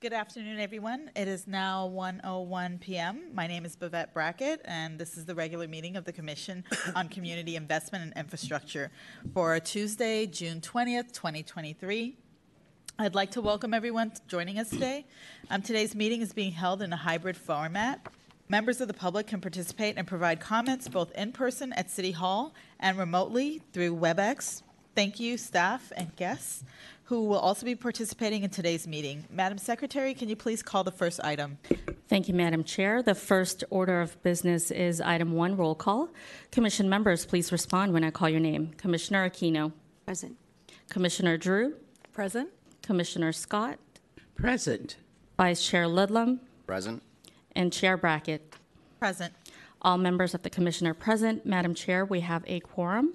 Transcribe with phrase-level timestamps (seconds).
[0.00, 1.10] Good afternoon, everyone.
[1.16, 3.34] It is now 1:01 p.m.
[3.34, 6.62] My name is Bivett Brackett, and this is the regular meeting of the Commission
[6.94, 8.92] on Community Investment and Infrastructure
[9.34, 12.16] for Tuesday, June 20th, 2023.
[13.00, 15.04] I'd like to welcome everyone joining us today.
[15.50, 18.06] Um, today's meeting is being held in a hybrid format.
[18.48, 22.54] Members of the public can participate and provide comments both in person at City Hall
[22.78, 24.62] and remotely through WebEx.
[24.94, 26.62] Thank you, staff and guests
[27.08, 29.24] who will also be participating in today's meeting.
[29.30, 31.56] Madam Secretary, can you please call the first item?
[32.06, 33.02] Thank you, Madam Chair.
[33.02, 36.10] The first order of business is item one, roll call.
[36.52, 38.74] Commission members, please respond when I call your name.
[38.76, 39.72] Commissioner Aquino.
[40.04, 40.36] Present.
[40.90, 41.76] Commissioner Drew.
[42.12, 42.50] Present.
[42.82, 43.78] Commissioner Scott.
[44.34, 44.96] Present.
[45.38, 46.40] Vice Chair Ludlam.
[46.66, 47.02] Present.
[47.56, 48.54] And Chair Brackett.
[48.98, 49.32] Present.
[49.80, 51.46] All members of the Commission are present.
[51.46, 53.14] Madam Chair, we have a quorum.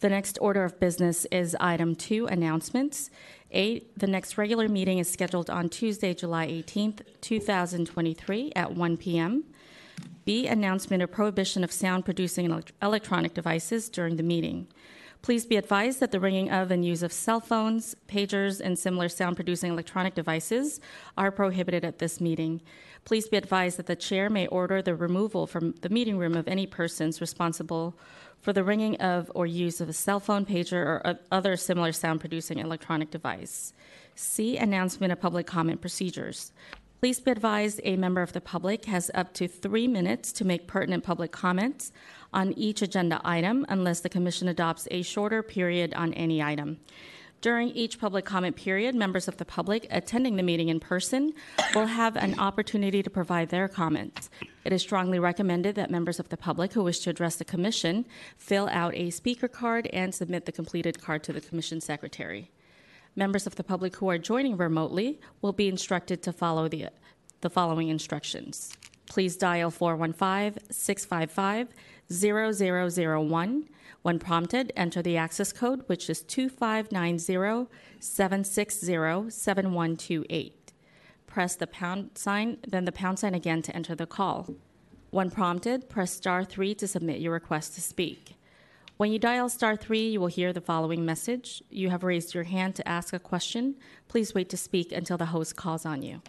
[0.00, 3.10] The next order of business is item two, announcements.
[3.50, 9.44] Eight, the next regular meeting is scheduled on Tuesday, July 18th, 2023 at 1 p.m.
[10.24, 14.68] B, announcement of prohibition of sound producing electronic devices during the meeting.
[15.24, 19.08] Please be advised that the ringing of and use of cell phones, pagers, and similar
[19.08, 20.80] sound producing electronic devices
[21.16, 22.60] are prohibited at this meeting.
[23.04, 26.48] Please be advised that the chair may order the removal from the meeting room of
[26.48, 27.94] any persons responsible
[28.40, 32.20] for the ringing of or use of a cell phone, pager, or other similar sound
[32.20, 33.74] producing electronic device.
[34.14, 34.56] C.
[34.56, 36.52] Announcement of public comment procedures.
[37.00, 40.66] Please be advised a member of the public has up to three minutes to make
[40.66, 41.92] pertinent public comments
[42.32, 46.80] on each agenda item unless the Commission adopts a shorter period on any item.
[47.44, 51.34] During each public comment period, members of the public attending the meeting in person
[51.74, 54.30] will have an opportunity to provide their comments.
[54.64, 58.06] It is strongly recommended that members of the public who wish to address the Commission
[58.38, 62.50] fill out a speaker card and submit the completed card to the Commission Secretary.
[63.14, 66.88] Members of the public who are joining remotely will be instructed to follow the,
[67.42, 68.72] the following instructions.
[69.04, 71.68] Please dial 415 655
[72.10, 73.68] 0001
[74.04, 80.72] when prompted, enter the access code, which is 2590 760 7128.
[81.26, 84.50] Press the pound sign, then the pound sign again to enter the call.
[85.08, 88.36] When prompted, press star 3 to submit your request to speak.
[88.98, 91.62] When you dial star 3, you will hear the following message.
[91.70, 93.76] You have raised your hand to ask a question.
[94.08, 96.20] Please wait to speak until the host calls on you.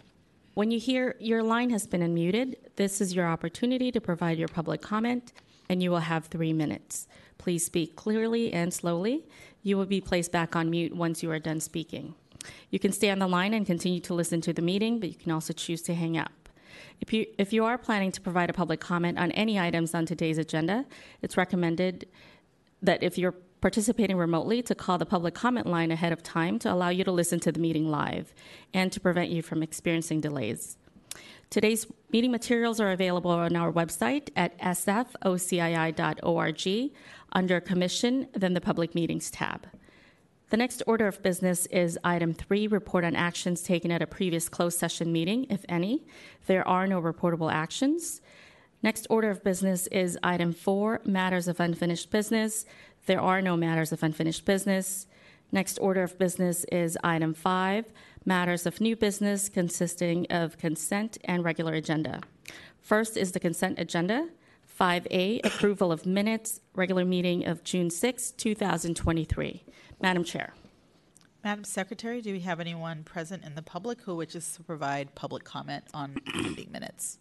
[0.54, 4.48] When you hear your line has been unmuted, this is your opportunity to provide your
[4.48, 5.34] public comment,
[5.68, 7.06] and you will have three minutes.
[7.46, 9.22] Please speak clearly and slowly.
[9.62, 12.16] You will be placed back on mute once you are done speaking.
[12.70, 15.14] You can stay on the line and continue to listen to the meeting, but you
[15.14, 16.48] can also choose to hang up.
[17.00, 20.06] If you, if you are planning to provide a public comment on any items on
[20.06, 20.86] today's agenda,
[21.22, 22.08] it's recommended
[22.82, 26.72] that if you're participating remotely, to call the public comment line ahead of time to
[26.72, 28.34] allow you to listen to the meeting live
[28.74, 30.78] and to prevent you from experiencing delays.
[31.48, 35.92] Today's meeting materials are available on our website at sfocii.org
[37.32, 39.66] under Commission, then the Public Meetings tab.
[40.50, 44.48] The next order of business is item three report on actions taken at a previous
[44.48, 46.06] closed session meeting, if any.
[46.46, 48.20] There are no reportable actions.
[48.82, 52.64] Next order of business is item four matters of unfinished business.
[53.06, 55.06] There are no matters of unfinished business.
[55.50, 57.92] Next order of business is item five
[58.24, 62.20] matters of new business consisting of consent and regular agenda.
[62.80, 64.28] First is the consent agenda.
[64.78, 69.64] 5A, approval of minutes, regular meeting of June 6, 2023.
[70.00, 70.54] Madam Chair.
[71.42, 75.44] Madam Secretary, do we have anyone present in the public who wishes to provide public
[75.44, 77.18] comment on meeting minutes?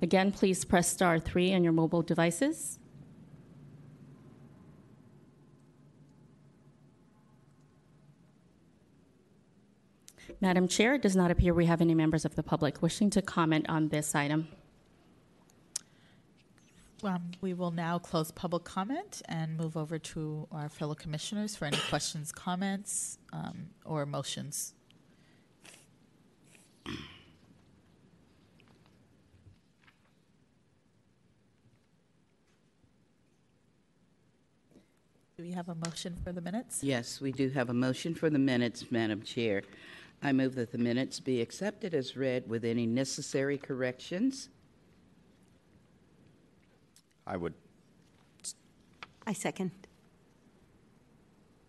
[0.00, 2.78] again, please press star three on your mobile devices.
[10.40, 13.20] Madam Chair, it does not appear we have any members of the public wishing to
[13.20, 14.46] comment on this item.
[17.02, 21.64] Um, we will now close public comment and move over to our fellow commissioners for
[21.64, 24.74] any questions, comments, um, or motions.
[35.36, 36.84] Do we have a motion for the minutes?
[36.84, 39.62] Yes, we do have a motion for the minutes, Madam Chair.
[40.22, 44.48] I move that the minutes be accepted as read with any necessary corrections.
[47.26, 47.54] I would.
[49.26, 49.72] I second.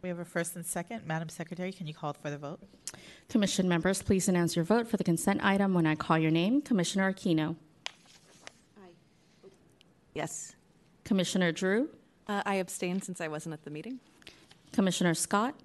[0.05, 1.07] We have a first and second.
[1.07, 2.59] Madam Secretary, can you call for the vote?
[3.27, 6.61] Commission members, please announce your vote for the consent item when I call your name.
[6.61, 7.55] Commissioner Aquino.
[8.77, 9.47] Aye.
[10.13, 10.55] Yes.
[11.05, 11.89] Commissioner Drew.
[12.27, 13.99] Uh, I abstained since I wasn't at the meeting.
[14.73, 15.55] Commissioner Scott.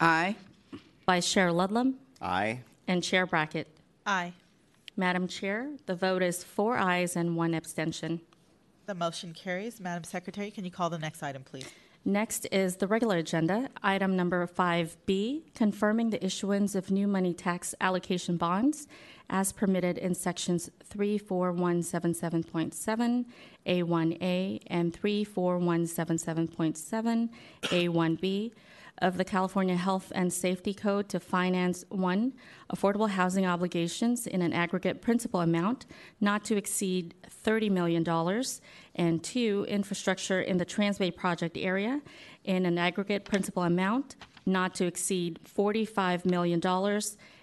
[0.00, 0.34] Aye.
[1.06, 1.94] Vice Chair Ludlam.
[2.20, 2.58] aye.
[2.88, 3.68] And Chair Brackett.
[4.04, 4.32] Aye.
[4.96, 8.20] Madam Chair, the vote is four ayes and one abstention.
[8.86, 9.78] The motion carries.
[9.78, 11.68] Madam Secretary, can you call the next item, please?
[12.08, 13.68] Next is the regular agenda.
[13.82, 18.86] Item number 5B, confirming the issuance of new money tax allocation bonds
[19.28, 23.24] as permitted in sections 34177.7
[23.66, 27.28] A1A and 34177.7
[27.62, 28.52] A1B
[28.98, 32.32] of the California Health and Safety Code to finance one,
[32.72, 35.86] affordable housing obligations in an aggregate principal amount
[36.20, 37.14] not to exceed
[37.44, 38.42] $30 million,
[38.94, 42.00] and two, infrastructure in the Transbay project area
[42.44, 44.16] in an aggregate principal amount
[44.46, 46.60] not to exceed $45 million,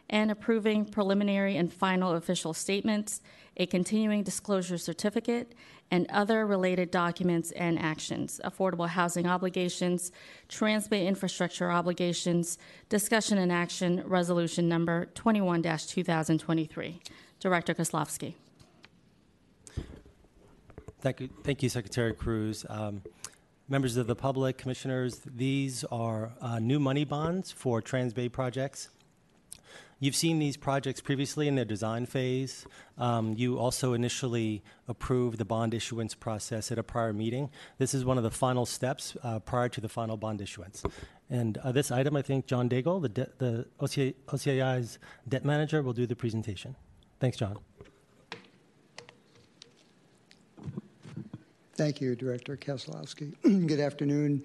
[0.10, 3.22] and approving preliminary and final official statements,
[3.58, 5.54] a continuing disclosure certificate,
[5.94, 10.12] and other related documents and actions, affordable housing obligations,
[10.50, 12.58] Transbay infrastructure obligations,
[12.90, 17.00] discussion and action, resolution number 21 2023.
[17.40, 18.34] Director Kaslofsky.
[21.02, 22.66] Thank you, thank you, Secretary Cruz.
[22.70, 23.04] Um,
[23.70, 28.90] members of the public, commissioners, these are uh, new money bonds for Transbay projects.
[30.04, 32.68] You've seen these projects previously in their design phase.
[32.98, 37.50] Um, you also initially approved the bond issuance process at a prior meeting.
[37.78, 40.84] This is one of the final steps uh, prior to the final bond issuance.
[41.30, 45.82] And uh, this item, I think John Daigle, the, de- the OCA- OCI's debt manager,
[45.82, 46.76] will do the presentation.
[47.22, 47.60] Thanks, John.
[51.78, 53.36] Thank you, Director Kaslofsky.
[53.68, 54.44] Good afternoon,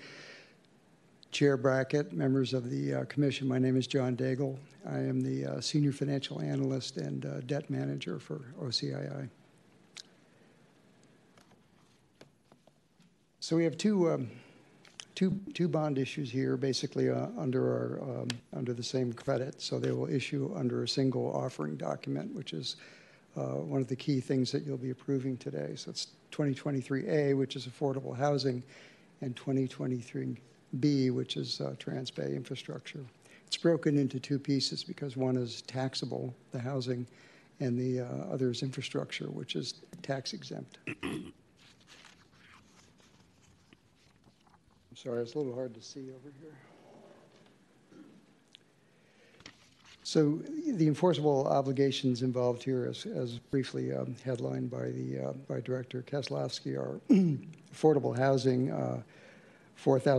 [1.30, 3.46] Chair Brackett, members of the uh, commission.
[3.46, 4.56] My name is John Daigle.
[4.86, 9.28] I am the uh, Senior Financial Analyst and uh, Debt Manager for OCII.
[13.40, 14.30] So we have two, um,
[15.14, 19.60] two, two bond issues here, basically uh, under, our, um, under the same credit.
[19.60, 22.76] So they will issue under a single offering document, which is
[23.36, 25.74] uh, one of the key things that you'll be approving today.
[25.76, 28.62] So it's 2023A, which is affordable housing,
[29.20, 29.36] and
[30.76, 33.04] 2023B, which is uh, Transbay infrastructure.
[33.46, 37.06] It's broken into two pieces because one is taxable, the housing,
[37.60, 40.78] and the uh, other is infrastructure, which is tax exempt.
[41.02, 41.32] I'm
[44.94, 46.52] sorry, it's a little hard to see over here.
[50.08, 55.60] So the enforceable obligations involved here, as, as briefly um, headlined by the uh, by
[55.60, 56.98] Director Kaslofsky, are
[57.74, 59.02] affordable housing, uh,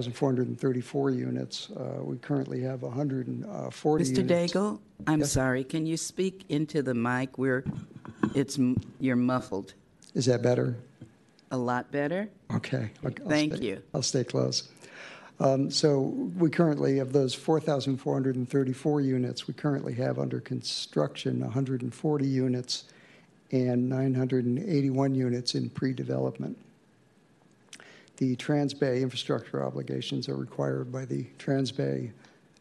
[0.10, 1.70] 4,434 units.
[1.72, 4.16] Uh, we currently have 140 Mr.
[4.18, 4.54] units.
[4.54, 5.34] Daigle, I'm Yes.
[5.34, 5.66] sorry.
[5.66, 7.38] Can you speak into the mic?
[7.38, 7.66] We're,
[8.34, 8.58] it's,
[9.02, 9.74] you're muffled.
[10.14, 10.78] Is that better?
[11.52, 12.30] A lot better?
[12.56, 12.90] Okay.
[13.04, 13.82] I'll- I'll Thank stay- you.
[13.94, 14.70] I'll stay close.
[15.42, 16.00] Um, So
[16.38, 22.86] we currently, of those 4,434 units, we currently have under construction 140 units
[23.52, 26.58] and 981 units in pre-development.
[28.20, 32.12] The Transbay infrastructure obligations are required by the Transbay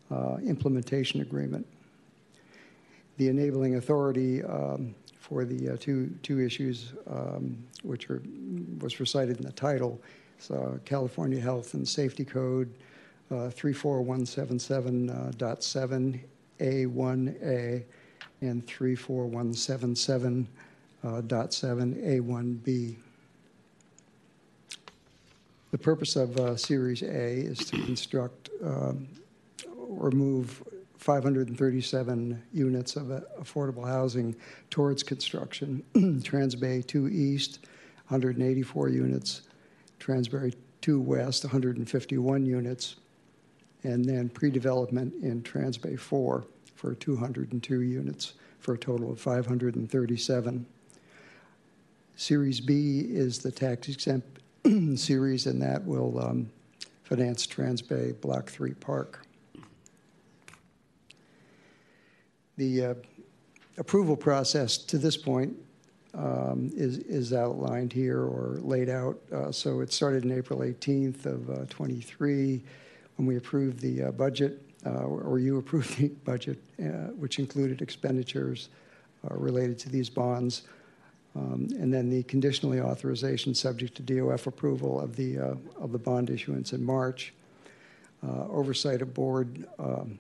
[0.09, 1.67] uh, Implementation Agreement.
[3.17, 8.23] The enabling authority um, for the uh, two, two issues, um, which are,
[8.79, 10.01] was recited in the title,
[10.39, 12.73] so California Health and Safety Code
[13.33, 16.21] uh, 34177.7
[16.61, 17.83] A1A
[18.43, 20.47] and 34177.7
[21.03, 22.97] A1B.
[25.71, 29.07] The purpose of uh, Series A is to construct um,
[29.77, 30.63] or move
[30.97, 34.35] 537 units of uh, affordable housing
[34.71, 35.85] towards construction.
[35.95, 37.61] Transbay 2 East,
[38.09, 39.43] 184 units.
[40.01, 42.97] Transbay 2 West, 151 units.
[43.85, 46.45] And then pre-development in Transbay 4
[46.77, 50.67] for 202 units for a total of 537.
[52.17, 54.38] Series B is the tax exempt
[54.97, 56.51] series, and that will um,
[57.05, 59.25] finance Transbay Block 3 Park.
[62.57, 62.95] The uh,
[63.79, 65.57] approval process to this point
[66.15, 69.19] um, is, is outlined here or laid out.
[69.33, 72.61] Uh, so it started in April 18th of uh, 23
[73.17, 77.81] when we approved the uh, budget, uh, or you approved the budget, uh, which included
[77.83, 78.69] expenditures
[79.31, 80.63] related to these bonds.
[81.39, 85.99] Um, and then the conditionally authorization subject to DOF approval of the, uh, of the
[85.99, 87.33] bond issuance in March.
[88.27, 90.19] Uh, oversight of board um,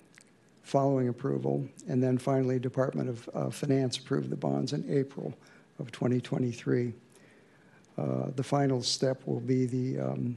[0.62, 1.66] following approval.
[1.88, 5.34] And then finally, Department of uh, Finance approved the bonds in April
[5.80, 6.92] of 2023.
[7.96, 10.36] Uh, the final step will be the um,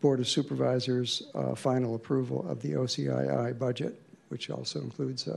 [0.00, 1.24] Board of Supervisors'
[1.56, 5.28] final approval of the OCII budget, which also includes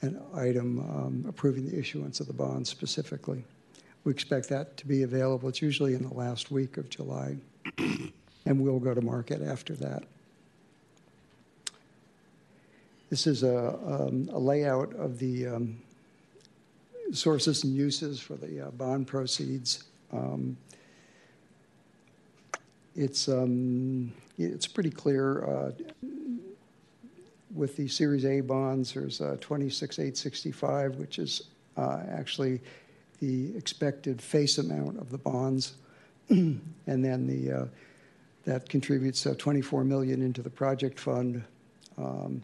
[0.00, 3.44] an item approving the issuance of the bonds specifically.
[4.04, 5.48] We expect that to be available.
[5.48, 7.36] It's usually in the last week of July,
[7.78, 8.12] and
[8.46, 10.02] we'll go to market after that.
[13.10, 15.76] This is a, um, a layout of the um,
[17.12, 19.84] sources and uses for the uh, bond proceeds.
[20.12, 20.56] Um,
[22.96, 25.72] it's um, it's pretty clear uh,
[27.54, 28.94] with the Series A bonds.
[28.94, 31.44] There's uh, 26,865, which is
[31.76, 32.60] uh, actually
[33.22, 35.74] the expected face amount of the bonds,
[36.28, 37.64] and then the uh,
[38.44, 41.44] that contributes uh, 24 million into the project fund,
[41.96, 42.42] um,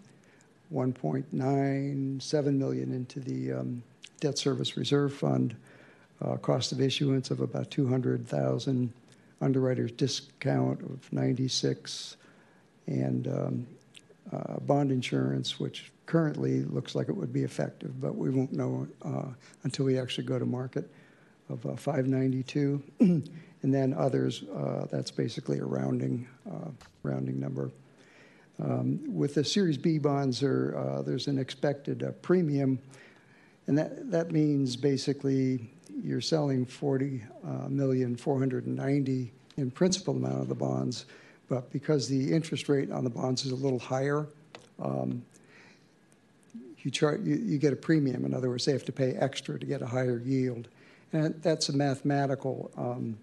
[0.72, 3.82] 1.97 million into the um,
[4.20, 5.56] debt service reserve fund,
[6.22, 8.92] uh, cost of issuance of about 200,000,
[9.40, 12.16] underwriter's discount of 96,
[12.86, 13.66] and um,
[14.32, 18.86] uh, bond insurance, which currently looks like it would be effective, but we won't know
[19.02, 19.26] uh,
[19.64, 20.90] until we actually go to market
[21.48, 23.30] of uh, 592, and
[23.62, 24.42] then others.
[24.42, 26.70] Uh, that's basically a rounding uh,
[27.02, 27.70] rounding number.
[28.60, 32.78] Um, with the Series B bonds, uh, there's an expected premium,
[33.66, 35.70] and that that means basically
[36.02, 41.06] you're selling 40 uh, million 490 in principal amount of the bonds,
[41.48, 44.26] but because the interest rate on the bonds is a little higher,
[44.80, 45.22] um,
[46.82, 46.90] you,
[47.24, 48.24] you, you get a premium.
[48.24, 50.68] In other words, they have to pay extra to get a higher yield.
[51.12, 53.18] And that's a mathematical um,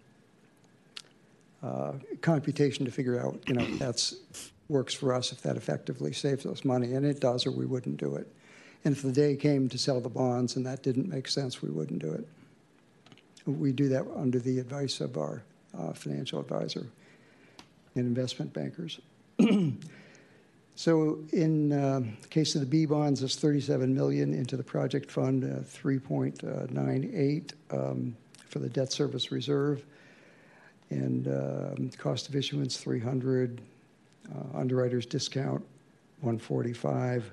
[1.64, 4.16] uh, computation to figure out, you know, that's
[4.68, 6.94] works for us if that effectively saves us money.
[6.94, 8.28] And it does, or we wouldn't do it.
[8.84, 11.70] And if the day came to sell the bonds and that didn't make sense, we
[11.70, 12.28] wouldn't do it.
[13.46, 15.44] We do that under the advice of our
[15.78, 16.88] uh, financial advisor
[17.96, 19.00] and investment bankers.
[20.76, 25.10] so in uh, the case of the B bonds, it's 37 million into the project
[25.10, 28.16] fund, uh, 3.98 um,
[28.50, 29.84] for the debt service reserve,
[30.90, 33.62] and um, cost of issuance 300,
[34.34, 35.62] uh, underwriters discount
[36.22, 37.32] 145,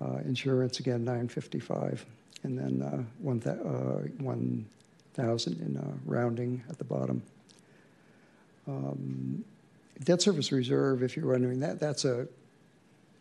[0.00, 2.04] uh, insurance again 955,
[2.44, 4.66] and then uh, 1,000 1,
[5.16, 7.22] in rounding at the bottom.
[8.68, 9.44] Um,
[10.04, 12.28] debt service reserve, if you're wondering that, that's a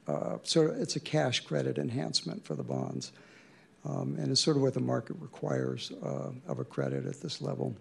[0.07, 3.12] uh, sort of it's a cash credit enhancement for the bonds,
[3.86, 7.41] um, and it's sort of what the market requires uh, of a credit at this
[7.41, 7.75] level.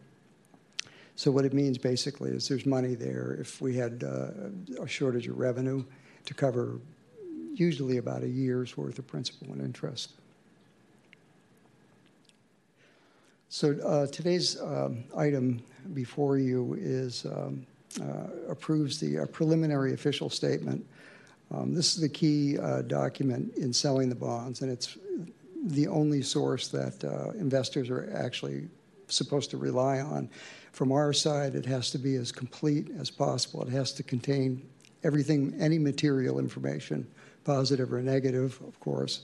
[1.15, 5.29] So what it means basically is there's money there if we had uh, a shortage
[5.29, 5.85] of revenue
[6.27, 6.79] to cover
[7.55, 10.13] usually about a year's worth of principal and interest.
[13.49, 15.63] So uh, today's um, item
[15.95, 17.67] before you is um,
[18.49, 20.85] approves the uh, preliminary official statement.
[21.51, 24.99] Um, this is the key uh, document in selling the bonds, and it's
[25.67, 28.69] the only source that uh, investors are actually
[29.09, 30.29] supposed to rely on.
[30.73, 33.63] From our side, it has to be as complete as possible.
[33.63, 34.69] It has to contain
[35.05, 37.07] everything, any material information,
[37.45, 39.23] positive or negative, of course,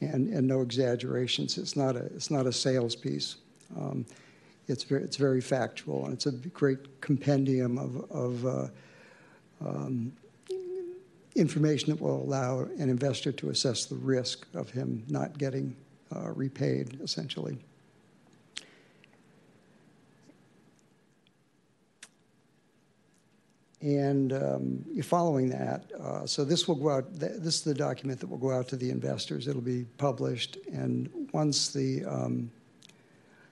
[0.00, 1.58] and, and no exaggerations.
[1.58, 3.36] It's not a, it's not a sales piece.
[3.76, 4.06] Um,
[4.68, 8.68] it's very, it's very factual, and it's a great compendium of, of uh,
[9.66, 10.12] um,
[11.34, 15.74] information that will allow an investor to assess the risk of him not getting
[16.14, 17.58] uh, repaid, essentially.
[23.80, 27.20] And um, following that, uh, so this will go out.
[27.20, 29.46] Th- this is the document that will go out to the investors.
[29.46, 32.50] It'll be published, and once the um,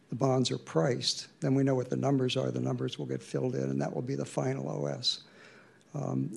[0.09, 2.51] the bonds are priced, then we know what the numbers are.
[2.51, 5.25] The numbers will get filled in, and that will be the final OS.
[5.95, 6.31] Um,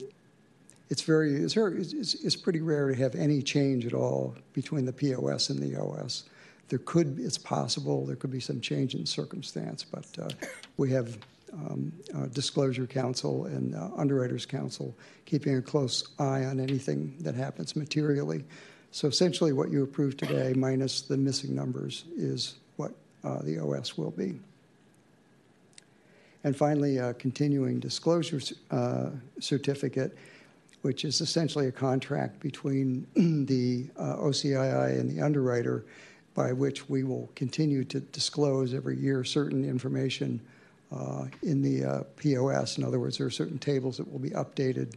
[0.89, 4.85] it's very, it's, very it's, it's, pretty rare to have any change at all between
[4.85, 6.23] the POS and the OS.
[6.69, 10.29] There could, it's possible, there could be some change in circumstance, but uh,
[10.77, 11.17] we have
[11.53, 14.95] um, uh, Disclosure Counsel and uh, Underwriters Counsel
[15.25, 18.43] keeping a close eye on anything that happens materially.
[18.91, 22.55] So essentially, what you approved today, minus the missing numbers, is
[23.23, 24.39] the OS will be.
[26.43, 28.39] And finally, a continuing disclosure
[28.71, 29.09] uh,
[29.39, 30.17] certificate,
[30.83, 33.05] which is essentially a contract between
[33.45, 35.85] the uh, OCII and the underwriter
[36.35, 40.39] by which we will continue to disclose every year certain information
[40.91, 42.77] uh, in the uh, POS.
[42.77, 44.93] In other words, there are certain tables that will be updated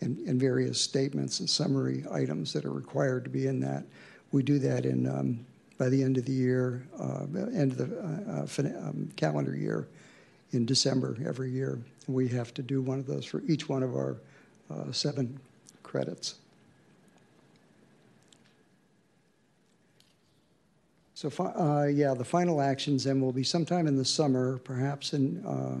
[0.00, 3.84] and, and various statements and summary items that are required to be in that.
[4.32, 5.44] We do that in um,
[5.80, 9.88] by the end of the year, uh, end of the uh, uh, um, calendar year
[10.52, 11.78] in December every year.
[12.06, 14.18] We have to do one of those for each one of our
[14.70, 15.40] uh, seven
[15.82, 16.34] credits.
[21.14, 25.42] So, uh, yeah, the final actions then will be sometime in the summer, perhaps in
[25.46, 25.78] uh,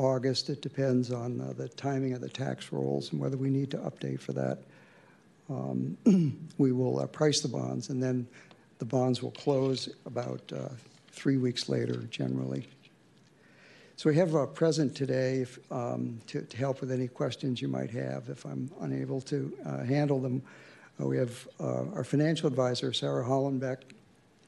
[0.00, 0.48] August.
[0.48, 3.78] It depends on uh, the timing of the tax rolls and whether we need to
[3.78, 4.60] update for that.
[5.50, 5.98] Um,
[6.56, 8.26] we will uh, price the bonds, and then
[8.82, 10.68] the bonds will close about uh,
[11.12, 12.66] three weeks later, generally.
[13.94, 17.68] So we have a present today if, um, to, to help with any questions you
[17.68, 20.42] might have if I'm unable to uh, handle them.
[21.00, 23.82] Uh, we have uh, our financial advisor, Sarah Hollenbeck,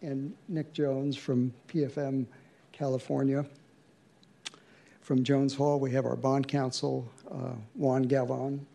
[0.02, 2.26] and Nick Jones from PFM
[2.72, 3.46] California.
[5.00, 8.66] From Jones Hall, we have our bond counsel, uh, Juan Galvan.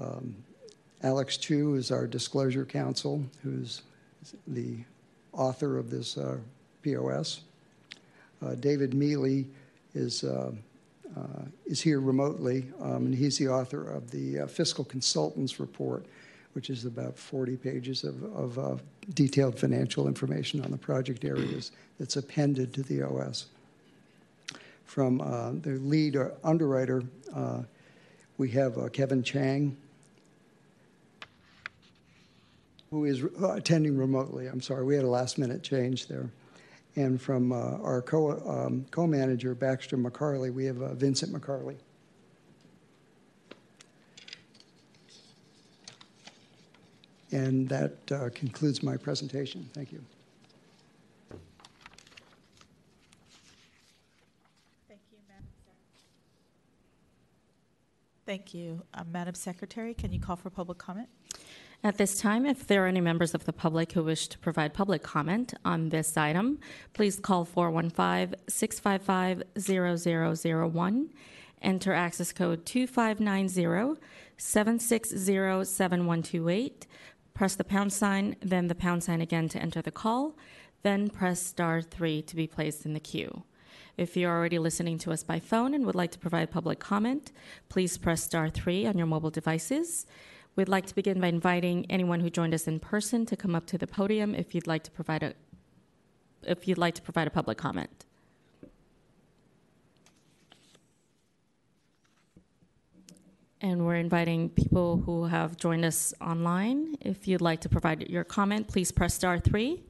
[0.00, 0.34] Um,
[1.04, 3.82] Alex Chu is our disclosure counsel, who's
[4.46, 4.78] the
[5.34, 6.38] author of this uh,
[6.82, 7.42] POS.
[8.42, 9.46] Uh, David Mealy
[9.94, 10.50] is, uh,
[11.14, 16.06] uh, is here remotely, um, and he's the author of the uh, Fiscal Consultants Report,
[16.54, 18.76] which is about 40 pages of, of uh,
[19.12, 21.70] detailed financial information on the project areas
[22.00, 23.44] that's appended to the OS.
[24.86, 25.18] From
[25.62, 27.02] the lead underwriter,
[28.38, 29.76] we have Kevin Chang,
[32.94, 34.46] who is uh, attending remotely.
[34.46, 36.30] I'm sorry, we had a last minute change there.
[36.94, 41.74] And from uh, our co um, co-manager, Backstrom McCarley, we have uh, Vincent McCarley.
[47.32, 49.68] And that uh, concludes my presentation.
[49.74, 50.00] Thank you.
[54.86, 55.48] Thank you, Madam
[58.24, 58.82] Thank you.
[58.94, 61.08] Uh, Madam Secretary, can you call for public comment?
[61.84, 64.72] At this time, if there are any members of the public who wish to provide
[64.72, 66.58] public comment on this item,
[66.94, 71.10] please call 415 655 0001.
[71.60, 74.00] Enter access code 2590
[74.38, 76.86] 760 7128.
[77.34, 80.38] Press the pound sign, then the pound sign again to enter the call,
[80.84, 83.42] then press star 3 to be placed in the queue.
[83.98, 87.30] If you're already listening to us by phone and would like to provide public comment,
[87.68, 90.06] please press star 3 on your mobile devices.
[90.56, 93.66] We'd like to begin by inviting anyone who joined us in person to come up
[93.66, 95.34] to the podium if you'd like to provide a
[96.42, 98.04] if you'd like to provide a public comment.
[103.60, 106.96] And we're inviting people who have joined us online.
[107.00, 109.82] If you'd like to provide your comment, please press star 3.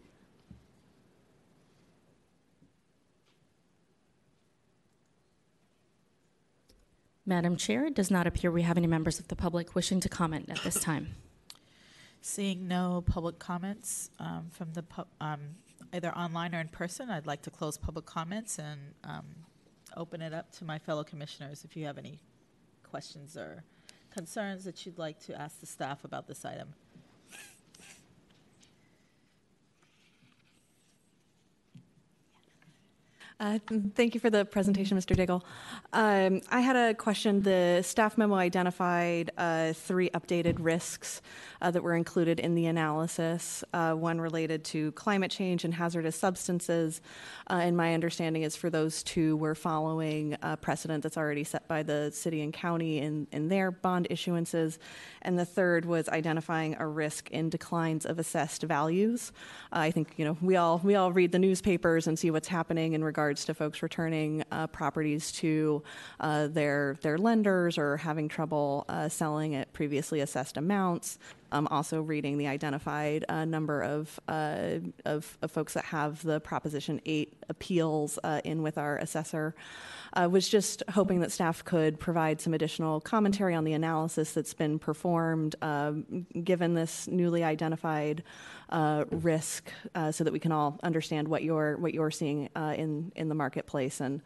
[7.26, 10.08] Madam Chair, it does not appear we have any members of the public wishing to
[10.08, 11.14] comment at this time.
[12.20, 14.84] Seeing no public comments um, from the
[15.20, 15.40] um,
[15.92, 19.24] either online or in person, I'd like to close public comments and um,
[19.96, 22.18] open it up to my fellow commissioners if you have any
[22.82, 23.64] questions or
[24.10, 26.74] concerns that you'd like to ask the staff about this item.
[33.40, 35.16] Thank you for the presentation, Mr.
[35.16, 35.42] Daigle.
[35.92, 37.42] Um, I had a question.
[37.42, 41.20] The staff memo identified uh, three updated risks
[41.60, 43.64] uh, that were included in the analysis.
[43.72, 47.00] Uh, One related to climate change and hazardous substances.
[47.50, 51.66] Uh, And my understanding is for those two, we're following a precedent that's already set
[51.66, 54.78] by the city and county in, in their bond issuances.
[55.22, 59.32] And the third was identifying a risk in declines of assessed values.
[59.72, 62.92] I think, you know, we all, we all read the newspapers and see what's happening
[62.92, 65.82] in regards to folks returning uh, properties to
[66.20, 71.18] uh, their, their lenders or having trouble uh, selling at previously assessed amounts.
[71.54, 76.40] Um, also reading the identified uh, number of, uh, of, of folks that have the
[76.40, 79.54] Proposition 8 appeals uh, in with our assessor.
[80.14, 84.52] I was just hoping that staff could provide some additional commentary on the analysis that's
[84.52, 88.24] been performed, um, given this newly identified
[88.70, 92.74] uh, risk, uh, so that we can all understand what you're what you're seeing uh,
[92.76, 94.22] in in the marketplace and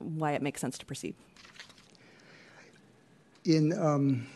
[0.00, 1.14] why it makes sense to proceed.
[3.46, 4.26] In, um,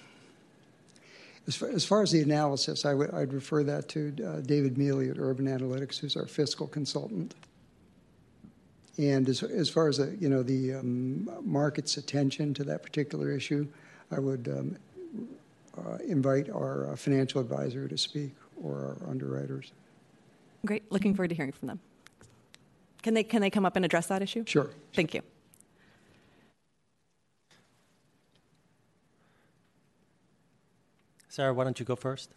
[1.47, 4.79] As far, as far as the analysis, I would, I'd refer that to uh, David
[4.79, 7.35] Mealy at Urban Analytics, who's our fiscal consultant.
[8.99, 13.31] And as, as far as, the, you know, the um, market's attention to that particular
[13.31, 13.67] issue,
[14.13, 14.77] I would um,
[15.79, 19.73] uh, invite our uh, financial advisor to speak or our underwriters.
[20.67, 20.91] Great.
[20.93, 21.81] Looking forward to hearing from them.
[23.03, 24.45] Can they can they come up and address that issue?
[24.47, 24.71] Sure.
[24.93, 25.23] Thank you.
[31.31, 32.35] Sarah, why don't you go first?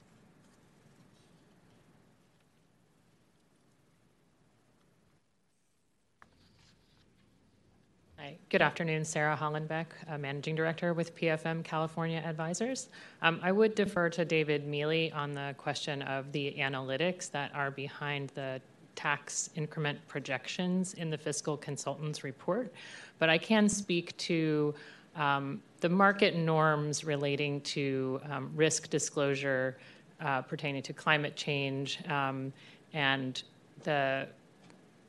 [8.19, 9.03] Hi, good afternoon.
[9.03, 12.89] Sarah Hollenbeck, uh, Managing Director with PFM California Advisors.
[13.23, 17.71] Um, I would defer to David Mealy on the question of the analytics that are
[17.71, 18.62] behind the
[18.93, 22.71] tax increment projections in the fiscal consultant's report,
[23.17, 24.75] but I can speak to
[25.15, 29.76] um, the market norms relating to um, risk disclosure
[30.22, 32.54] uh, pertaining to climate change um,
[32.93, 33.43] and
[33.84, 34.26] the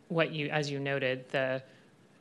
[0.09, 1.63] what you, as you noted, the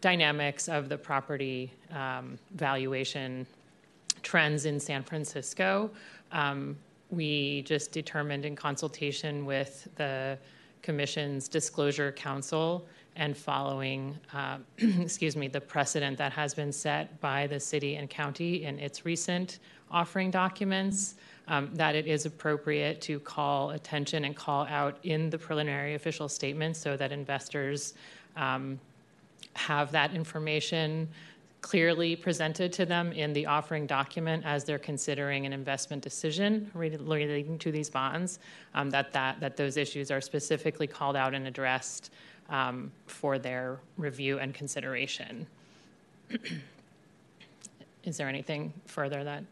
[0.02, 3.48] dynamics of the property um, valuation
[4.22, 5.90] trends in San Francisco.
[6.32, 6.78] Um,
[7.10, 10.38] we just determined in consultation with the
[10.84, 17.48] Commission's Disclosure Counsel and following, uh, excuse me, the precedent that has been set by
[17.48, 19.60] the city and county in its recent
[19.92, 21.16] offering documents,
[21.48, 26.28] um, that it is appropriate to call attention and call out in the preliminary official
[26.28, 27.94] statement so that investors
[28.36, 28.80] um,
[29.56, 31.08] have that information
[31.64, 37.58] clearly presented to them in the offering document as they're considering an investment decision relating
[37.58, 38.38] to these bonds,
[38.76, 42.12] um, that, that, that those issues are specifically called out and addressed
[42.50, 45.48] um, for their review and consideration.
[48.04, 49.44] Is there anything further that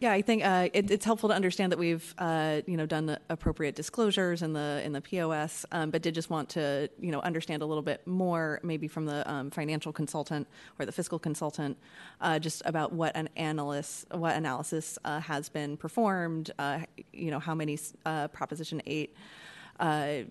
[0.00, 3.04] Yeah, I think uh, it, it's helpful to understand that we've, uh, you know, done
[3.04, 7.10] the appropriate disclosures in the in the POS, um, but did just want to, you
[7.10, 11.18] know, understand a little bit more, maybe from the um, financial consultant or the fiscal
[11.18, 11.76] consultant,
[12.22, 16.78] uh, just about what an analyst, what analysis uh, has been performed, uh,
[17.12, 19.14] you know, how many uh, Proposition Eight.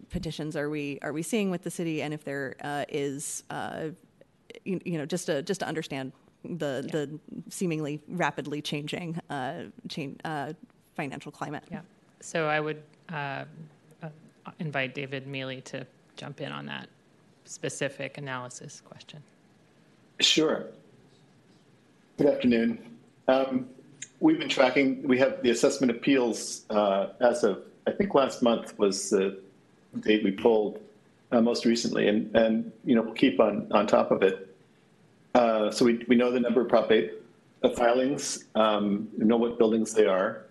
[0.09, 2.55] Petitions are we are we seeing with the city, and if there
[2.89, 3.43] is,
[4.65, 6.11] you, you know, just to just to understand
[6.43, 10.53] the the seemingly rapidly changing uh, change, uh,
[10.95, 11.63] financial climate.
[11.71, 11.81] Yeah.
[12.21, 13.45] So I would uh,
[14.03, 14.09] uh,
[14.59, 16.89] invite David Mealy to jump in on that
[17.45, 19.23] specific analysis question.
[20.19, 20.65] Sure.
[22.17, 22.77] Good afternoon.
[23.29, 23.69] Um,
[24.19, 28.77] we've been tracking, we have the assessment appeals uh, as of, I think last month
[28.77, 29.39] was the
[30.01, 30.81] date we pulled
[31.31, 34.48] uh, most recently, and, and you know, we'll keep on, on top of it.
[35.35, 37.13] Uh, so we, we know the number of Prop 8
[37.75, 40.45] filings, um, know what buildings they are.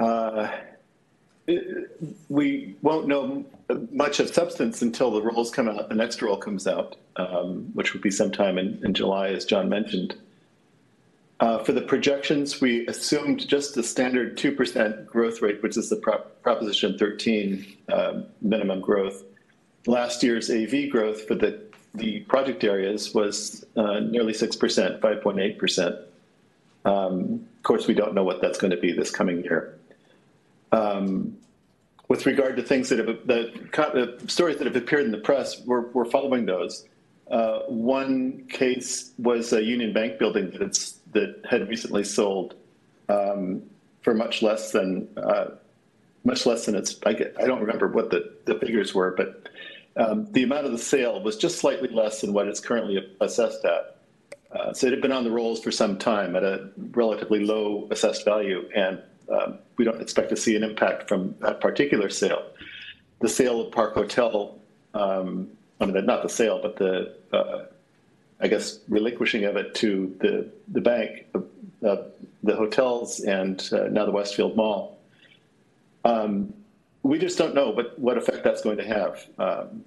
[0.00, 0.48] Uh,
[1.46, 1.90] it-
[2.28, 3.44] we won't know
[3.90, 7.92] much of substance until the rolls come out, the next roll comes out, um, which
[7.92, 10.14] would be sometime in, in July, as John mentioned.
[11.40, 15.96] Uh, for the projections, we assumed just the standard 2% growth rate, which is the
[15.96, 19.22] Prop- Proposition 13 uh, minimum growth.
[19.86, 21.60] Last year's AV growth for the,
[21.94, 26.02] the project areas was uh, nearly 6%, 5.8%.
[26.84, 29.78] Um, of course, we don't know what that's going to be this coming year.
[30.72, 31.36] Um,
[32.08, 35.60] with regard to things that have the uh, stories that have appeared in the press,
[35.66, 36.86] we're, we're following those.
[37.30, 42.54] Uh, one case was a Union Bank building that, it's, that had recently sold
[43.10, 43.62] um,
[44.00, 45.48] for much less than uh,
[46.24, 46.98] much less than its.
[47.04, 49.48] I, get, I don't remember what the, the figures were, but
[49.98, 53.64] um, the amount of the sale was just slightly less than what it's currently assessed
[53.64, 53.96] at.
[54.52, 57.86] Uh, so it had been on the rolls for some time at a relatively low
[57.90, 62.46] assessed value, and um, we don't expect to see an impact from that particular sale.
[63.20, 64.56] The sale of Park Hotel,
[64.94, 67.64] um, I mean, not the sale, but the, uh,
[68.40, 71.26] I guess, relinquishing of it to the, the bank,
[71.84, 71.96] uh,
[72.42, 74.98] the hotels, and uh, now the Westfield Mall.
[76.04, 76.54] Um,
[77.02, 79.26] we just don't know what, what effect that's going to have.
[79.38, 79.84] Um,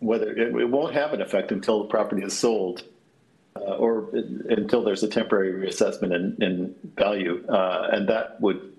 [0.00, 2.82] whether it, it, won't have an effect until the property is sold
[3.56, 8.72] uh, or until there's a temporary reassessment in, in value, uh, and that would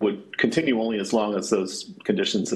[0.00, 2.52] would continue only as long as those conditions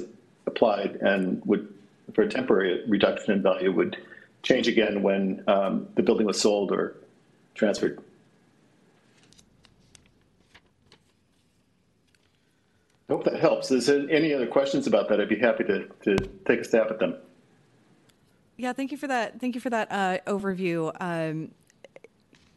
[0.47, 1.73] applied, and would
[2.15, 3.97] for a temporary reduction in value would
[4.43, 6.97] change again when um, the building was sold or
[7.55, 8.01] transferred.
[13.09, 13.71] I hope that helps.
[13.71, 15.21] Is there any other questions about that?
[15.21, 17.17] I'd be happy to, to take a stab at them.
[18.57, 19.41] Yeah, thank you for that.
[19.41, 20.93] Thank you for that uh, overview.
[21.01, 21.53] Um,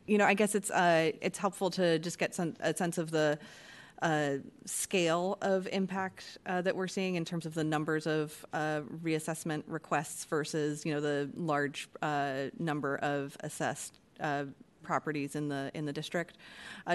[0.08, 3.12] you know, I guess it's uh, it's helpful to just get some, a sense of
[3.12, 3.38] the
[4.02, 8.82] uh, scale of impact uh, that we're seeing in terms of the numbers of uh,
[9.04, 14.00] reassessment requests versus you know the large uh, number of assessed
[14.82, 16.38] properties in the in the district.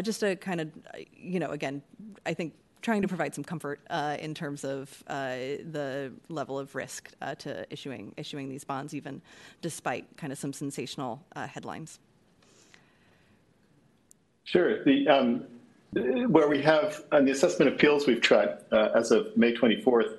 [0.02, 0.72] Just to kind of
[1.14, 1.82] you know again,
[2.26, 5.36] I think trying to provide some comfort uh, in terms of uh,
[5.72, 9.22] the level of risk uh, to issuing issuing these bonds, even
[9.62, 11.98] despite kind of some sensational uh, headlines.
[14.44, 14.84] Sure.
[14.84, 15.44] The, um,
[16.28, 20.18] where we have on the assessment appeals we've uh, as of May 24th,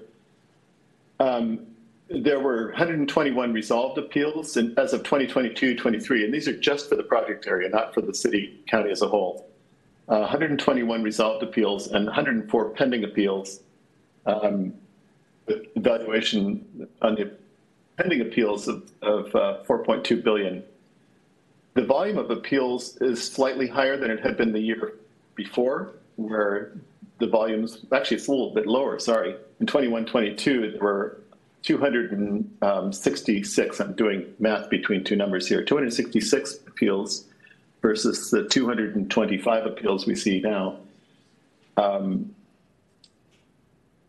[1.20, 1.68] um,
[2.10, 6.96] there were 121 resolved appeals and as of 2022 23, and these are just for
[6.96, 9.48] the project area, not for the city county as a whole.
[10.08, 13.62] Uh, 121 resolved appeals and 104 pending appeals.
[14.26, 14.74] Um,
[15.48, 17.32] evaluation on the
[17.98, 20.64] pending appeals of, of uh, 4.2 billion.
[21.74, 24.94] The volume of appeals is slightly higher than it had been the year
[25.36, 26.72] before, where
[27.20, 29.00] the volumes actually it's a little bit lower.
[29.00, 31.22] Sorry, in 21, 22 there were
[31.64, 33.80] 266.
[33.80, 35.64] I'm doing math between two numbers here.
[35.64, 37.26] 266 appeals
[37.86, 40.80] versus the 225 appeals we see now.
[41.78, 42.34] Um,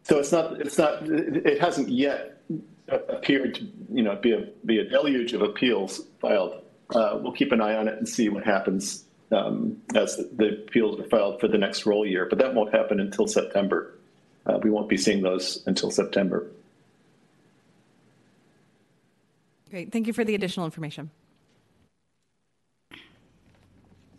[0.04, 0.58] so it's not.
[0.62, 1.02] It's not.
[1.02, 2.40] It hasn't yet
[2.88, 6.62] appeared to you know be a be a deluge of appeals filed.
[6.94, 10.98] Uh, we'll keep an eye on it and see what happens um, as the, appeals
[10.98, 12.26] are filed for the next roll year.
[12.30, 13.92] But that won't happen until September.
[14.46, 16.46] Uh, we won't be seeing those until September.
[19.68, 21.10] Great, thank you for the additional information.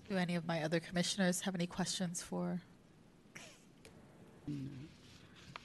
[0.10, 2.62] Do any of my other commissioners have any questions for?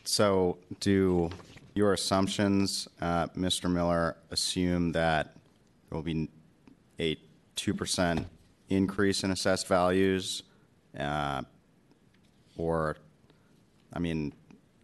[0.05, 1.31] So, do
[1.75, 3.71] your assumptions, uh, Mr.
[3.71, 5.37] Miller, assume that
[5.89, 6.29] there will be
[6.99, 7.17] a
[7.57, 8.25] 2%
[8.69, 10.43] increase in assessed values?
[10.99, 11.43] Uh,
[12.57, 12.97] or,
[13.93, 14.33] I mean,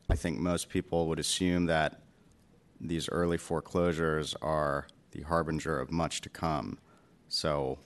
[0.08, 2.00] I think most people would assume that
[2.80, 6.78] these early foreclosures are the harbinger of much to come.
[7.28, 7.78] So,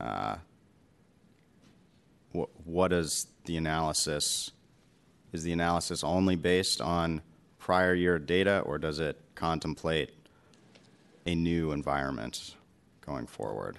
[0.00, 0.36] uh,
[2.32, 4.50] what, is the analysis?
[5.32, 7.22] Is the analysis only based on
[7.58, 10.10] prior year data, or does it contemplate
[11.26, 12.56] a new environment
[13.04, 13.78] going forward?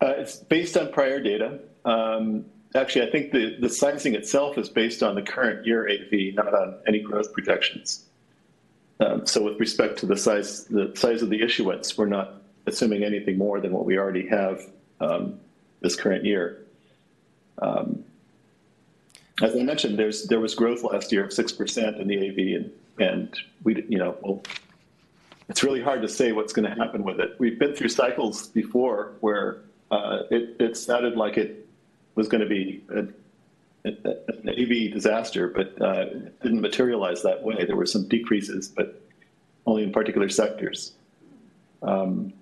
[0.00, 1.60] Uh, it's based on prior data.
[1.84, 6.34] Um, actually, I think the, the sizing itself is based on the current year AV,
[6.34, 8.04] not on any growth projections.
[9.00, 12.34] Um, so, with respect to the size, the size of the issuance, we're not
[12.66, 14.60] assuming anything more than what we already have
[15.00, 15.40] um,
[15.82, 16.64] this current year.
[17.60, 18.04] Um,
[19.42, 22.62] as I mentioned, there's there was growth last year of six percent in the AV,
[22.62, 24.42] and and we you know well,
[25.48, 27.34] it's really hard to say what's going to happen with it.
[27.38, 29.58] We've been through cycles before where
[29.90, 31.66] uh, it it sounded like it
[32.14, 33.06] was going to be a,
[33.84, 37.64] an AV disaster, but uh, it didn't materialize that way.
[37.64, 39.00] There were some decreases, but
[39.66, 40.92] only in particular sectors.
[41.82, 42.32] Um,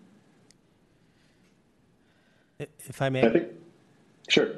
[2.60, 3.26] If I may.
[3.26, 3.48] I think,
[4.28, 4.48] sure.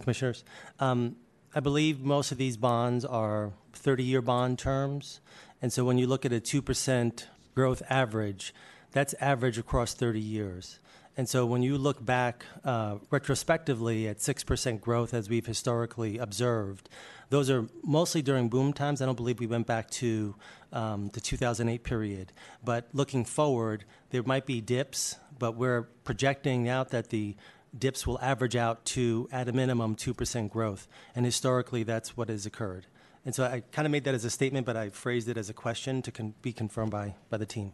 [0.00, 0.42] Commissioners,
[0.80, 1.14] um,
[1.54, 5.20] I believe most of these bonds are 30-year bond terms,
[5.60, 8.52] and so when you look at a 2% growth average,
[8.90, 10.80] that's average across 30 years.
[11.16, 16.88] And so when you look back uh, retrospectively at 6% growth as we've historically observed,
[17.28, 19.02] those are mostly during boom times.
[19.02, 20.34] I don't believe we went back to
[20.72, 22.32] um, the 2008 period.
[22.64, 27.34] But looking forward, there might be dips, but we're projecting out that the
[27.76, 30.86] dips will average out to, at a minimum, 2% growth.
[31.16, 32.86] And historically, that's what has occurred.
[33.24, 35.50] And so I kind of made that as a statement, but I phrased it as
[35.50, 37.72] a question to con- be confirmed by, by the team.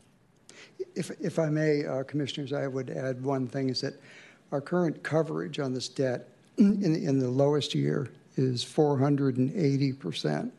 [0.95, 4.01] If, if I may, uh, Commissioners, I would add one thing is that
[4.51, 6.27] our current coverage on this debt
[6.57, 10.51] in, in the lowest year is 480%.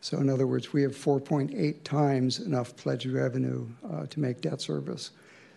[0.00, 4.60] So in other words, we have 4.8 times enough pledged revenue uh, to make debt
[4.60, 5.12] service.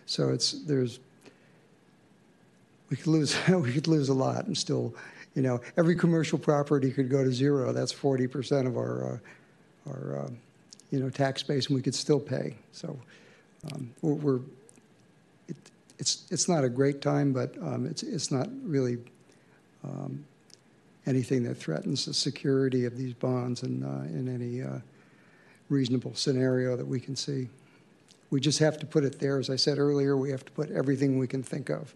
[0.06, 1.00] So it's, there's
[2.90, 4.94] we could lose we could lose a lot and still
[5.34, 7.72] you know every commercial property could go to zero.
[7.72, 10.30] That's 40% of our uh, our uh,
[10.90, 12.56] you know tax base and we could still pay.
[12.72, 12.98] So
[13.72, 14.40] um, we're, we're
[15.48, 15.56] it,
[15.98, 18.98] it's it's not a great time but um, it's it's not really
[19.84, 20.24] um,
[21.06, 24.78] anything that threatens the security of these bonds in uh, in any uh,
[25.68, 27.48] reasonable scenario that we can see
[28.30, 30.70] we just have to put it there as I said earlier we have to put
[30.70, 31.94] everything we can think of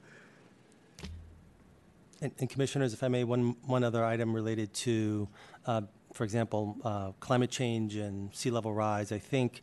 [2.22, 5.28] And, and commissioners, if I may, one, one other item related to,
[5.66, 9.10] uh, for example, uh, climate change and sea level rise.
[9.10, 9.62] I think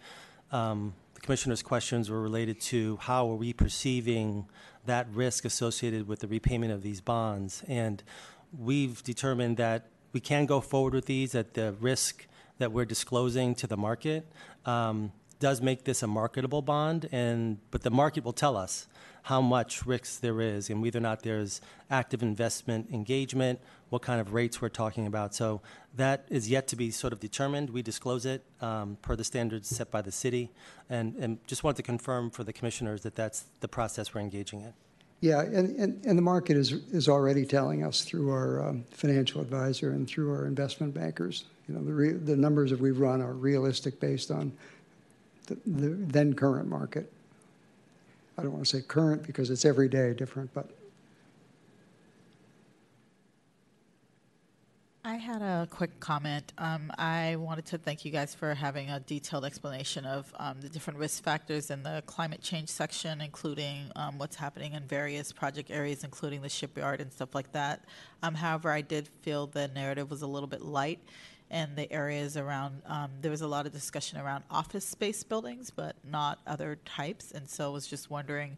[0.52, 4.48] um, the commissioner's questions were related to how are we perceiving
[4.86, 7.64] that risk associated with the repayment of these bonds.
[7.68, 8.02] And
[8.58, 12.26] we've determined that we can go forward with these at the risk
[12.58, 14.26] that we're disclosing to the market
[14.66, 18.88] um, does make this a marketable bond, and but the market will tell us
[19.24, 21.60] how much risk there is and whether or not there's
[21.92, 25.36] active investment engagement, what kind of rates we're talking about.
[25.36, 25.62] So
[25.98, 27.70] that is yet to be sort of determined.
[27.70, 30.50] We disclose it um, per the standards set by the city,
[30.90, 34.62] and, and just want to confirm for the commissioners that that's the process we're engaging
[34.62, 34.74] in.
[35.20, 39.42] Yeah, and, and, and the market is, is already telling us through our um, financial
[39.42, 41.46] advisor and through our investment bankers.
[41.68, 44.52] You know, the, re, the numbers that we've run are realistic based on
[45.48, 47.12] the, the then current market.
[48.38, 50.70] I don't want to say current because it's every day different, but
[55.08, 56.52] I had a quick comment.
[56.58, 60.68] Um, I wanted to thank you guys for having a detailed explanation of um, the
[60.68, 65.72] different risk factors in the climate change section, including um, what's happening in various project
[65.72, 67.86] areas, including the shipyard and stuff like that.
[68.22, 71.00] Um, however, I did feel the narrative was a little bit light
[71.50, 75.70] in the areas around, um, there was a lot of discussion around office space buildings,
[75.70, 77.32] but not other types.
[77.32, 78.58] And so I was just wondering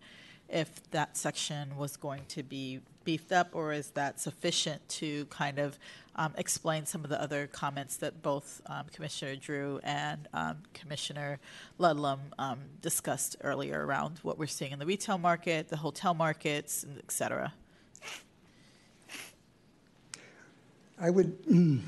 [0.50, 5.60] if that section was going to be beefed up, or is that sufficient to kind
[5.60, 5.78] of
[6.16, 11.40] um, explain some of the other comments that both um, Commissioner Drew and um, Commissioner
[11.78, 16.86] Ludlam um, discussed earlier around what we're seeing in the retail market, the hotel markets,
[16.98, 17.54] et cetera?
[21.00, 21.38] I would,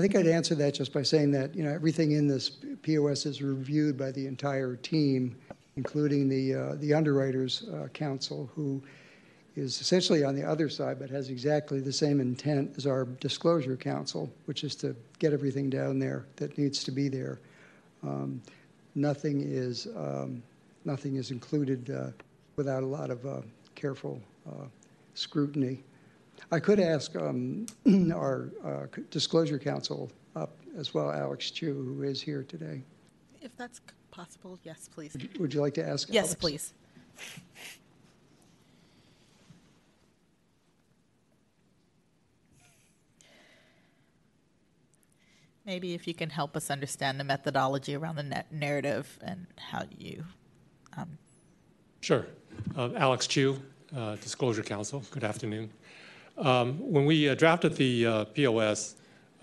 [0.00, 3.26] I think I'd answer that just by saying that, you know, everything in this POS
[3.26, 5.36] is reviewed by the entire team,
[5.76, 8.82] including the, uh, the underwriters uh, counsel, who
[9.56, 13.76] is essentially on the other side, but has exactly the same intent as our disclosure
[13.76, 17.38] counsel, which is to get everything down there that needs to be there.
[18.02, 18.40] Um,
[18.94, 20.42] nothing is um,
[20.86, 22.06] nothing is included uh,
[22.56, 23.42] without a lot of uh,
[23.74, 24.64] careful uh,
[25.12, 25.82] scrutiny.
[26.52, 27.66] I could ask um,
[28.12, 32.82] our uh, disclosure counsel up as well, Alex Chu, who is here today.
[33.40, 35.12] If that's possible, yes, please.
[35.12, 36.08] Would you, would you like to ask?
[36.10, 36.34] Yes, Alex?
[36.34, 36.74] please.
[45.64, 49.84] Maybe if you can help us understand the methodology around the net narrative and how
[49.96, 50.24] you.
[50.96, 51.16] Um,
[52.00, 52.26] Sure.
[52.76, 53.60] Uh, Alex Chu,
[53.94, 55.04] uh, Disclosure Counsel.
[55.10, 55.70] Good afternoon.
[56.40, 58.94] Um, when we uh, drafted the uh, POS,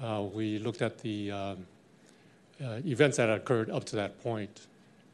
[0.01, 1.67] uh, we looked at the um,
[2.59, 4.65] uh, events that occurred up to that point,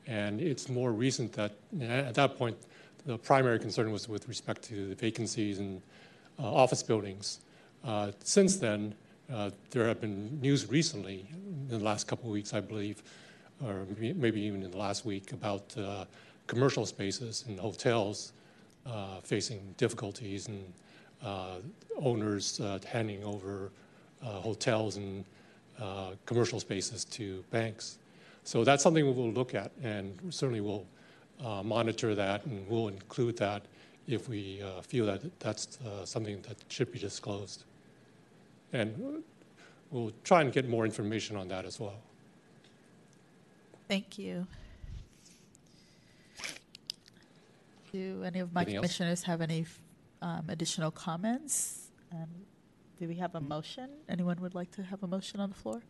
[0.07, 2.55] and it's more recent that at that point
[3.05, 5.81] the primary concern was with respect to the vacancies in
[6.39, 7.39] office buildings.
[8.23, 8.95] since then,
[9.31, 13.03] uh, there have been news recently, in the last couple of weeks, I believe,
[13.61, 16.05] or maybe even in the last week, about uh,
[16.47, 18.31] commercial spaces and hotels
[18.85, 20.83] uh, facing difficulties and uh,
[21.23, 21.59] Uh,
[22.01, 23.71] owners uh, handing over
[24.21, 25.23] uh, hotels and
[25.79, 27.97] uh, commercial spaces to banks.
[28.43, 30.86] So that's something we will look at, and certainly we'll
[31.63, 33.62] monitor that, and we'll include that
[34.05, 37.63] if we feel that that's something that should be disclosed.
[38.73, 39.23] And
[39.91, 41.99] we'll try and get more information on that as well.
[43.88, 44.45] Thank you.
[47.93, 48.81] Do any of my Anything else?
[48.81, 49.65] commissioners have any
[50.23, 51.91] um, additional comments?
[52.12, 52.27] And
[52.99, 53.89] do we have a motion?
[54.09, 55.81] Anyone would like to have a motion on the floor?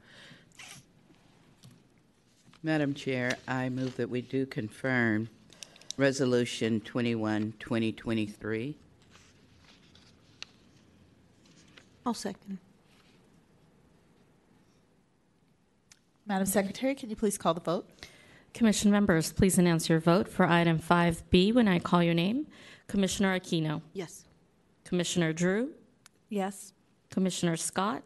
[2.63, 5.29] Madam Chair, I move that we do confirm
[5.97, 8.75] Resolution 21, 2023.
[12.05, 12.57] I'll second.
[16.25, 17.87] Madam Secretary, can you please call the vote?
[18.53, 22.47] Commission members, please announce your vote for item 5B when I call your name.
[22.87, 24.22] Commissioner Aquino, Yes.
[24.97, 25.71] Commissioner Drew,
[26.29, 26.71] Yes.
[27.09, 28.03] Commissioner Scott,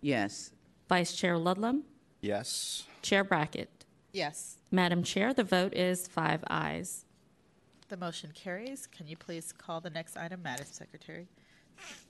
[0.00, 0.52] Yes.
[0.88, 1.82] Vice Chair Ludlam,
[2.20, 2.84] Yes.
[3.02, 3.84] Chair Brackett.
[4.12, 4.58] Yes.
[4.70, 7.04] Madam Chair, the vote is five ayes.
[7.88, 8.86] The motion carries.
[8.86, 11.26] Can you please call the next item, Madam Secretary?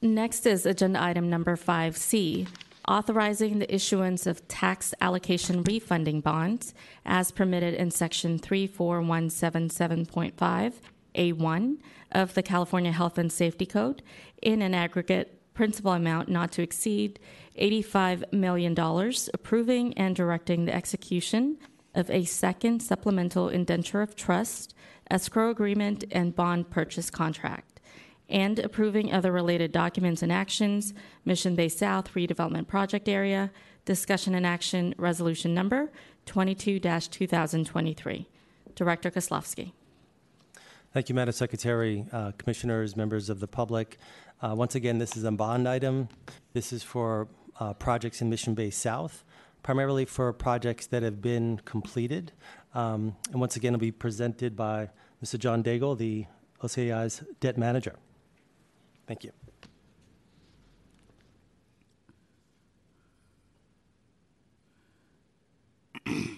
[0.03, 2.47] Next is agenda item number 5C,
[2.87, 6.75] authorizing the issuance of tax allocation refunding bonds
[7.07, 8.39] as permitted in section
[11.15, 11.79] 34177.5A1
[12.13, 14.03] of the California Health and Safety Code
[14.41, 17.19] in an aggregate principal amount not to exceed
[17.59, 18.79] $85 million,
[19.35, 21.59] approving and directing the execution
[21.95, 24.75] of a second supplemental indenture of trust,
[25.11, 27.73] escrow agreement, and bond purchase contract
[28.33, 30.95] and approving other related documents and actions,
[31.25, 33.51] Mission Bay South redevelopment project area,
[33.85, 35.93] discussion and action resolution number
[36.27, 38.29] 22 2023.
[38.75, 39.73] Director Kaslofsky.
[40.93, 43.97] Thank you, Madam Secretary, uh, Commissioners, members of the public.
[44.43, 46.11] Uh, Once again, this is a bond item.
[46.53, 47.29] This is for
[47.59, 49.25] uh, projects in Mission Bay South,
[49.63, 52.33] primarily for projects that have been completed.
[52.75, 54.91] Um, And once again, it'll be presented by
[55.25, 55.39] Mr.
[55.39, 56.27] John Daigle, the
[56.63, 57.97] OCI's debt manager.
[59.07, 59.33] Thank you.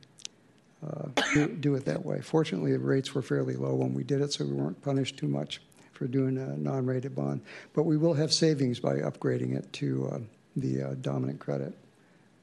[0.87, 2.21] uh, do, do, it that way.
[2.21, 5.29] Fortunately, the rates were fairly low when we did it, so we weren't punished too
[5.29, 5.61] much
[5.93, 7.43] for doing a non-rated bond.
[7.75, 10.19] But we will have savings by upgrading it to uh,
[10.57, 11.75] the uh, dominant credit,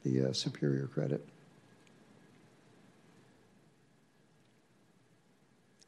[0.03, 1.26] the uh, superior credit.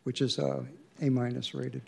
[0.06, 0.64] Which is uh,
[1.01, 1.82] A minus rated.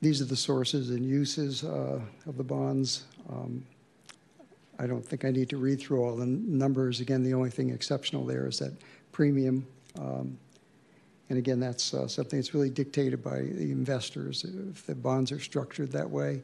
[0.00, 3.04] These are the sources and uses uh, of the bonds.
[3.28, 3.64] Um,
[4.78, 7.00] I don't think I need to read through all the numbers.
[7.00, 8.72] Again, the only thing exceptional there is that
[9.12, 9.66] premium.
[9.98, 10.38] Um,
[11.28, 14.44] and again, that's uh, something that's really dictated by the investors.
[14.44, 16.42] If the bonds are structured that way,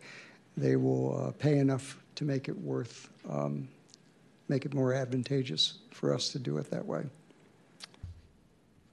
[0.57, 3.69] they will uh, pay enough to make it worth, um,
[4.49, 7.05] make it more advantageous for us to do it that way.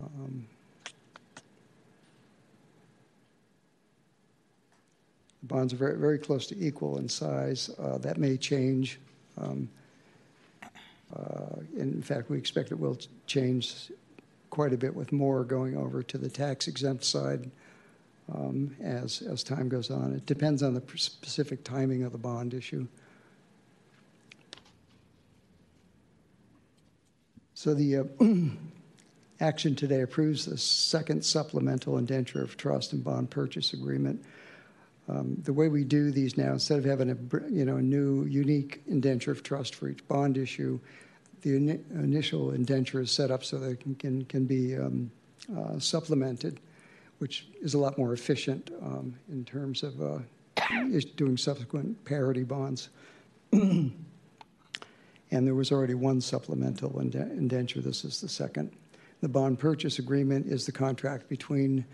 [0.01, 0.47] Um,
[5.47, 7.69] bonds are very, very close to equal in size.
[7.79, 8.99] Uh, that may change.
[9.37, 9.69] Um,
[11.15, 13.91] uh, in fact, we expect it will change
[14.49, 17.49] quite a bit with more going over to the tax exempt side
[18.33, 20.13] um, as, as time goes on.
[20.13, 22.87] It depends on the specific timing of the bond issue.
[27.53, 28.03] So the uh,
[29.39, 34.23] action today approves the second supplemental indenture of trust and bond purchase agreement
[35.07, 37.17] um, the way we do these now, instead of having a
[37.49, 40.79] you know a new unique indenture of trust for each bond issue,
[41.41, 45.11] the in initial indenture is set up so that it can can, can be um,
[45.55, 46.59] uh, supplemented,
[47.19, 50.17] which is a lot more efficient um, in terms of uh,
[51.15, 52.89] doing subsequent parity bonds.
[53.51, 53.93] and
[55.29, 57.81] there was already one supplemental indenture.
[57.81, 58.71] This is the second.
[59.21, 61.85] The bond purchase agreement is the contract between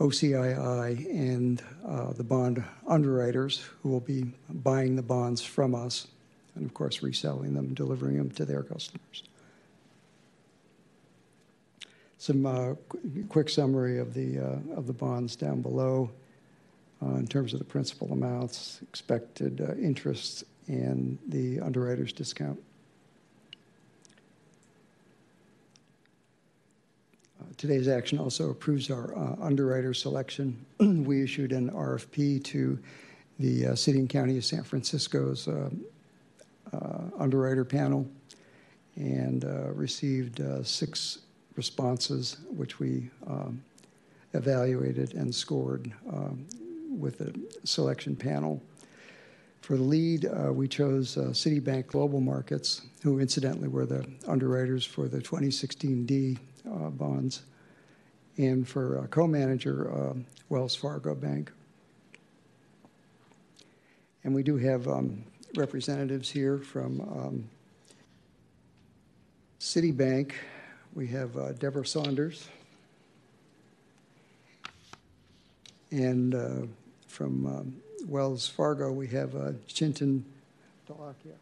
[0.00, 6.06] OCII and uh, the bond underwriters who will be buying the bonds from us
[6.54, 9.22] and, of course, reselling them, delivering them to their customers.
[12.18, 16.10] Some uh, qu quick summary of the, uh, of the bonds down below
[17.02, 22.60] uh, in terms of the principal amounts, expected uh, interest, and the underwriter's discount.
[27.60, 30.64] Today's action also approves our uh, underwriter selection.
[30.80, 32.78] we issued an RFP to
[33.38, 35.68] the uh, City and County of San Francisco's uh,
[37.18, 38.08] underwriter panel
[38.96, 39.44] and
[39.76, 41.18] received six
[41.54, 43.62] responses, which we um,
[44.32, 46.46] evaluated and scored um,
[46.88, 48.62] with the selection panel.
[49.60, 54.86] For the lead, uh, we chose uh, Citibank Global Markets, who incidentally were the underwriters
[54.86, 57.42] for the 2016D uh, bonds,
[58.36, 60.14] and for co-manager,
[60.48, 61.52] Wells Fargo Bank.
[64.24, 65.24] And we do have um,
[65.56, 67.50] representatives here from um,
[69.60, 70.32] Citibank.
[70.94, 72.48] We have uh, Deborah Saunders.
[75.90, 76.66] And uh,
[77.06, 77.76] from um,
[78.06, 80.22] Wells Fargo, we have uh, Chintan
[80.88, 81.34] Dalakia.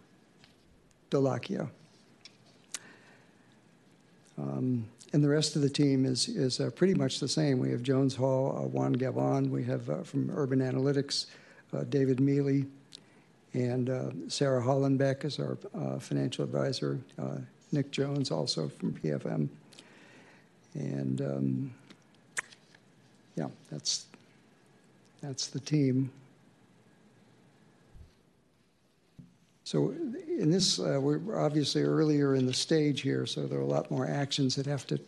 [1.11, 1.69] Dalakia.
[4.39, 7.59] Um, and the rest of the team is, is uh, pretty much the same.
[7.59, 9.51] We have Jones Hall, uh, Juan Gavon.
[9.51, 11.27] We have uh, from Urban Analytics,
[11.73, 12.67] uh, David Mealy,
[13.55, 16.99] and uh, Sarah Hollenbeck is our uh, financial advisor.
[17.71, 19.49] Nick Jones, also from PFM.
[20.75, 21.75] And um,
[23.37, 24.07] yeah, that's
[25.21, 26.11] that's the team.
[29.69, 33.67] So in this, uh, we're obviously earlier in the stage here, so there are a
[33.67, 34.99] lot more actions that have to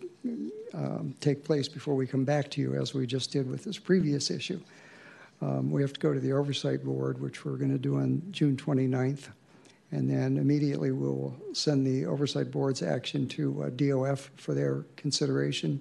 [0.74, 3.78] um, take place before we come back to you, as we just did with this
[3.78, 4.60] previous issue.
[5.40, 8.20] Um, we have to go to the Oversight Board, which we're going to do on
[8.32, 9.28] June 29th.
[9.92, 15.80] And then immediately we'll send the Oversight Board's action to uh, DOF for their consideration.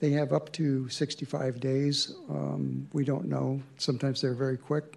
[0.00, 2.14] They have up to 65 days.
[2.30, 3.60] Um, we don't know.
[3.76, 4.96] Sometimes they're very quick.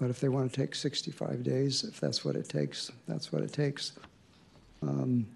[0.00, 3.42] But if they want to take 65 days, if that's what it takes, that's what
[3.42, 3.92] it takes.
[4.82, 5.26] Um,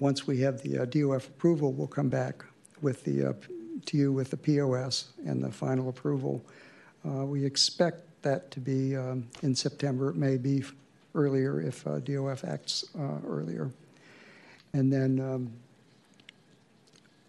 [0.00, 2.44] once we have the uh, DOF approval, we'll come back
[2.82, 3.32] with the uh,
[3.86, 6.44] to you with the POS and the final approval.
[7.06, 10.10] Uh, we expect that to be um, in September.
[10.10, 10.64] It may be
[11.14, 13.70] earlier if uh, DOF acts uh, earlier.
[14.72, 15.52] And then um,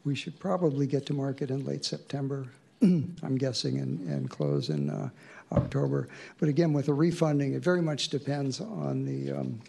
[0.03, 2.47] we should probably get to market in late September,
[2.81, 5.09] I'm guessing, and, and close in uh,
[5.51, 6.07] October.
[6.39, 9.59] But again, with the refunding, it very much depends on the um,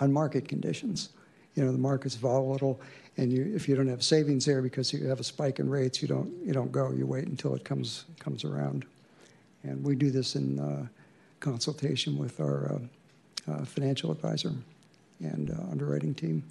[0.00, 1.10] on market conditions.
[1.54, 2.80] You know, the market's volatile,
[3.16, 6.02] and you, if you don't have savings there because you have a spike in rates,
[6.02, 6.90] you don't you don't go.
[6.90, 8.84] You wait until it comes comes around.
[9.62, 10.86] And we do this in uh,
[11.40, 12.80] consultation with our
[13.46, 14.52] uh, uh, financial advisor
[15.20, 16.42] and uh, underwriting team.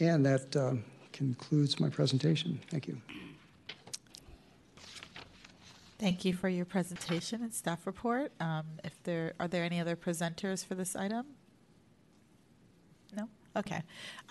[0.00, 0.74] And that uh,
[1.12, 2.60] concludes my presentation.
[2.70, 3.00] Thank you.
[6.04, 8.30] Thank you for your presentation and staff report.
[8.38, 11.24] Um, if there are there any other presenters for this item?
[13.16, 13.26] No.
[13.56, 13.82] Okay.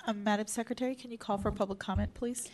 [0.05, 2.47] Um, Madam Secretary, can you call for public comment, please?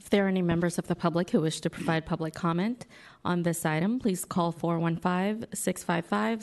[0.00, 2.88] If there are any members of the public who wish to provide public comment
[3.24, 6.42] on this item, please call 415 655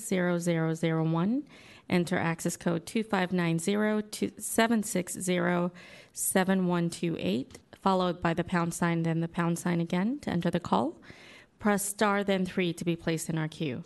[0.79, 1.43] 0001.
[1.89, 5.75] Enter access code 2590 760
[6.13, 11.01] 7128, followed by the pound sign, then the pound sign again to enter the call.
[11.59, 13.83] Press star, then three to be placed in our queue.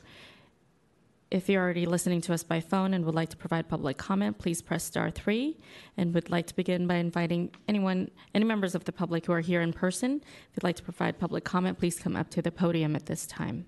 [1.31, 4.37] If you're already listening to us by phone and would like to provide public comment,
[4.37, 5.57] please press star three.
[5.95, 9.39] And would like to begin by inviting anyone, any members of the public who are
[9.39, 10.21] here in person.
[10.21, 13.25] If you'd like to provide public comment, please come up to the podium at this
[13.25, 13.65] time.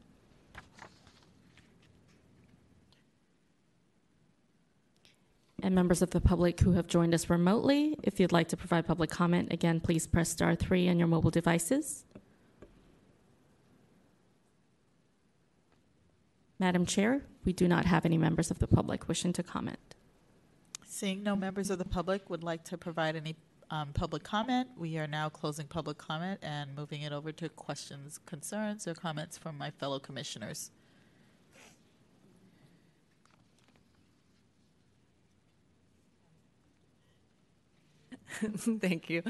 [5.61, 8.85] And members of the public who have joined us remotely, if you'd like to provide
[8.85, 12.03] public comment, again, please press star three on your mobile devices.
[16.59, 19.95] Madam Chair, we do not have any members of the public wishing to comment.
[20.85, 23.35] Seeing no members of the public would like to provide any
[23.71, 28.19] um, public comment, we are now closing public comment and moving it over to questions,
[28.25, 30.69] concerns, or comments from my fellow commissioners.
[38.79, 39.23] Thank you.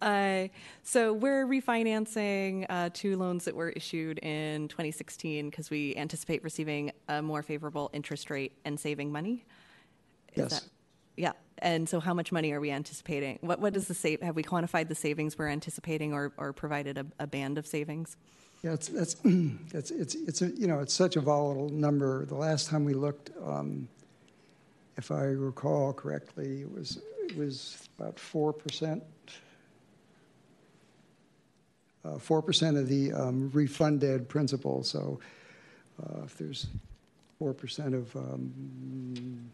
[0.00, 0.48] Uh,
[0.82, 6.92] so we're refinancing uh, two loans that were issued in 2016 because we anticipate receiving
[7.08, 9.44] a more favorable interest rate and saving money.
[10.34, 10.50] Is Yes.
[10.60, 10.68] that-
[11.16, 11.32] yeah.
[11.58, 13.38] And so, how much money are we anticipating?
[13.40, 14.20] What What is the save?
[14.22, 18.16] Have we quantified the savings we're anticipating, or, or provided a, a band of savings?
[18.64, 19.14] Yeah, it's, that's,
[19.72, 22.24] it's, it's, it's, a, you know, it's such a volatile number.
[22.26, 23.88] The last time we looked, um,
[24.96, 29.00] if I recall correctly, it was, it was about 4%.
[32.04, 34.84] Uh, 4% of the um, refunded principal.
[34.84, 35.18] So
[36.02, 36.66] uh, if there's
[37.40, 39.50] 4% of, um,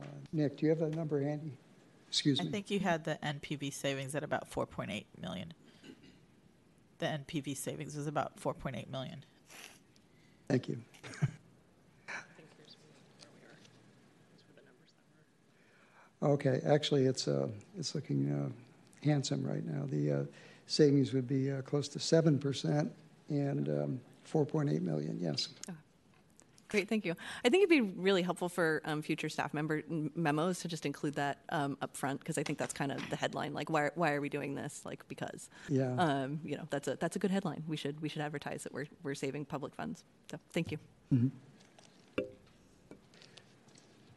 [0.00, 1.52] uh, Nick, do you have that number handy?
[2.08, 2.48] Excuse I me.
[2.48, 5.54] I think you had the NPV savings at about 4.8 million.
[6.98, 9.24] The NPV savings was about 4.8 million.
[10.48, 10.78] Thank you.
[16.22, 17.48] Okay, actually, it's, uh,
[17.78, 19.84] it's looking uh, handsome right now.
[19.86, 20.24] The uh,
[20.66, 22.90] savings would be uh, close to 7%,
[23.28, 24.00] and um,
[24.30, 25.48] 4.8 million, yes.
[26.72, 27.14] Great, thank you.
[27.44, 29.82] I think it'd be really helpful for um, future staff member
[30.14, 33.16] memos to just include that um, up front because I think that's kind of the
[33.16, 33.52] headline.
[33.52, 34.80] Like, why, why are we doing this?
[34.86, 35.50] Like, because.
[35.68, 35.94] Yeah.
[35.98, 37.62] Um, you know, that's a that's a good headline.
[37.68, 40.02] We should we should advertise that we're we're saving public funds.
[40.30, 40.78] So, thank you.
[41.10, 41.51] The, uh,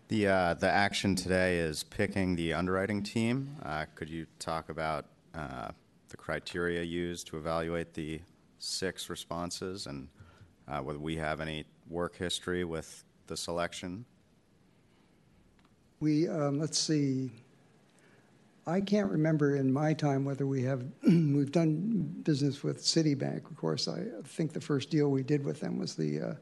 [0.07, 3.55] the action today is picking the underwriting team.
[3.63, 5.69] Uh, Could you talk about uh,
[6.09, 8.21] the criteria used to evaluate the
[8.59, 10.07] six responses and
[10.67, 14.05] uh, whether we have any work history with the selection?
[15.99, 17.31] We, um, let's see,
[18.67, 23.55] I can't remember in my time whether we have, we've done business with Citibank, of
[23.57, 23.87] course.
[23.87, 26.33] I think the first deal we did with them was the uh,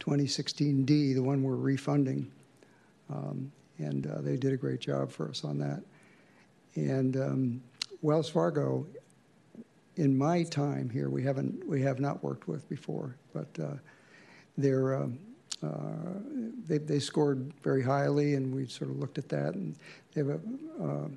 [0.00, 2.30] 2016D, the one we're refunding.
[3.10, 5.82] Um, And uh, they did a great job for us on that.
[6.74, 7.62] And um,
[8.02, 8.86] Wells Fargo,
[9.94, 13.76] in my time here, we haven't, we have not worked with before, but uh,
[14.56, 15.18] they're, um,
[15.62, 16.18] uh,
[16.66, 19.76] they, they scored very highly, and we sort of looked at that, and
[20.12, 20.40] they have
[20.80, 21.08] a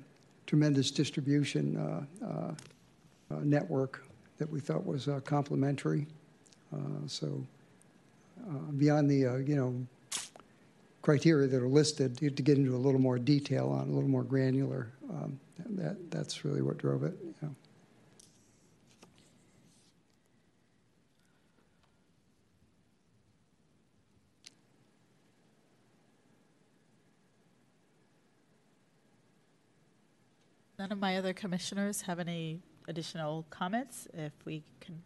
[0.46, 2.54] tremendous distribution uh, uh,
[3.34, 4.04] uh, network
[4.38, 6.06] that we thought was complementary.
[7.06, 7.44] So
[8.78, 9.74] beyond the you know
[11.02, 14.08] criteria that are listed, to to get into a little more detail on, a little
[14.08, 15.38] more granular, um,
[15.68, 17.14] that that's really what drove it.
[30.82, 34.08] None of my other commissioners have any additional comments.
[34.14, 35.00] If we can,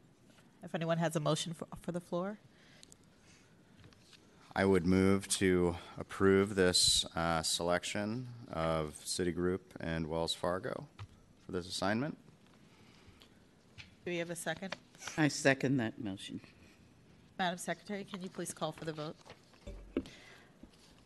[0.62, 2.38] if anyone has a motion for, for the floor.
[4.58, 10.86] I would move to approve this uh, selection of Citigroup and Wells Fargo
[11.44, 12.16] for this assignment.
[13.76, 14.74] Do we have a second?
[15.18, 16.40] I second that motion.
[17.38, 19.14] Madam Secretary, can you please call for the vote?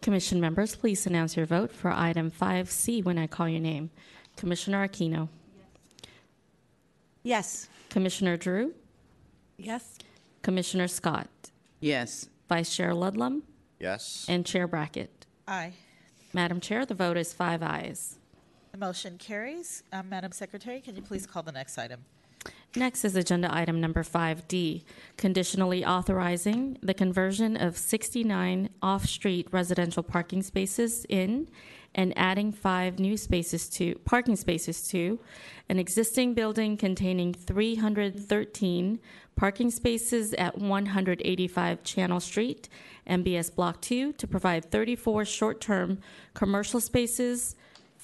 [0.01, 3.91] Commission members, please announce your vote for item 5C when I call your name.
[4.37, 5.29] Commissioner Aquino.
[7.25, 7.69] Yes.
[7.89, 8.75] Commissioner Drew.
[9.59, 9.99] Yes.
[10.43, 11.27] Commissioner Scott.
[11.81, 12.29] Yes.
[12.51, 13.45] Vice Chair Ludlam.
[13.79, 14.27] Yes?
[14.29, 15.25] And Chair Brackett.
[15.47, 15.73] Aye.
[16.33, 18.19] Madam Chair, the vote is five ayes.
[18.73, 19.85] The motion carries.
[19.93, 22.01] Um, Madam Secretary, can you please call the next item?
[22.77, 24.85] Next is agenda item number 5D,
[25.17, 31.49] conditionally authorizing the conversion of 69 off-street residential parking spaces in
[31.97, 35.19] and adding five new spaces to, parking spaces to,
[35.69, 39.01] an existing building containing 313
[39.35, 42.69] parking spaces at 185 Channel Street,
[43.09, 45.99] MBS Block 2, to provide 34 short-term
[46.35, 47.57] commercial spaces,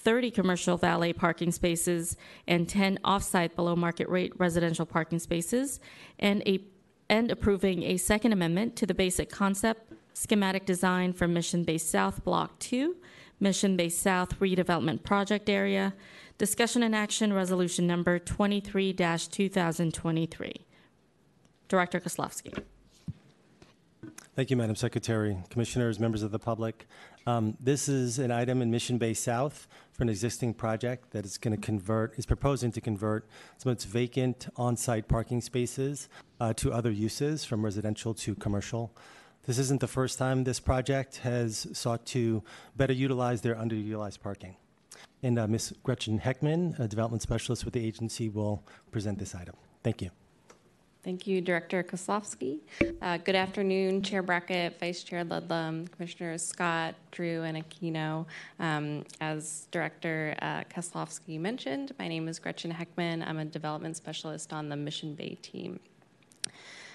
[0.06, 5.80] 30 commercial valet parking spaces and 10 off-site below market rate residential parking spaces,
[6.20, 6.60] and a
[7.08, 12.22] and approving a second amendment to the basic concept schematic design for Mission Bay South
[12.22, 12.94] Block 2,
[13.40, 15.92] Mission Bay South redevelopment project area.
[16.38, 20.52] Discussion and action resolution number 23-2023.
[21.68, 22.56] Director Kaslofsky.
[24.36, 26.86] Thank you, Madam Secretary, Commissioners, members of the public.
[27.26, 31.38] Um, This is an item in Mission Bay South for an existing project that is
[31.38, 33.26] going to convert, is proposing to convert
[33.56, 38.94] some of its vacant on-site parking spaces uh, to other uses, from residential to commercial.
[39.46, 42.42] This isn't the first time this project has sought to
[42.76, 44.56] better utilize their underutilized parking.
[45.22, 45.72] And uh, Ms.
[45.82, 49.54] Gretchen Heckman, a development specialist with the agency, will present this item.
[49.82, 50.10] Thank you.
[51.06, 52.58] Thank you, Director Kaslofsky.
[53.00, 58.26] Uh, good afternoon, Chair Brackett, Vice Chair Ludlam, Commissioners Scott, Drew, and Aquino.
[58.58, 60.64] Um, as Director uh,
[61.28, 63.24] mentioned, my name is Gretchen Heckman.
[63.24, 65.78] I'm a development specialist on the Mission Bay team.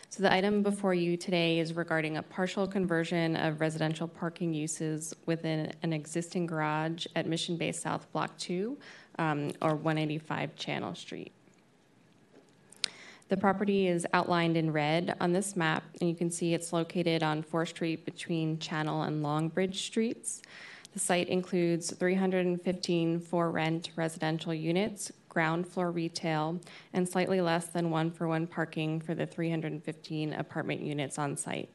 [0.09, 5.15] So the item before you today is regarding a partial conversion of residential parking uses
[5.25, 8.77] within an existing garage at Mission Bay South Block 2
[9.19, 11.31] um, or 185 Channel Street.
[13.31, 17.23] The property is outlined in red on this map, and you can see it's located
[17.23, 20.41] on 4th Street between Channel and Longbridge Streets.
[20.91, 26.59] The site includes 315 for rent residential units, ground floor retail,
[26.91, 31.69] and slightly less than one for one parking for the 315 apartment units on site.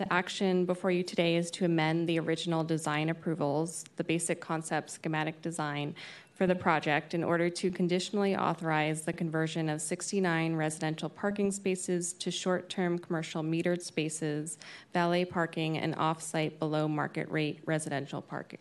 [0.00, 4.90] The action before you today is to amend the original design approvals, the basic concept
[4.90, 5.94] schematic design
[6.40, 12.14] for the project in order to conditionally authorize the conversion of 69 residential parking spaces
[12.14, 14.56] to short term commercial metered spaces,
[14.94, 18.58] valet parking, and off site below market rate residential parking.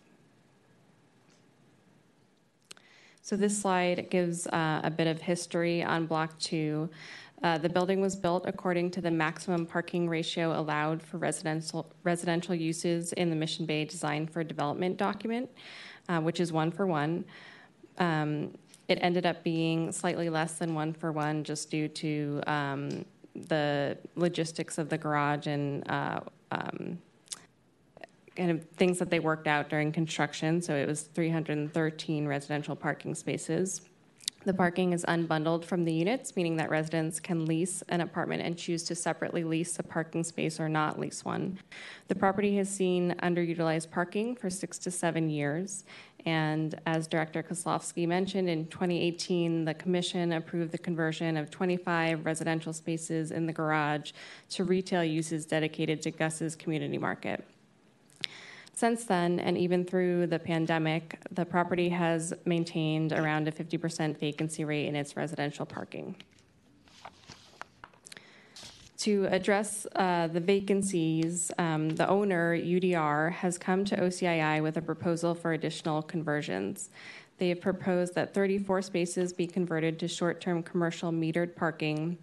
[3.21, 6.89] So this slide gives uh, a bit of history on Block 2.
[7.43, 12.53] Uh, the building was built according to the maximum parking ratio allowed for residential, residential
[12.53, 15.49] uses in the Mission Bay Design for Development document,
[16.09, 17.23] uh, which is one for one.
[17.99, 18.53] Um,
[18.87, 23.97] it ended up being slightly less than one for one just due to um, the
[24.15, 26.19] logistics of the garage and uh,
[26.51, 26.97] um,
[28.35, 30.61] kind of things that they worked out during construction.
[30.61, 33.81] So it was 313 residential parking spaces.
[34.45, 38.57] The parking is unbundled from the units, meaning that residents can lease an apartment and
[38.57, 41.59] choose to separately lease a parking space or not lease one.
[42.07, 45.83] The property has seen underutilized parking for six to seven years.
[46.29, 52.71] And as Director Kaslofsky mentioned, in 2018, the Commission approved the conversion of 25 residential
[52.71, 54.11] spaces in the garage
[54.51, 57.43] to retail uses dedicated to Gus's Community Market.
[58.75, 64.63] Since then, and even through the pandemic, the property has maintained around a 50% vacancy
[64.63, 66.15] rate in its residential parking.
[68.99, 74.81] To address uh, the vacancies, um, the owner, UDR, has come to OCII with a
[74.81, 76.89] proposal for additional conversions.
[77.37, 82.17] They have proposed that 34 spaces be converted to short term commercial metered parking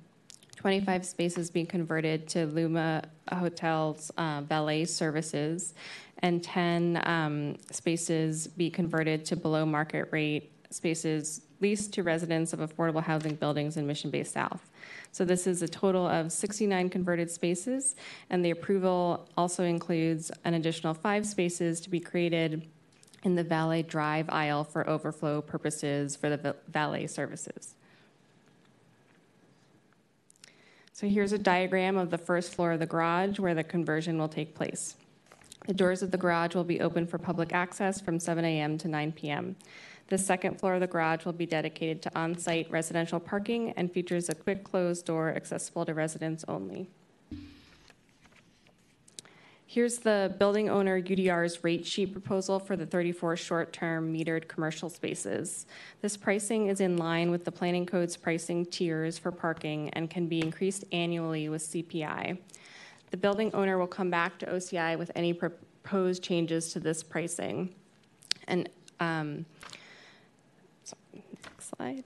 [0.57, 5.75] 25 spaces be converted to Luma Hotels uh, valet services,
[6.21, 12.61] and 10 um, spaces be converted to below market rate spaces leased to residents of
[12.61, 14.71] affordable housing buildings in Mission Bay South.
[15.13, 17.97] So this is a total of 69 converted spaces,
[18.31, 22.67] and the approval also includes an additional five spaces to be created
[23.23, 27.75] in the valet drive aisle for overflow purposes for the valet services.
[30.93, 34.29] So here's a diagram of the first floor of the garage where the conversion will
[34.29, 34.97] take place.
[35.67, 38.79] The doors of the garage will be open for public access from 7 a.m.
[38.79, 39.57] to 9 p.m.
[40.09, 43.91] The second floor of the garage will be dedicated to on site residential parking and
[43.91, 46.89] features a quick closed door accessible to residents only.
[49.69, 54.89] Here's the building owner UDR's rate sheet proposal for the 34 short term metered commercial
[54.89, 55.67] spaces.
[56.01, 60.29] This pricing is in line with the Planning Code's pricing tiers for parking and can
[60.29, 62.39] be increased annually with CPI.
[63.11, 67.75] The building owner will come back to OCI with any proposed changes to this pricing.
[68.47, 69.45] And um,
[71.67, 72.05] next slide.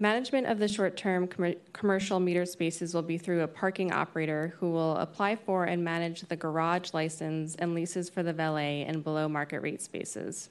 [0.00, 4.54] Management of the short term com- commercial meter spaces will be through a parking operator
[4.58, 9.04] who will apply for and manage the garage license and leases for the valet and
[9.04, 10.50] below market rate spaces.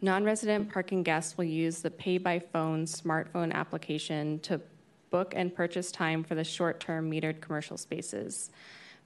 [0.00, 4.60] Non resident parking guests will use the pay by phone smartphone application to
[5.10, 8.50] book and purchase time for the short term metered commercial spaces.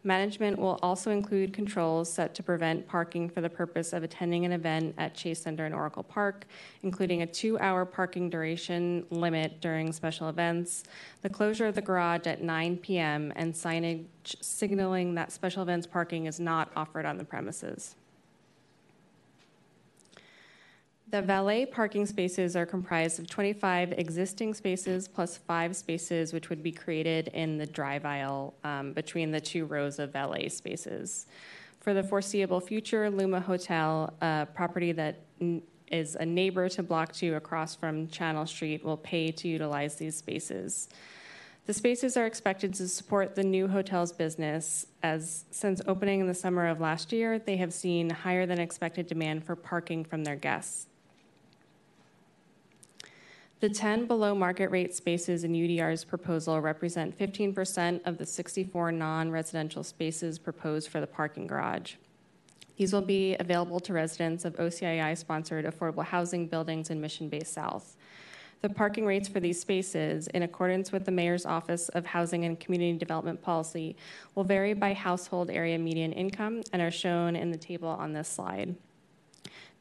[0.04, 4.52] Management will also include controls set to prevent parking for the purpose of attending an
[4.52, 6.46] event at Chase Center and Oracle Park,
[6.82, 10.84] including a two hour parking duration limit during special events,
[11.22, 14.06] the closure of the garage at 9 p.m., and signage
[14.40, 17.96] signaling that special events parking is not offered on the premises.
[21.08, 26.64] The valet parking spaces are comprised of 25 existing spaces plus five spaces which would
[26.64, 31.26] be created in the drive aisle um, between the two rows of valet spaces.
[31.78, 37.12] For the foreseeable future, Luma Hotel, a property that n- is a neighbor to Block
[37.12, 40.88] 2 across from Channel Street, will pay to utilize these spaces.
[41.66, 46.34] The spaces are expected to support the new hotel's business, as since opening in the
[46.34, 50.36] summer of last year, they have seen higher than expected demand for parking from their
[50.36, 50.88] guests.
[53.58, 59.30] The 10 below market rate spaces in UDR's proposal represent 15% of the 64 non
[59.30, 61.94] residential spaces proposed for the parking garage.
[62.76, 67.44] These will be available to residents of OCII sponsored affordable housing buildings in Mission Bay
[67.44, 67.96] South.
[68.60, 72.60] The parking rates for these spaces, in accordance with the Mayor's Office of Housing and
[72.60, 73.96] Community Development Policy,
[74.34, 78.28] will vary by household area median income and are shown in the table on this
[78.28, 78.76] slide.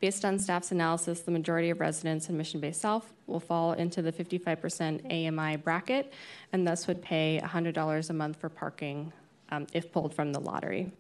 [0.06, 4.04] Based on staff's analysis, the majority of residents in Mission Bay South will fall into
[4.04, 6.14] the 55% AMI bracket
[6.54, 9.12] and thus would pay $100 a month for parking
[9.50, 10.92] um, if pulled from the lottery.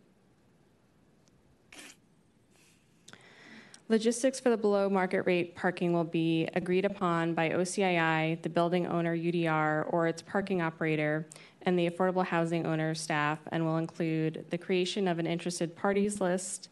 [3.89, 8.87] Logistics for the below market rate parking will be agreed upon by OCII, the building
[8.87, 11.27] owner UDR, or its parking operator,
[11.61, 16.19] and the affordable housing owner staff, and will include the creation of an interested parties
[16.19, 16.69] list,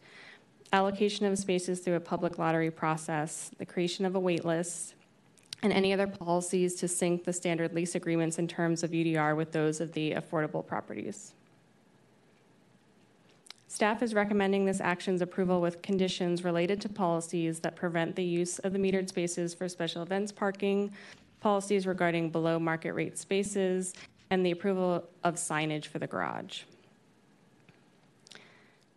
[0.74, 4.94] allocation of spaces through a public lottery process, the creation of a wait list,
[5.62, 9.52] and any other policies to sync the standard lease agreements in terms of UDR with
[9.52, 11.32] those of the affordable properties.
[13.68, 18.58] Staff is recommending this action's approval with conditions related to policies that prevent the use
[18.60, 20.92] of the metered spaces for special events parking,
[21.40, 23.94] policies regarding below market rate spaces,
[24.30, 26.62] and the approval of signage for the garage.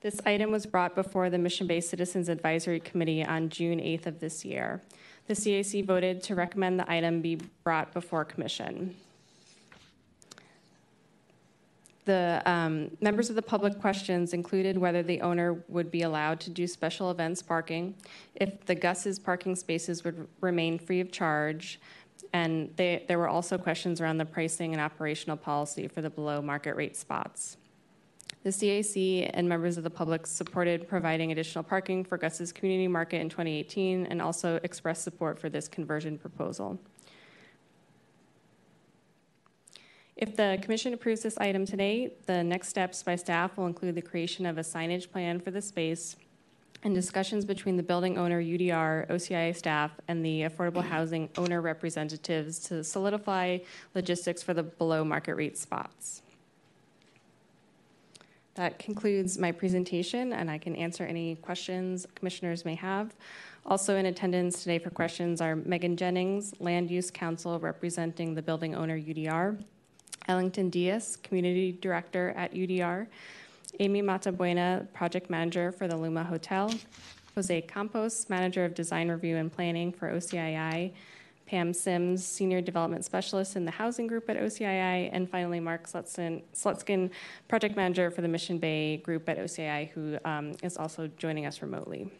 [0.02, 4.20] This item was brought before the Mission Bay Citizens Advisory Committee on June 8th of
[4.20, 4.84] this year.
[5.26, 8.96] The CAC voted to recommend the item be brought before Commission.
[12.06, 16.52] The um, members of the public questions included whether the owner would be allowed to
[16.52, 17.96] do special events parking,
[18.36, 21.82] if the Gus's parking spaces would remain free of charge,
[22.34, 26.40] and they, there were also questions around the pricing and operational policy for the below
[26.42, 27.58] market rate spots.
[28.44, 33.20] The CAC and members of the public supported providing additional parking for Gus's Community Market
[33.20, 36.80] in 2018 and also expressed support for this conversion proposal.
[40.16, 44.02] If the Commission approves this item today, the next steps by staff will include the
[44.02, 46.16] creation of a signage plan for the space
[46.84, 52.60] and discussions between the building owner, UDR, OCIA staff, and the affordable housing owner representatives
[52.60, 53.60] to solidify
[53.94, 56.22] logistics for the below market rate spots.
[58.58, 63.14] That concludes my presentation, and I can answer any questions commissioners may have.
[63.68, 68.74] Also in attendance today for questions are Megan Jennings, Land Use Counsel representing the building
[68.74, 69.64] owner UDR,
[70.28, 73.06] Ellington Diaz, Community Director at UDR,
[73.80, 76.74] Amy Matabuena, Project Manager for the Luma Hotel,
[77.36, 80.94] Jose Campos, Manager of Design Review and Planning for OCII,
[81.48, 86.44] Pam Sims, Senior Development Specialist in the Housing Group at OCII, and finally Mark Slutskin,
[86.54, 87.10] Slutskin
[87.48, 91.62] Project Manager for the Mission Bay Group at OCII, who um, is also joining us
[91.62, 92.12] remotely.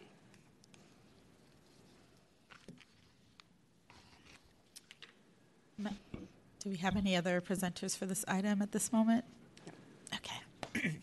[6.60, 9.24] Do we have any other presenters for this item at this moment?
[10.14, 10.98] Okay.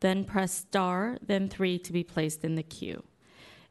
[0.01, 3.03] then press star, then three to be placed in the queue.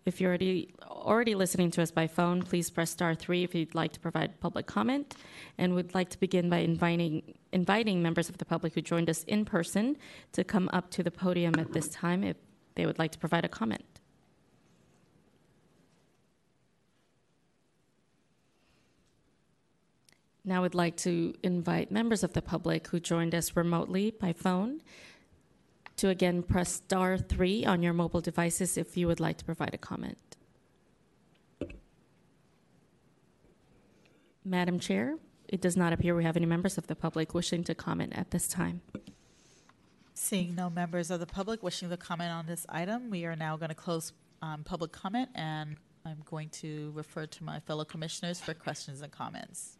[0.10, 3.76] If you're already, already listening to us by phone, please press star three if you'd
[3.76, 5.14] like to provide public comment.
[5.60, 9.24] And we'd like to begin by inviting, inviting members of the public who joined us
[9.26, 9.98] in person
[10.32, 12.38] to come up to the podium at this time if
[12.74, 13.86] they would like to provide a comment.
[20.44, 24.82] Now, I'd like to invite members of the public who joined us remotely by phone
[26.00, 29.74] to again press star three on your mobile devices if you would like to provide
[29.74, 30.38] a comment.
[34.46, 35.18] Madam Chair,
[35.50, 38.32] it does not appear we have any members of the public wishing to comment at
[38.32, 38.82] this time.
[40.14, 43.58] Seeing no members of the public wishing to comment on this item, we are now
[43.58, 45.76] going to close um, public comment and
[46.06, 49.78] I'm going to refer to my fellow commissioners for questions and comments.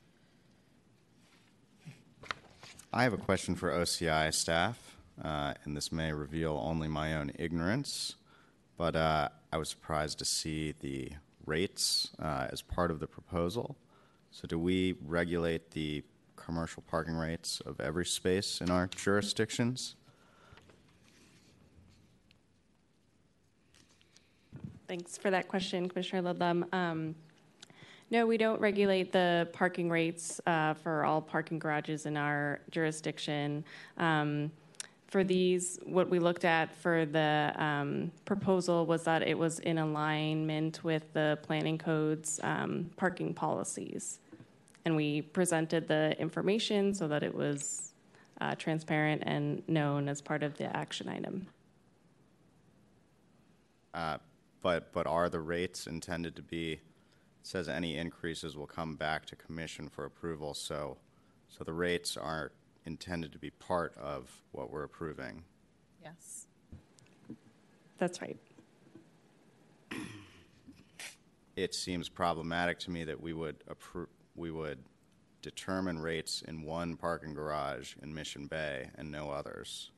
[2.92, 4.89] I have a question for OCI staff
[5.24, 8.16] uh, and this may reveal only my own ignorance,
[8.78, 11.12] but uh, I was surprised to see the
[11.46, 13.76] rates uh, as part of the proposal.
[14.32, 16.04] So, do we regulate the
[16.36, 19.96] commercial parking rates of every space in our jurisdictions?
[24.88, 26.66] Thanks for that question, Commissioner Ludlam.
[26.72, 27.16] Um,
[28.12, 33.64] no, we don't regulate the parking rates uh, for all parking garages in our jurisdiction.
[33.98, 34.52] Um,
[35.10, 39.80] for these, what we looked at for the um, proposal was that it was in
[39.80, 44.20] alignment with the planning code's um, parking policies.
[44.86, 47.94] And we presented the information so that it was
[48.40, 51.48] uh, transparent and known as part of the action item.
[53.94, 54.18] Uh,
[54.62, 56.80] but but are the rates intended to be?
[57.42, 60.54] says any increases will come back to commission for approval.
[60.54, 60.98] So
[61.48, 62.52] so the rates are
[62.90, 65.44] intended to be part of what we're approving.
[66.04, 66.48] Yes.
[68.00, 68.38] That's right.
[71.56, 74.80] It seems problematic to me that we would appro- we would
[75.42, 79.92] determine rates in one parking garage in Mission Bay and no others.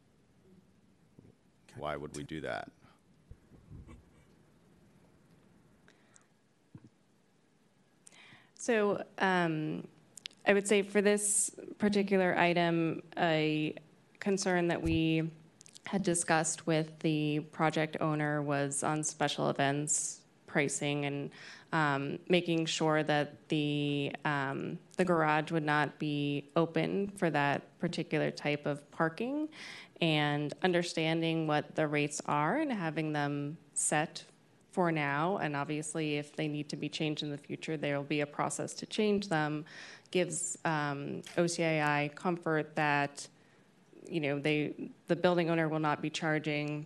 [1.78, 2.70] Why would we do that?
[8.56, 9.88] So um,
[10.46, 13.76] I would say for this particular item, a
[14.20, 15.30] concern that we
[15.86, 21.32] had discussed with the project owner was on special events pricing and
[21.74, 28.30] um, making sure that the um, the garage would not be open for that particular
[28.30, 29.48] type of parking,
[30.02, 34.24] and understanding what the rates are and having them set
[34.72, 35.38] for now.
[35.38, 38.26] And obviously, if they need to be changed in the future, there will be a
[38.26, 39.66] process to change them.
[40.12, 41.22] Gives um,
[42.16, 43.28] comfort that
[44.08, 46.86] you know they the building owner will not be charging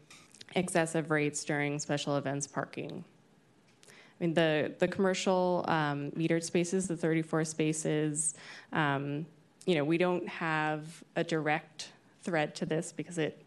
[0.55, 3.03] excessive rates during special events parking.
[3.87, 8.33] I mean, the, the commercial um, metered spaces, the 34 spaces,
[8.71, 9.25] um,
[9.65, 11.89] you know, we don't have a direct
[12.23, 13.45] thread to this because it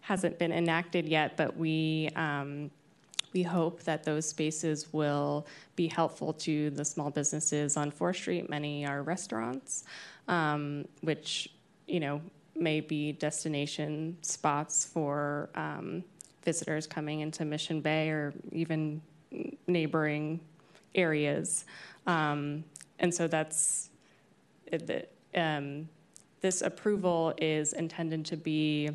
[0.00, 2.70] hasn't been enacted yet, but we, um,
[3.32, 8.50] we hope that those spaces will be helpful to the small businesses on 4th Street.
[8.50, 9.84] Many are restaurants,
[10.28, 11.48] um, which,
[11.86, 12.20] you know,
[12.54, 16.04] may be destination spots for um,
[16.44, 19.00] visitors coming into Mission Bay or even
[19.66, 20.40] neighboring
[20.94, 21.64] areas.
[22.06, 22.64] Um,
[22.98, 23.90] and so that's
[24.70, 25.88] the, um,
[26.40, 28.90] this approval is intended to be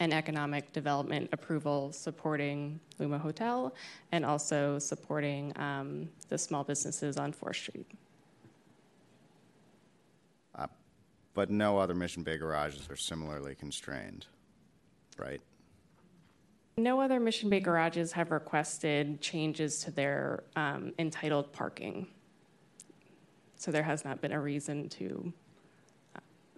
[0.00, 3.74] an economic development approval supporting Luma Hotel
[4.12, 7.90] and also supporting um, the small businesses on 4th Street.
[10.54, 10.66] Uh,
[11.34, 14.26] but no other Mission Bay garages are similarly constrained,
[15.18, 15.40] right?
[16.76, 22.08] No other Mission Bay garages have requested changes to their um, entitled parking.
[23.56, 25.32] So there has not been a reason to.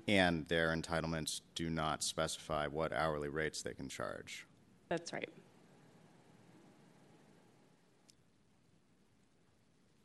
[0.08, 4.46] And their entitlements do not specify what hourly rates they can charge.
[4.88, 5.28] That's right.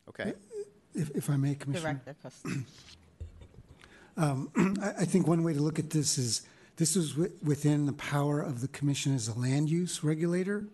[0.09, 0.33] Okay.
[0.93, 2.01] If, if I may, Commissioner.
[2.05, 2.49] Director Costa.
[4.15, 4.51] Um,
[4.83, 6.43] I, I think one way to look at this is
[6.75, 10.67] this is wi- within the power of the commission as a land use regulator.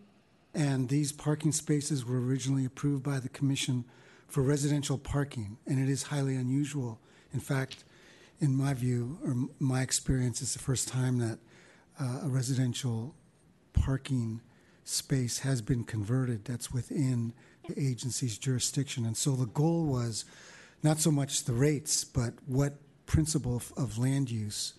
[0.54, 3.86] And these parking spaces were originally approved by the commission
[4.28, 7.00] for residential parking, and it is highly unusual.
[7.34, 7.86] In fact,
[8.40, 11.40] in my view, or my experience, it's the first time that
[12.00, 13.14] uh, a residential
[13.74, 14.42] parking
[14.86, 17.34] space has been converted that's within
[17.68, 19.06] the agency's jurisdiction.
[19.06, 20.26] And so the goal was
[20.82, 22.76] not so much the rates, but what
[23.06, 24.74] principle of, of land use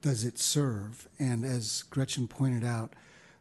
[0.00, 1.08] does it serve?
[1.18, 2.94] And as Gretchen pointed out,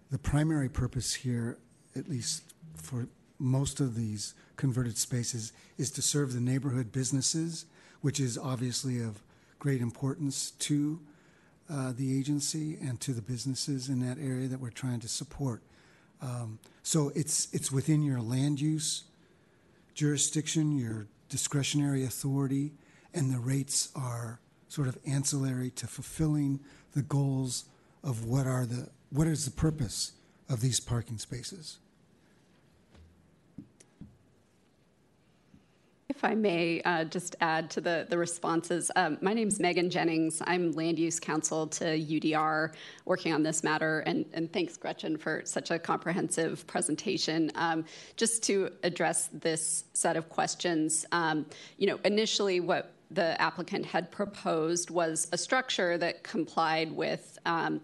[0.10, 1.58] the primary purpose here,
[1.96, 2.44] at least
[2.76, 3.08] for
[3.40, 7.66] most of these converted spaces, is to serve the neighborhood businesses,
[8.02, 9.22] which is obviously of
[9.62, 11.00] great importance to
[11.70, 15.62] uh, the agency and to the businesses in that area that we're trying to support.
[16.20, 19.04] Um, so it's it's within your land use
[19.94, 22.72] jurisdiction, your discretionary authority,
[23.14, 26.60] and the rates are sort of ancillary to fulfilling
[26.94, 27.66] the goals
[28.04, 30.14] of what are the what is the purpose
[30.50, 31.78] of these parking spaces.
[36.12, 39.90] If I may uh, just add to the, the responses, um, my name is Megan
[39.90, 40.42] Jennings.
[40.46, 42.74] I'm land use counsel to UDR
[43.06, 44.02] working on this matter.
[44.02, 47.50] And, and thanks, Gretchen, for such a comprehensive presentation.
[47.56, 47.86] Um,
[48.18, 51.46] just to address this set of questions, um,
[51.78, 57.80] you know, initially what the applicant had proposed was a structure that complied with um,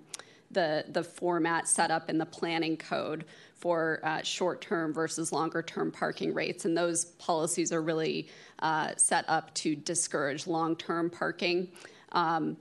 [0.51, 3.23] the, the format set up in the planning code
[3.57, 6.65] for uh, short term versus longer term parking rates.
[6.65, 8.29] And those policies are really
[8.59, 11.69] uh, set up to discourage long term parking.
[12.11, 12.57] Um,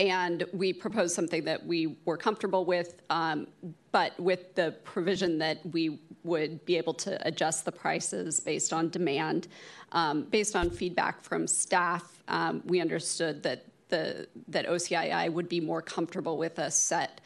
[0.00, 3.46] and we proposed something that we were comfortable with, um,
[3.92, 8.88] but with the provision that we would be able to adjust the prices based on
[8.88, 9.46] demand.
[9.92, 15.60] Um, based on feedback from staff, um, we understood that the that OCII would be
[15.60, 17.20] more comfortable with a set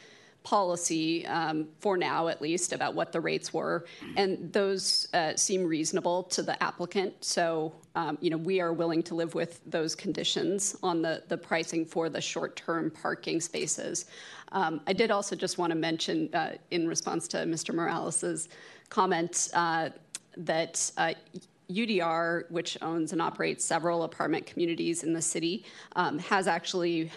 [0.49, 3.84] policy um, for now, at least, about what the rates were,
[4.16, 7.12] and those uh, seem reasonable to the applicant.
[7.22, 11.36] So, um, you know, we are willing to live with those conditions on the the
[11.36, 14.07] pricing for the short-term parking spaces.
[14.53, 17.74] Um, I did also just want to mention, uh, in response to Mr.
[17.74, 18.49] Morales's
[18.88, 19.90] comment, uh,
[20.38, 20.90] that.
[20.96, 21.12] Uh,
[21.70, 27.11] UDR, which owns and operates several apartment communities in the city, um, has actually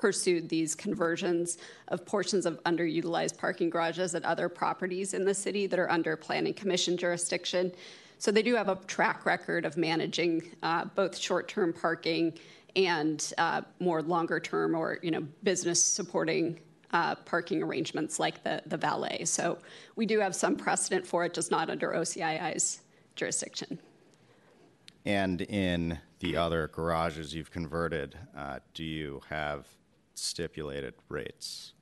[0.00, 5.66] pursued these conversions of portions of underutilized parking garages at other properties in the city
[5.66, 7.72] that are under planning commission jurisdiction.
[8.18, 12.38] So they do have a track record of managing uh, both short-term parking
[12.76, 16.60] and uh, more longer-term or you know business supporting
[16.92, 19.24] uh, parking arrangements like the the valet.
[19.24, 19.58] So
[19.96, 22.80] we do have some precedent for it, just not under OCII's
[23.14, 23.78] jurisdiction.
[25.04, 29.66] And in the other garages you've converted, uh, do you have
[30.18, 31.72] stipulated rates?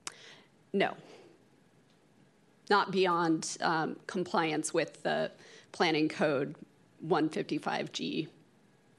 [0.73, 0.95] No.
[2.69, 5.31] Not beyond um, compliance with the
[5.73, 6.55] Planning Code
[7.07, 8.29] 155G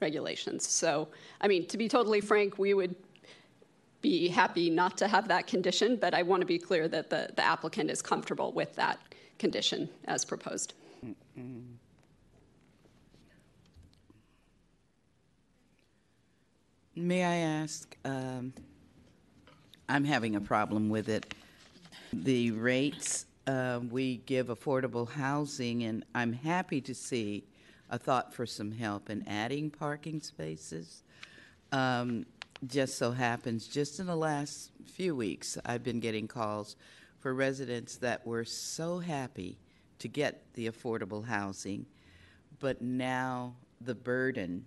[0.00, 0.66] regulations.
[0.66, 1.08] So,
[1.40, 2.94] I mean, to be totally frank, we would
[4.00, 7.30] be happy not to have that condition, but I want to be clear that the,
[7.34, 9.00] the applicant is comfortable with that
[9.38, 10.74] condition as proposed.
[16.94, 18.52] May I ask, um,
[19.88, 21.34] I'm having a problem with it.
[22.12, 27.44] The rates, uh, we give affordable housing, and I'm happy to see
[27.88, 31.02] a thought for some help in adding parking spaces.
[31.72, 32.26] Um,
[32.66, 36.76] just so happens, just in the last few weeks, I've been getting calls
[37.20, 39.56] for residents that were so happy
[40.00, 41.86] to get the affordable housing,
[42.60, 44.66] but now the burden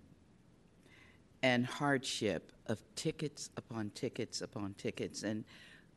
[1.44, 5.24] and hardship of tickets upon tickets upon tickets.
[5.24, 5.44] And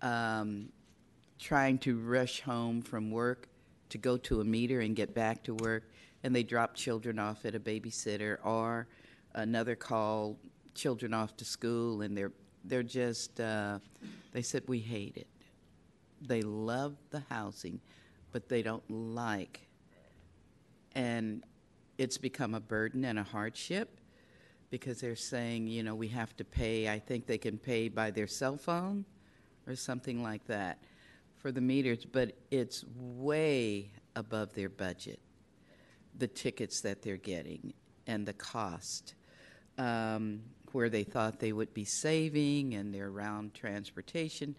[0.02, 0.70] um,
[1.38, 3.48] trying to rush home from work
[3.90, 5.90] to go to a meter and get back to work
[6.22, 8.88] and they drop children off at a babysitter or
[9.34, 10.38] another call
[10.74, 12.32] children off to school and they're
[12.64, 13.78] they're just uh,
[14.32, 15.26] they said we hate it.
[16.22, 17.80] They love the housing
[18.32, 19.68] but they don't like
[20.94, 21.44] and
[21.98, 24.00] it's become a burden and a hardship
[24.74, 28.10] because they're saying, you know, we have to pay, I think they can pay by
[28.10, 29.04] their cell phone
[29.68, 30.78] or something like that
[31.36, 35.20] for the meters, but it's way above their budget,
[36.18, 37.72] the tickets that they're getting
[38.08, 39.14] and the cost.
[39.78, 40.40] Um,
[40.72, 44.56] where they thought they would be saving and their round transportation,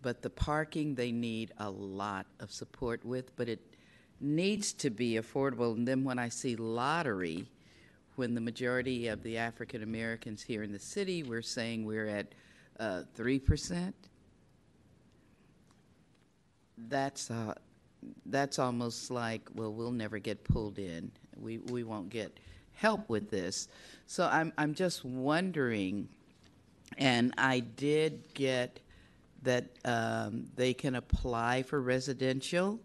[0.00, 3.74] but the parking they need a lot of support with, but it
[4.20, 5.74] needs to be affordable.
[5.74, 7.48] And then when I see lottery,
[8.16, 12.34] when the majority of the African Americans here in the city, we're saying we're at
[12.80, 13.92] uh, 3%.
[16.88, 17.54] That's, uh,
[18.26, 21.10] that's almost like, well, we'll never get pulled in.
[21.36, 22.38] We, we won't get
[22.72, 23.68] help with this.
[24.06, 26.08] So I'm, I'm just wondering,
[26.98, 28.80] and I did get
[29.42, 32.80] that um, they can apply for residential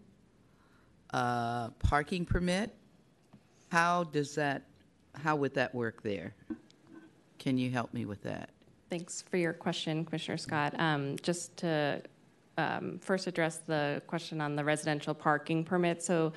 [1.13, 2.73] uh, parking permit.
[3.69, 4.63] How does that
[5.15, 6.33] how would that work there?
[7.39, 8.49] Can you help me with that?
[8.89, 10.75] Thanks for your question, Commissioner Scott.
[10.77, 12.01] Um, just to
[12.57, 16.03] um, first address the question on the residential parking permit.
[16.03, 16.33] So,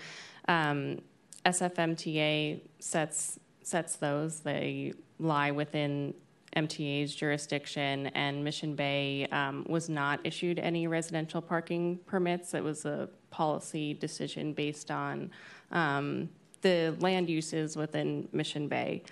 [0.49, 1.01] um,
[1.45, 4.41] SFMTA sets sets those.
[4.41, 6.15] They lie within
[6.57, 12.55] MTA's jurisdiction, and Mission Bay um, was not issued any residential parking permits.
[12.55, 15.31] It was a policy decision based on
[15.73, 16.29] um,
[16.65, 19.03] the land uses within Mission Bay.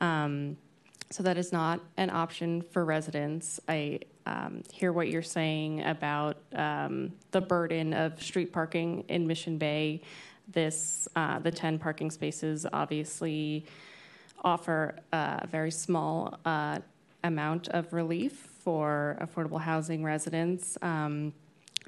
[0.00, 0.56] Um,
[1.10, 3.60] so that is not an option for residents.
[3.68, 9.58] I um, hear what you're saying about um, the burden of street parking in Mission
[9.58, 10.00] Bay.
[10.48, 13.66] This, uh, the 10 parking spaces obviously
[14.42, 16.78] offer a very small uh,
[17.24, 20.78] amount of relief for affordable housing residents.
[20.80, 21.34] Um,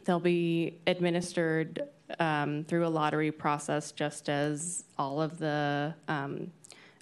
[0.05, 1.83] they'll be administered
[2.19, 6.53] um, through a lottery process, just as all of the um,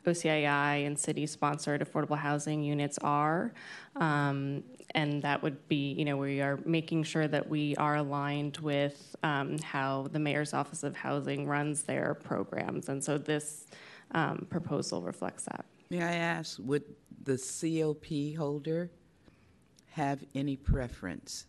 [0.06, 3.52] OCII and city sponsored affordable housing units are.
[3.96, 8.58] Um, and that would be, you know, we are making sure that we are aligned
[8.58, 12.88] with um, how the Mayor's Office of Housing runs their programs.
[12.88, 13.66] And so this
[14.12, 15.64] um, proposal reflects that.
[15.88, 16.84] May I ask, would
[17.24, 18.90] the COP holder
[19.90, 21.46] have any preference?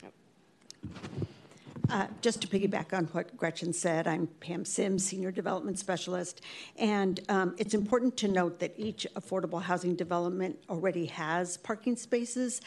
[1.93, 6.41] Uh, just to piggyback on what Gretchen said, I'm Pam Sims, Senior Development Specialist,
[6.79, 12.61] and um, it's important to note that each affordable housing development already has parking spaces.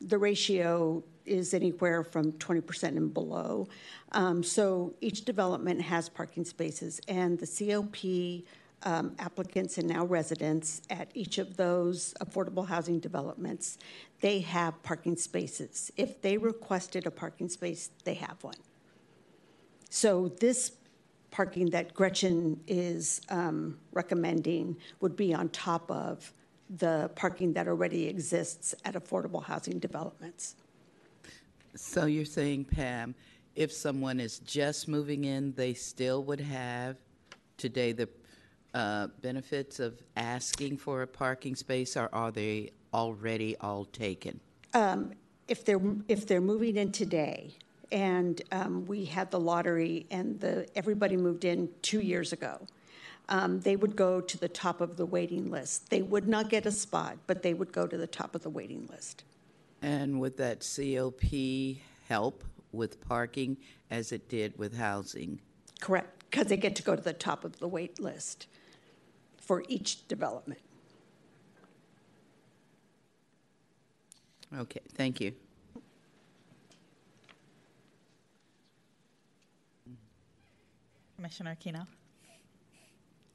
[0.00, 3.68] The ratio is anywhere from 20% and below.
[4.12, 8.46] Um, so each development has parking spaces, and the COP
[8.84, 13.78] um, applicants and now residents at each of those affordable housing developments,
[14.22, 15.92] they have parking spaces.
[15.96, 18.54] If they requested a parking space, they have one.
[19.90, 20.72] So this
[21.30, 26.32] parking that Gretchen is um, recommending would be on top of
[26.70, 30.54] the parking that already exists at affordable housing developments.
[31.74, 33.14] So you're saying, Pam,
[33.56, 36.96] if someone is just moving in, they still would have
[37.56, 38.08] today the
[38.72, 44.40] uh, benefits of asking for a parking space, or are they already all taken?
[44.74, 45.12] Um,
[45.48, 47.54] if they're if they're moving in today,
[47.90, 52.66] and um, we had the lottery, and the everybody moved in two years ago,
[53.28, 55.90] um, they would go to the top of the waiting list.
[55.90, 58.50] They would not get a spot, but they would go to the top of the
[58.50, 59.24] waiting list.
[59.82, 61.22] And would that COP
[62.08, 63.56] help with parking
[63.90, 65.40] as it did with housing?
[65.80, 66.22] Correct.
[66.30, 68.46] because they get to go to the top of the wait list
[69.36, 70.60] for each development.
[74.58, 75.32] Okay, thank you.
[81.16, 81.86] Commissioner Aquino.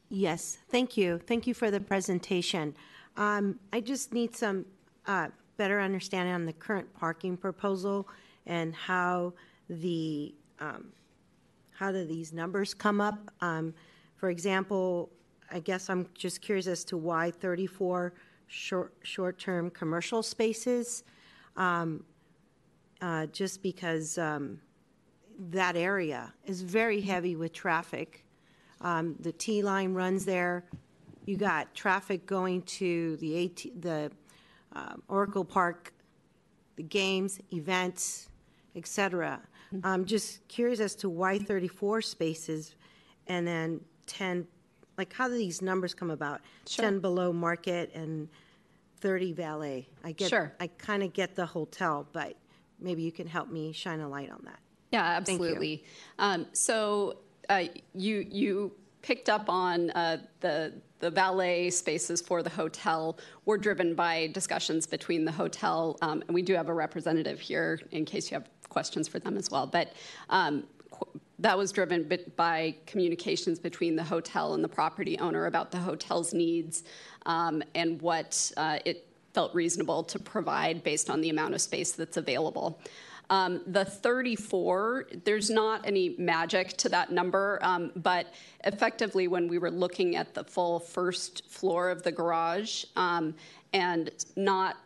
[0.09, 1.19] Yes, thank you.
[1.19, 2.75] Thank you for the presentation.
[3.17, 4.65] Um, I just need some
[5.05, 8.07] uh, better understanding on the current parking proposal
[8.45, 9.33] and how
[9.69, 10.91] the um,
[11.71, 13.31] how do these numbers come up?
[13.41, 13.73] Um,
[14.15, 15.09] for example,
[15.51, 18.13] I guess I'm just curious as to why 34
[18.47, 21.03] short short-term commercial spaces.
[21.55, 22.03] Um,
[23.01, 24.59] uh, just because um,
[25.37, 28.25] that area is very heavy with traffic.
[28.81, 30.65] Um, the T line runs there.
[31.25, 34.11] You got traffic going to the AT, the
[34.73, 35.93] um, Oracle Park,
[36.75, 38.29] the games, events,
[38.75, 39.41] etc.
[39.83, 42.75] I'm just curious as to why 34 spaces
[43.27, 44.47] and then 10,
[44.97, 46.41] like how do these numbers come about?
[46.65, 48.27] 10 below market and
[48.99, 49.87] 30 valet.
[50.03, 50.53] I get, Sure.
[50.59, 52.35] I kind of get the hotel, but
[52.79, 54.59] maybe you can help me shine a light on that.
[54.91, 55.83] Yeah, absolutely.
[56.17, 57.17] Um, so
[57.49, 58.71] uh, you you
[59.01, 64.87] picked up on uh, the the valet spaces for the hotel were driven by discussions
[64.87, 68.49] between the hotel, um, and we do have a representative here in case you have
[68.69, 69.67] questions for them as well.
[69.67, 69.93] But
[70.29, 70.63] um,
[71.39, 76.33] that was driven by communications between the hotel and the property owner about the hotel's
[76.33, 76.83] needs
[77.25, 81.91] um, and what uh, it felt reasonable to provide based on the amount of space
[81.91, 82.79] that's available.
[83.29, 88.33] Um, the 34, there's not any magic to that number, um, but
[88.63, 93.35] effectively, when we were looking at the full first floor of the garage um,
[93.73, 94.77] and not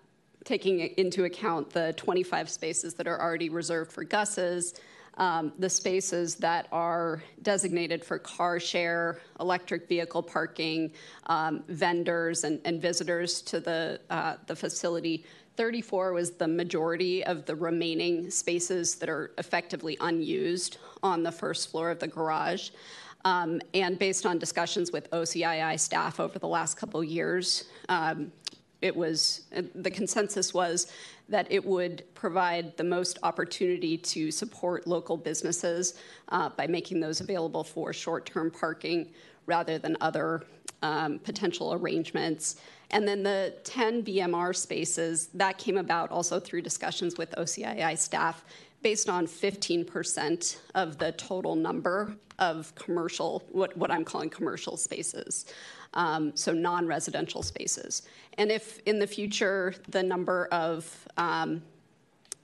[0.43, 4.73] taking into account the 25 spaces that are already reserved for Gus's,
[5.17, 10.91] um, the spaces that are designated for car share, electric vehicle parking,
[11.27, 15.25] um, vendors, and, and visitors to the, uh, the facility.
[15.57, 21.69] 34 was the majority of the remaining spaces that are effectively unused on the first
[21.69, 22.69] floor of the garage.
[23.25, 28.31] Um, and based on discussions with OCII staff over the last couple years, um,
[28.81, 29.43] it was
[29.75, 30.91] the consensus was
[31.29, 35.95] that it would provide the most opportunity to support local businesses
[36.29, 39.09] uh, by making those available for short-term parking
[39.45, 40.43] rather than other
[40.81, 42.57] um, potential arrangements.
[42.91, 48.43] And then the 10 BMR spaces that came about also through discussions with OCII staff
[48.81, 55.45] based on 15% of the total number of commercial, what, what I'm calling commercial spaces,
[55.93, 58.03] um, so non residential spaces.
[58.37, 61.61] And if in the future the number of, um,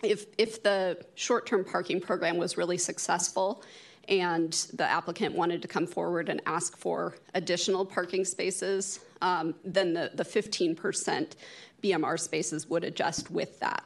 [0.03, 3.63] if, if the short term parking program was really successful
[4.07, 9.93] and the applicant wanted to come forward and ask for additional parking spaces, um, then
[9.93, 11.33] the, the 15%
[11.83, 13.83] BMR spaces would adjust with that.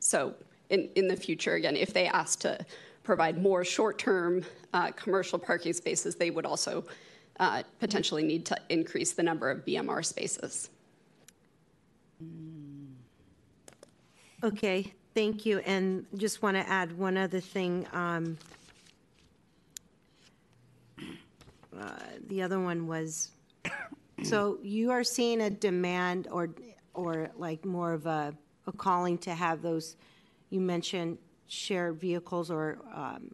[0.00, 0.34] So
[0.70, 2.64] in, in the future, again, if they asked to
[3.04, 6.84] provide more short-term uh, commercial parking spaces, they would also
[7.40, 10.70] uh, potentially need to increase the number of BMR spaces.
[14.44, 15.58] Okay, thank you.
[15.60, 17.86] And just want to add one other thing.
[17.92, 18.38] Um,
[21.78, 21.90] uh,
[22.26, 23.30] the other one was,
[24.22, 26.50] so you are seeing a demand or,
[26.94, 28.34] or like more of a,
[28.66, 29.96] a calling to have those,
[30.50, 33.30] you mentioned shared vehicles or, um,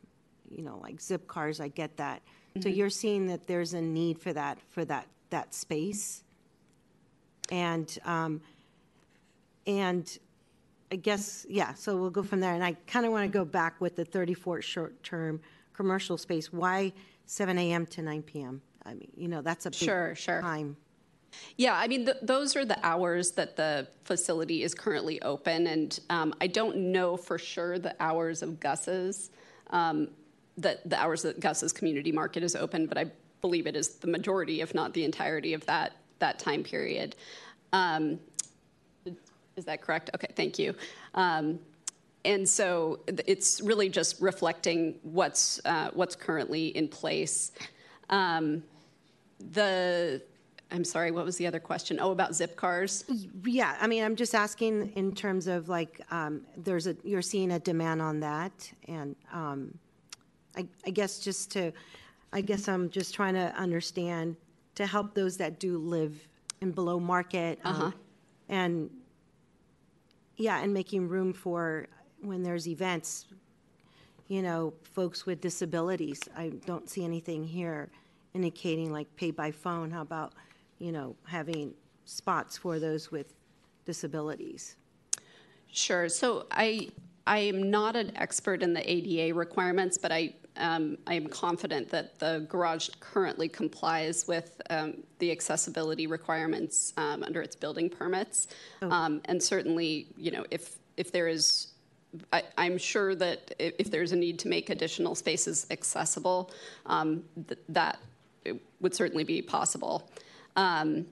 [0.51, 2.23] you know, like zip cars, I get that.
[2.61, 2.77] So Mhm.
[2.77, 6.23] you're seeing that there's a need for that, for that, that space?
[7.51, 8.41] And, um,
[9.67, 10.19] and
[10.91, 12.55] I guess, yeah, so we'll go from there.
[12.55, 15.41] And I kind of want to go back with the 34 short-term
[15.75, 16.53] commercial space.
[16.53, 16.93] Why
[17.27, 18.63] 7 AM to 9 PM?
[18.85, 20.41] I mean, you know, that's a big Sure, sure.
[20.41, 20.77] time.
[21.59, 26.01] Yeah, I mean, th- those are the hours that the facility is currently open, and
[26.09, 29.31] um, I don't know for sure the hours of Gus's,
[29.69, 30.09] um,
[30.59, 33.07] that the hours that Gus's community market is open, but I
[33.41, 37.15] believe it is the majority, if not the entirety, of that that time period.
[37.73, 38.19] Um,
[39.57, 40.11] is that correct?
[40.15, 40.75] Okay, thank you.
[41.15, 41.59] Um,
[42.25, 47.53] and so it's really just reflecting what's uh, what's currently in place.
[48.11, 48.65] Um,
[49.53, 50.23] the
[50.71, 51.99] I'm sorry, what was the other question?
[52.01, 53.05] Oh, about zip cars.
[53.45, 57.53] Yeah, I mean, I'm just asking in terms of like, um, there's a, you're seeing
[57.53, 58.71] a demand on that.
[58.87, 59.79] And um,
[60.59, 61.73] I, I guess just to,
[62.33, 64.37] I guess I'm just trying to understand
[64.75, 66.29] to help those that do live
[66.61, 67.61] in below market.
[67.65, 67.91] um, Uh-huh.
[68.51, 68.91] And,
[70.37, 71.87] yeah, and making room for
[72.23, 73.27] when there's events,
[74.29, 76.21] you know, folks with disabilities.
[76.37, 77.91] I don't see anything here
[78.35, 79.91] indicating like pay by phone.
[79.91, 80.33] How about,
[80.79, 81.75] you know, having
[82.05, 83.35] spots for those with
[83.85, 84.77] disabilities?
[85.71, 86.09] Sure.
[86.09, 86.89] So I
[87.27, 91.89] I am not an expert in the ADA requirements, but I um, I am confident
[91.91, 98.49] that the garage currently complies with um, the accessibility requirements um, under its building permits,
[98.83, 101.69] um, and certainly, you know, if if there is.
[102.33, 106.51] I, I'm sure that if, if there's a need to make additional spaces accessible,
[106.87, 107.99] um, th- that
[108.47, 110.11] it would certainly be possible.
[110.57, 111.05] Um,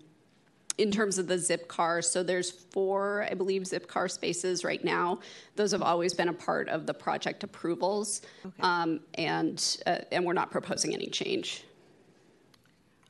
[0.78, 4.84] in terms of the zip car, so there's four, I believe, zip car spaces right
[4.84, 5.20] now.
[5.54, 8.22] Those have always been a part of the project approvals,
[8.60, 11.64] um, and uh, and we're not proposing any change.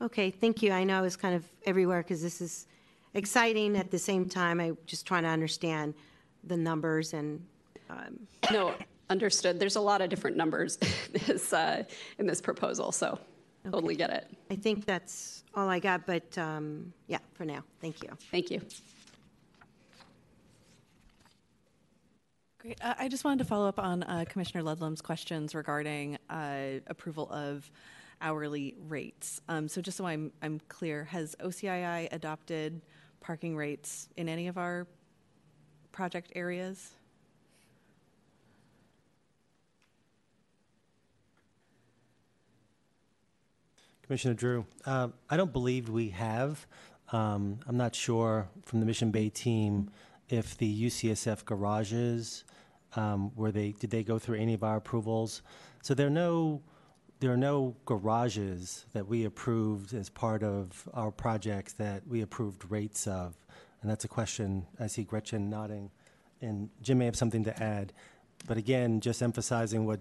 [0.00, 0.72] Okay, thank you.
[0.72, 2.66] I know it's kind of everywhere because this is
[3.14, 3.76] exciting.
[3.76, 5.94] At the same time, I'm just trying to understand
[6.44, 7.44] the numbers and.
[7.88, 8.74] Um, no,
[9.10, 9.60] understood.
[9.60, 10.76] There's a lot of different numbers
[11.12, 11.84] this, uh,
[12.18, 13.18] in this proposal, so
[13.70, 14.28] totally get it.
[14.50, 17.64] I think that's all I got, but um, yeah, for now.
[17.80, 18.10] Thank you.
[18.30, 18.60] Thank you.
[22.58, 22.78] Great.
[22.82, 27.30] Uh, I just wanted to follow up on uh, Commissioner Ludlam's questions regarding uh, approval
[27.30, 27.70] of
[28.20, 29.40] hourly rates.
[29.48, 32.80] Um, so just so I'm, I'm clear, has OCII adopted
[33.20, 34.86] parking rates in any of our
[35.92, 36.92] project areas?
[44.06, 46.64] Commissioner Drew, uh, I don't believe we have.
[47.10, 49.90] Um, I'm not sure from the Mission Bay team
[50.28, 52.44] if the UCSF garages
[52.94, 55.42] um, were they did they go through any of our approvals?
[55.82, 56.62] So there are no
[57.18, 62.70] there are no garages that we approved as part of our projects that we approved
[62.70, 63.34] rates of,
[63.82, 64.66] and that's a question.
[64.78, 65.90] I see Gretchen nodding,
[66.40, 67.92] and Jim may have something to add.
[68.46, 70.00] But again, just emphasizing what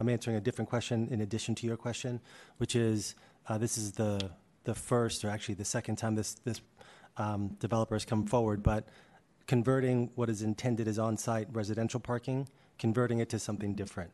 [0.00, 2.20] I'm answering a different question in addition to your question,
[2.58, 3.14] which is
[3.48, 4.30] uh, this is the
[4.64, 6.60] the first, or actually the second time this this
[7.16, 8.88] um, developer has come forward, but
[9.46, 12.48] converting what is intended as on-site residential parking,
[12.78, 14.10] converting it to something different,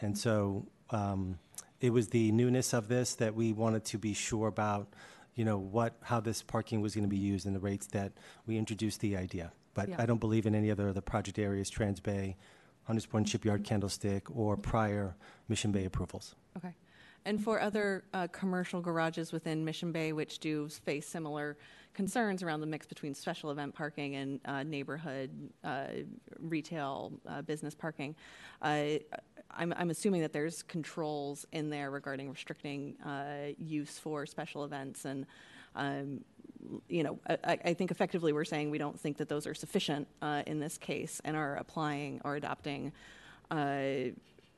[0.00, 1.38] and so um,
[1.80, 4.88] it was the newness of this that we wanted to be sure about,
[5.34, 8.12] you know, what how this parking was going to be used and the rates that
[8.46, 9.52] we introduced the idea.
[9.74, 9.96] But Yeah.
[9.98, 12.36] I don't believe in any other of the project areas, Transbay,
[12.86, 15.16] Hunters Point Shipyard, Candlestick, or prior
[15.48, 16.34] Mission Bay approvals.
[16.56, 16.74] Okay.
[17.24, 21.56] And for other uh, commercial garages within Mission Bay, which do face similar
[21.92, 25.30] concerns around the mix between special event parking and uh, neighborhood
[25.64, 25.86] uh,
[26.38, 28.14] retail uh, business parking,
[28.62, 28.84] uh,
[29.50, 35.04] I'm, I'm assuming that there's controls in there regarding restricting uh, use for special events
[35.04, 35.26] and.
[35.74, 36.24] Um,
[36.88, 40.06] you know, I, I think effectively we're saying we don't think that those are sufficient
[40.22, 42.92] uh, in this case and are applying or adopting
[43.50, 44.10] uh,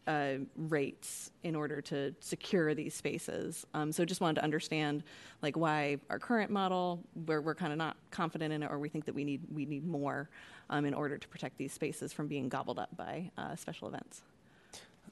[0.07, 3.67] uh, rates in order to secure these spaces.
[3.75, 5.03] Um, so just wanted to understand
[5.43, 8.89] like why our current model, where we're kind of not confident in it, or we
[8.89, 10.29] think that we need we need more
[10.71, 14.23] um, in order to protect these spaces from being gobbled up by uh, special events.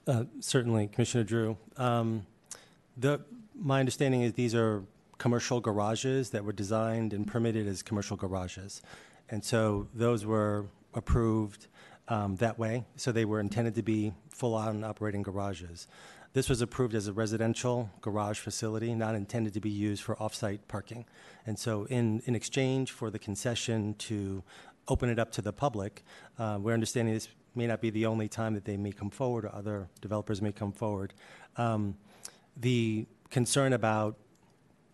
[0.06, 1.56] Uh, Certainly, Commissioner Drew.
[1.76, 2.26] Um,
[2.98, 3.20] The,
[3.54, 4.82] my understanding is these are
[5.18, 8.82] commercial garages that were designed and permitted as commercial garages.
[9.28, 11.66] And so those were approved
[12.08, 15.88] um, that way, so they were intended to be full-on operating garages.
[16.32, 20.68] This was approved as a residential garage facility, not intended to be used for off-site
[20.68, 21.06] parking.
[21.46, 24.42] And so in, in exchange for the concession to
[24.86, 26.04] open it up to the public,
[26.38, 29.46] uh, we're understanding this may not be the only time that they may come forward
[29.46, 31.14] or other developers may come forward.
[31.56, 31.96] Um,
[32.56, 34.16] the concern about,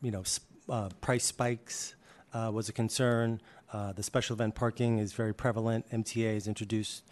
[0.03, 0.24] you know,
[0.69, 1.95] uh, price spikes
[2.35, 3.41] uh, was a concern.
[3.73, 5.89] Uh, the special event parking is very prevalent.
[5.91, 7.05] MTA has introduced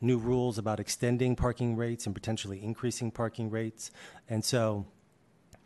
[0.00, 3.90] new rules about extending parking rates and potentially increasing parking rates.
[4.28, 4.86] And so,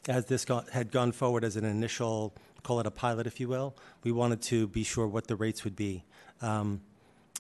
[0.09, 3.49] as this got, had gone forward as an initial, call it a pilot, if you
[3.49, 6.05] will, we wanted to be sure what the rates would be.
[6.41, 6.81] Um,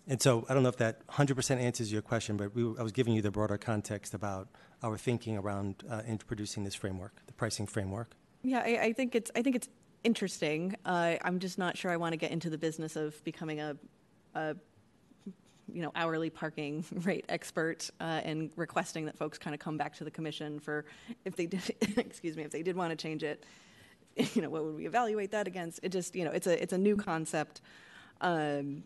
[0.08, 2.92] and so, I don't know if that 100% answers your question, but we, I was
[2.92, 4.48] giving you the broader context about
[4.82, 8.16] our thinking around uh, introducing this framework, the pricing framework.
[8.42, 9.68] Yeah, I, I think it's I think it's
[10.04, 10.74] interesting.
[10.84, 13.76] Uh, I'm just not sure I want to get into the business of becoming a,
[14.34, 14.56] a
[15.72, 19.94] you know hourly parking rate expert uh, and requesting that folks kind of come back
[19.96, 20.84] to the commission for
[21.24, 21.62] if they did
[21.96, 23.44] excuse me if they did want to change it
[24.34, 26.72] you know what would we evaluate that against it just you know it's a it's
[26.72, 27.60] a new concept
[28.20, 28.82] um,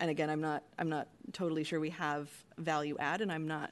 [0.00, 2.28] and again i'm not i'm not totally sure we have
[2.58, 3.70] value add and i'm not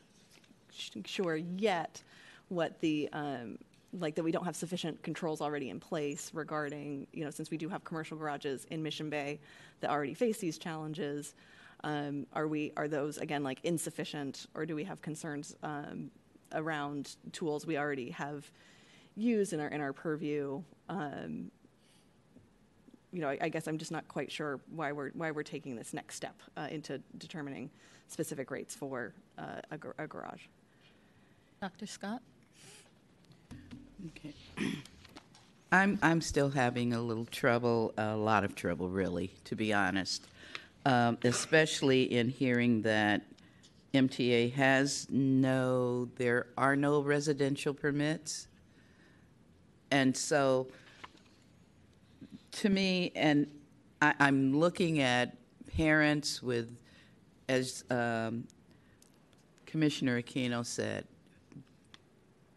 [0.73, 2.03] sh- sure yet
[2.49, 3.59] what the um,
[4.01, 7.57] like that we don't have sufficient controls already in place regarding you know since we
[7.57, 9.39] do have commercial garages in mission bay
[9.81, 11.35] that already face these challenges
[11.85, 16.11] um, are we are those again like insufficient or do we have concerns um,
[16.55, 18.51] around tools we already have
[19.16, 20.62] used in our in our purview.
[20.89, 21.51] Um,
[23.12, 25.77] you know, I, I, guess I'm just not quite sure why we're why we're taking
[25.77, 27.71] this next step uh, into determining
[28.09, 30.43] specific rates for uh, a, a garage.
[31.61, 31.87] Dr.
[31.87, 32.21] Scott?
[34.07, 34.35] Okay.
[35.73, 40.27] I'm, I'm still having a little trouble, a lot of trouble, really, to be honest,
[40.87, 43.23] um, especially in hearing that
[43.93, 48.47] MTA has no, there are no residential permits.
[49.91, 50.69] And so,
[52.53, 53.47] to me, and
[54.01, 55.37] I, I'm looking at
[55.77, 56.77] parents with,
[57.49, 58.45] as um,
[59.67, 61.07] Commissioner Aquino said,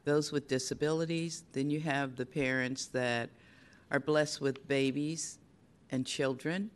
[0.08, 1.44] those with disabilities.
[1.52, 3.30] Then you have the parents that
[3.92, 5.38] are blessed with babies
[5.92, 6.72] and children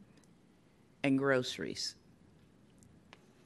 [1.03, 1.95] and groceries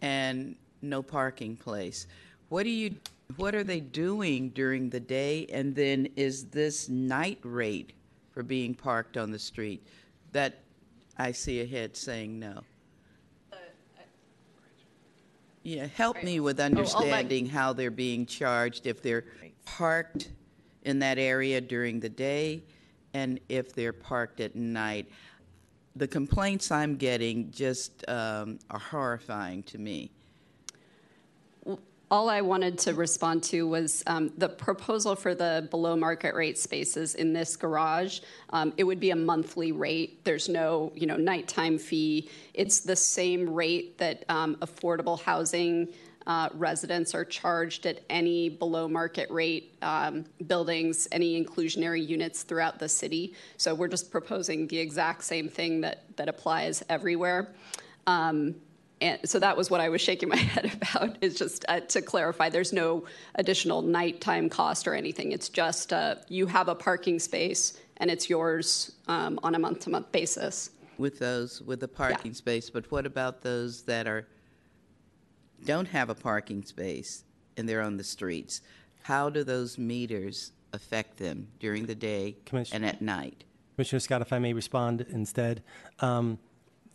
[0.01, 2.07] and no parking place.
[2.49, 2.95] What do you
[3.37, 7.93] what are they doing during the day and then is this night rate
[8.31, 9.85] for being parked on the street
[10.31, 10.59] that
[11.17, 12.61] I see ahead saying no.
[15.63, 19.25] Yeah, help me with oh, oh understanding how they're being charged if they're
[19.65, 20.29] parked
[20.83, 22.63] in that area during the day
[23.13, 25.09] and if they're parked at night.
[25.95, 30.11] The complaints I'm getting just um, are horrifying to me.
[32.11, 36.57] All I wanted to respond to was um, the proposal for the below market rate
[36.57, 38.19] spaces in this garage.
[38.51, 40.23] Um, it would be a monthly rate.
[40.23, 42.29] There's no, you know, nighttime fee.
[42.53, 45.87] It's the same rate that um, affordable housing
[46.27, 52.79] uh, residents are charged at any below market rate um, buildings, any inclusionary units throughout
[52.79, 53.33] the city.
[53.57, 57.53] So we're just proposing the exact same thing that that applies everywhere.
[58.07, 58.55] Um,
[59.01, 61.17] and so that was what I was shaking my head about.
[61.21, 65.31] Is just uh, to clarify, there's no additional nighttime cost or anything.
[65.31, 70.11] It's just uh, you have a parking space and it's yours um, on a month-to-month
[70.11, 70.71] basis.
[70.97, 72.37] With those with the parking yeah.
[72.37, 74.27] space, but what about those that are
[75.65, 77.23] don't have a parking space
[77.57, 78.61] and they're on the streets?
[79.03, 82.37] How do those meters affect them during the day
[82.71, 83.43] and at night?
[83.75, 85.63] Commissioner Scott, if I may respond instead.
[85.99, 86.39] Um,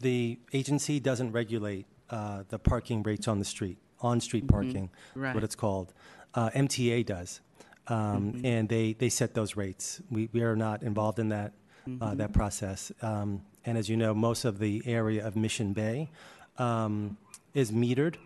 [0.00, 4.54] the agency doesn't regulate uh, the parking rates on the street, on-street Mm-hmm.
[4.54, 5.34] parking, Right.
[5.34, 5.92] what it's called.
[6.34, 7.40] Uh, MTA does,
[7.86, 8.44] um, Mhm.
[8.44, 10.00] and they, they set those rates.
[10.10, 11.52] We, we are not involved in that,
[11.86, 12.16] uh, Mhm.
[12.16, 12.90] that process.
[13.02, 16.10] Um, and as you know, most of the area of Mission Bay
[16.58, 17.16] um,
[17.54, 18.16] is metered,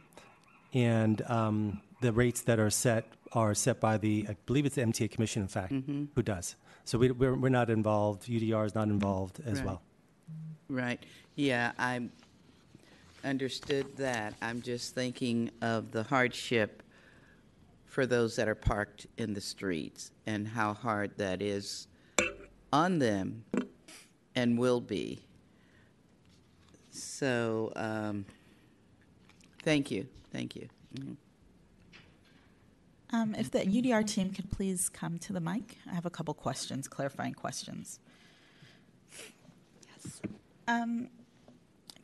[0.75, 4.83] and um, the rates that are set are set by the, I believe it's the
[4.83, 6.09] MTA Commission, in fact, Mhm.
[6.15, 6.55] who does.
[6.85, 8.25] So we, we're, we're not involved.
[8.29, 9.67] UDR is not involved as Right.
[9.67, 9.83] well.
[10.69, 11.05] Right.
[11.35, 12.09] Yeah, I
[13.25, 14.35] understood that.
[14.41, 16.83] I'm just thinking of the hardship
[17.87, 21.87] for those that are parked in the streets and how hard that is
[22.73, 23.45] on them
[24.37, 25.25] and will be.
[26.91, 28.27] So, um,
[29.65, 30.07] thank you.
[30.33, 30.69] Thank you.
[30.95, 31.17] Mhm.
[33.11, 36.35] Um, if the UDR team could please come to the mic, I have a couple
[36.35, 38.01] questions, clarifying questions.
[39.89, 40.21] Yes.
[40.67, 41.11] Um,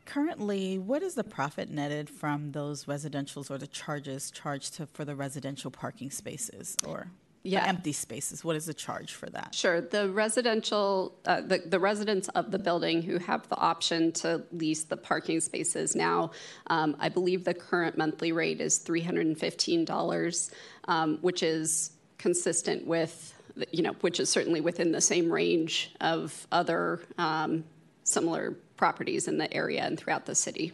[0.04, 5.04] currently, what is the profit netted from those residentials or the charges charged to, for
[5.04, 7.10] the residential parking spaces or
[7.42, 7.66] Yeah.
[7.66, 8.44] empty spaces?
[8.44, 9.54] What is the charge for that?
[9.54, 9.80] Sure.
[9.80, 14.84] The residential, uh, the, the residents of the building who have the option to lease
[14.84, 16.32] the parking spaces now,
[16.66, 20.50] um, I believe the current monthly rate is $315,
[20.88, 23.34] um, which is consistent with,
[23.70, 27.64] you know, which is certainly within the same range of other um,
[28.04, 30.72] similar properties in the area and throughout the city.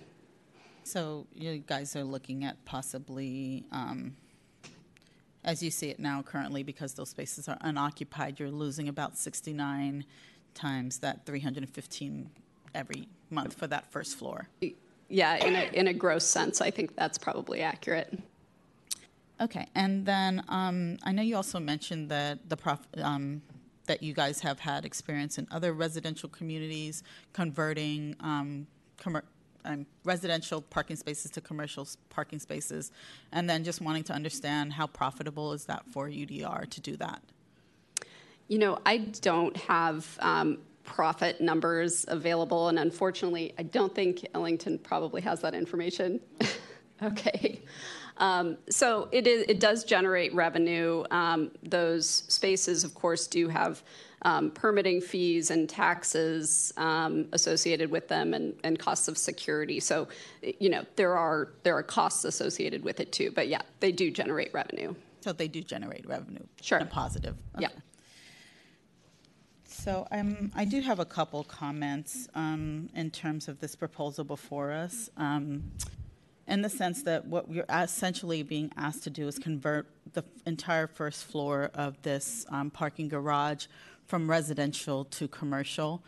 [0.82, 4.16] So you guys are looking at possibly, um,
[5.46, 10.04] as you see it now currently, because those spaces are unoccupied, you're losing about 69
[10.54, 12.30] times that 315
[12.74, 14.48] every month for that first floor.
[15.08, 18.18] Yeah, in a, in a gross sense, I think that's probably accurate.
[19.40, 23.42] Okay, and then um, I know you also mentioned that the prof, um,
[23.86, 28.66] that you guys have had experience in other residential communities converting um,
[29.66, 32.92] um, residential parking spaces to commercial parking spaces,
[33.32, 37.22] and then just wanting to understand how profitable is that for UDR to do that?
[38.48, 44.78] You know, I don't have um, profit numbers available, and unfortunately, I don't think Ellington
[44.78, 46.20] probably has that information.
[47.02, 47.60] okay.
[48.18, 51.04] Um, so it, is, it does generate revenue.
[51.10, 53.82] Um, those spaces, of course, do have
[54.22, 59.80] um, permitting fees and taxes um, associated with them, and, and costs of security.
[59.80, 60.08] So,
[60.58, 63.30] you know, there are there are costs associated with it too.
[63.30, 64.94] But yeah, they do generate revenue.
[65.20, 66.44] So they do generate revenue.
[66.60, 66.78] Sure.
[66.78, 67.36] in a positive.
[67.58, 67.68] Yeah.
[67.68, 67.76] Okay.
[69.64, 74.72] So um, I do have a couple comments um, in terms of this proposal before
[74.72, 75.10] us.
[75.16, 75.70] Um,
[76.48, 80.86] in the sense that what we're essentially being asked to do is convert the entire
[80.86, 83.66] first floor of this um, parking garage
[84.06, 86.02] from residential to commercial.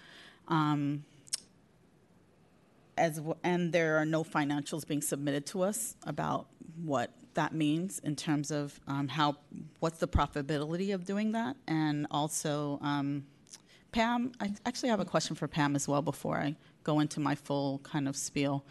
[0.48, 1.04] Um,
[2.96, 6.46] as and there are no financials being submitted to us about
[6.82, 9.36] what that means in terms of um, how
[9.80, 13.24] what's the profitability of doing that, and also um,
[13.92, 14.32] Pam.
[14.40, 17.78] I actually have a question for Pam as well before I go into my full
[17.84, 18.64] kind of spiel.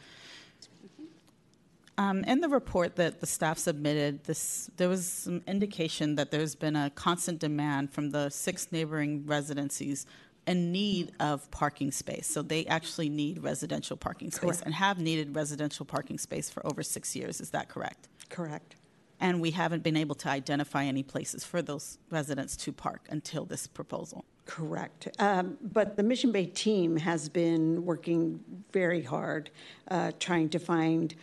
[1.99, 6.53] Um, in the report that the staff submitted, this, there was some indication that there's
[6.53, 10.06] been a constant demand from the six neighboring residencies
[10.45, 12.28] in need of parking space.
[12.28, 14.61] So they actually need residential parking space Correct.
[14.65, 17.41] and have needed residential parking space for over six years.
[17.41, 18.07] Is that correct?
[18.30, 18.76] Correct.
[19.19, 23.44] And we haven't been able to identify any places for those residents to park until
[23.45, 24.24] this proposal.
[24.45, 25.07] Correct.
[25.19, 28.40] Um, But the Mission Bay team has been working
[28.72, 29.49] very hard,
[29.90, 31.15] uh, trying to find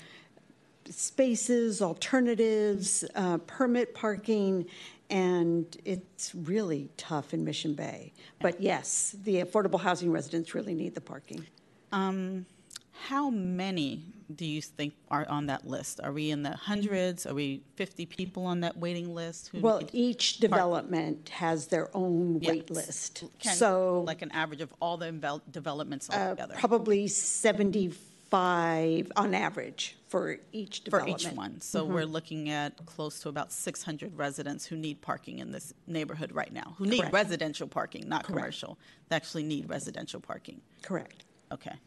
[0.91, 4.67] spaces, alternatives, uh, permit parking,
[5.11, 8.13] and it's really tough in Mission Bay.
[8.41, 11.47] But yes, the affordable housing residents really need the parking.
[11.93, 12.47] Um,
[12.93, 14.03] how many
[14.35, 16.01] do you think are on that list?
[16.03, 17.27] Are we in the hundreds?
[17.27, 19.51] Are we 50 people on that waiting list?
[19.53, 22.51] Well, each development has their own Yes.
[22.51, 23.25] wait list.
[23.39, 25.13] Can- So like an average of all the
[25.51, 31.21] developments uh, probably 75 on average for each for development.
[31.23, 31.61] each one.
[31.61, 31.93] So Mhm.
[31.93, 36.53] we're looking at close to about 600 residents who need parking in this neighborhood right
[36.53, 36.77] now.
[36.79, 37.13] Who need Correct.
[37.13, 38.79] residential parking, not commercial.
[39.09, 40.61] They actually need residential parking.
[40.83, 41.25] Correct.
[41.51, 41.81] Okay.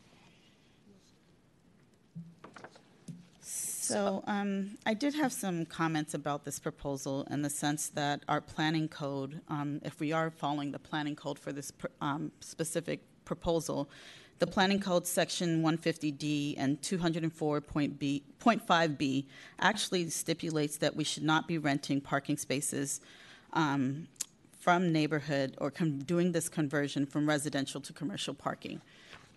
[3.39, 8.41] So um, I did have some comments about this proposal in the sense that our
[8.41, 12.99] planning code, um, if we are following the planning code for this pr- um, specific
[13.23, 13.89] proposal,
[14.39, 19.25] the planning code section 150D and 204.5B
[19.59, 23.01] actually stipulates that we should not be renting parking spaces
[23.53, 24.07] um,
[24.59, 28.81] from neighborhood or doing this conversion from residential to commercial parking.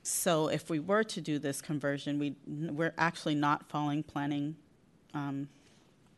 [0.03, 4.57] So if we were to do this conversion, we, we're actually not following planning
[5.15, 5.49] um,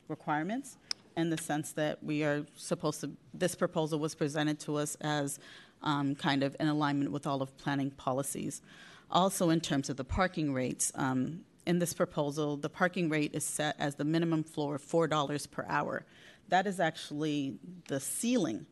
[0.09, 0.77] requirements
[1.17, 5.39] in the sense that we are supposed to, this proposal was presented to us as
[5.83, 8.63] um, kind of in alignment with all of planning policies.
[9.11, 13.45] Also, in terms of the parking rates, um, in this proposal, the parking rate is
[13.45, 16.05] set as the minimum floor of $4 per hour.
[16.49, 18.67] That is actually the ceiling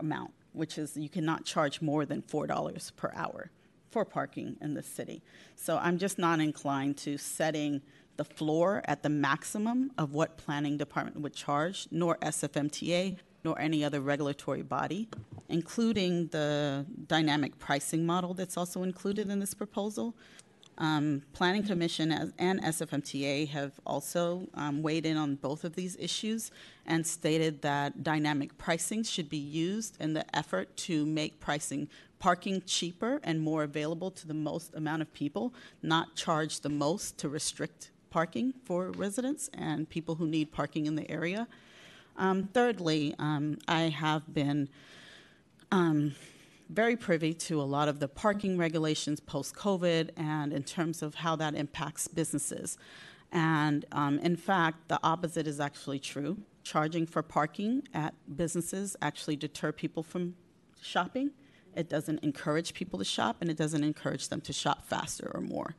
[0.00, 3.50] amount, which is you cannot charge more than $4 per hour
[3.90, 5.22] for parking in the city.
[5.56, 7.80] So I'm just not inclined to setting
[8.16, 13.16] the floor at the maximum of what planning department would charge, nor SFMTA,
[13.48, 15.08] nor any other regulatory body,
[15.48, 20.14] including the dynamic pricing model that's also included in this proposal.
[20.76, 26.50] Um, Planning Commission and SFMTA have also um, weighed in on both of these issues
[26.84, 31.88] and stated that dynamic pricing should be used in the effort to make pricing
[32.18, 37.16] parking cheaper and more available to the most amount of people, not charge the most
[37.18, 41.48] to restrict parking for residents and people who need parking in the area.
[42.18, 44.68] Um, thirdly, um, I have been
[45.70, 46.16] um,
[46.68, 51.14] very privy to a lot of the parking regulations post COVID and in terms of
[51.14, 52.76] how that impacts businesses.
[53.30, 56.38] And um, in fact, the opposite is actually true.
[56.64, 60.34] Charging for parking at businesses actually deter people from
[60.82, 61.30] shopping.
[61.76, 65.40] It doesn't encourage people to shop, and it doesn't encourage them to shop faster or
[65.40, 65.76] more.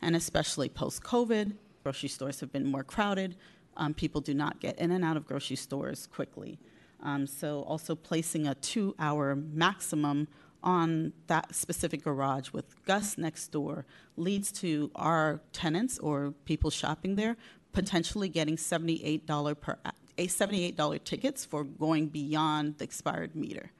[0.00, 3.36] And especially post COVID, grocery stores have been more crowded.
[3.80, 6.58] Um, people do not get in and out of grocery stores quickly.
[7.02, 10.28] Um, so, also placing a two hour maximum
[10.62, 13.86] on that specific garage with Gus next door
[14.18, 17.36] leads to our tenants or people shopping there
[17.72, 19.78] potentially getting $78 per
[20.18, 23.70] a $78 tickets for going beyond the expired meter.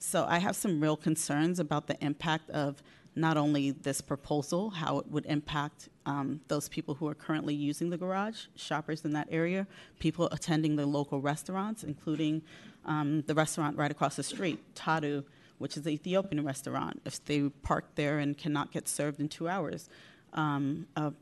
[0.00, 2.82] So I have some real concerns about the impact of
[3.18, 7.90] not only this proposal, how it would impact um, those people who are currently using
[7.90, 9.66] the garage, shoppers in that area,
[9.98, 12.42] people attending the local restaurants, including
[12.84, 15.24] um, the restaurant right across the street, Tadu,
[15.58, 17.00] which is the Ethiopian restaurant.
[17.04, 19.90] If they park there and cannot get served in two hours,
[20.32, 21.12] um, a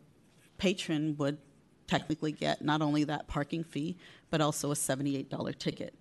[0.59, 1.39] patron would
[1.87, 3.97] technically get not only that parking fee,
[4.31, 5.95] but also a $78 ticket.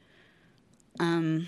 [0.99, 1.47] Um,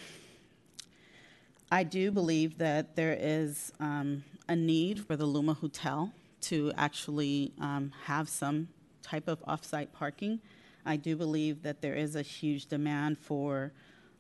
[1.71, 6.11] I do believe that there is um, a need for the Luma Hotel
[6.41, 8.69] to actually um, have some
[9.01, 10.39] type of off-site parking.
[10.85, 13.73] I do believe that there is a huge demand for,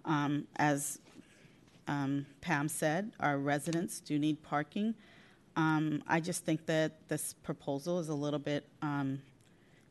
[0.05, 0.99] um, as
[1.87, 4.95] um, Pam said, our residents do need parking.
[5.55, 9.21] Um, I just think that this proposal is a little bit um,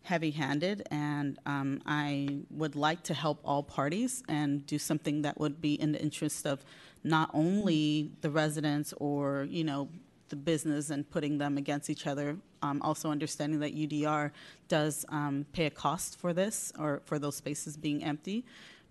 [0.03, 5.61] heavy-handed, and um, I would like to help all parties and do something that would
[5.61, 6.65] be in the interest of
[7.03, 9.89] not only the residents or you know
[10.29, 12.37] the business and putting them against each other.
[12.63, 14.31] Um, also understanding that UDR
[14.69, 18.45] does um, pay a cost for this or for those spaces being empty.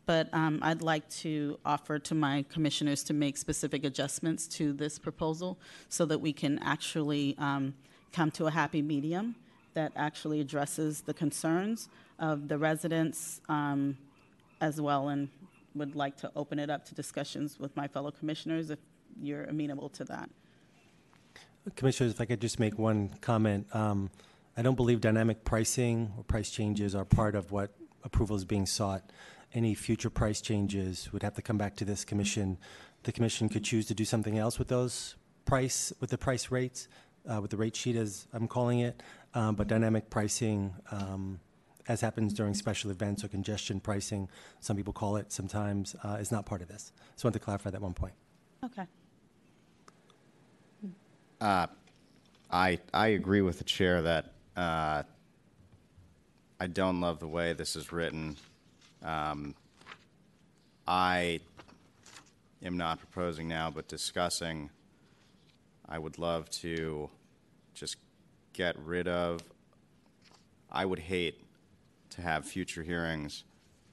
[0.06, 5.00] But um, I'd like to offer to my commissioners to make specific adjustments to this
[5.00, 5.58] proposal
[5.90, 7.74] so that we can actually um,
[8.14, 9.36] come to a happy medium
[9.74, 11.90] that actually addresses the concerns
[12.20, 13.98] of the residents um,
[14.62, 15.28] as well and
[15.74, 18.80] would like to open it up to discussions with my fellow commissioners if
[19.22, 20.30] you're amenable to that.
[21.76, 23.68] Commissioners, if I could just make one comment.
[23.74, 24.12] Um,
[24.56, 27.72] I don't believe dynamic pricing or price changes are part of what
[28.04, 29.12] approval is being sought.
[29.54, 32.58] Any future price changes would have to come back to this commission.
[33.04, 35.16] The commission could choose to do something else with those
[35.46, 36.88] price, with the price rates,
[37.28, 39.02] uh, with the rate sheet as I'm calling it.
[39.34, 41.40] Um, but dynamic pricing, um,
[41.88, 44.30] as happens during special events or congestion pricing,
[44.60, 46.92] some people call it sometimes, uh, is not part of this.
[47.16, 48.14] So I want to clarify that one point.
[48.64, 48.86] Okay.
[51.40, 51.68] Uh,
[52.50, 55.04] I I agree with the chair that uh,
[56.60, 58.38] I don't love the way this is written.
[59.04, 59.56] Um,
[60.88, 61.42] I
[62.64, 64.70] am not proposing now, but discussing.
[65.88, 67.10] I would love to
[67.74, 67.98] just
[68.54, 69.42] get rid of.
[70.72, 71.44] I would hate
[72.12, 73.44] to have future hearings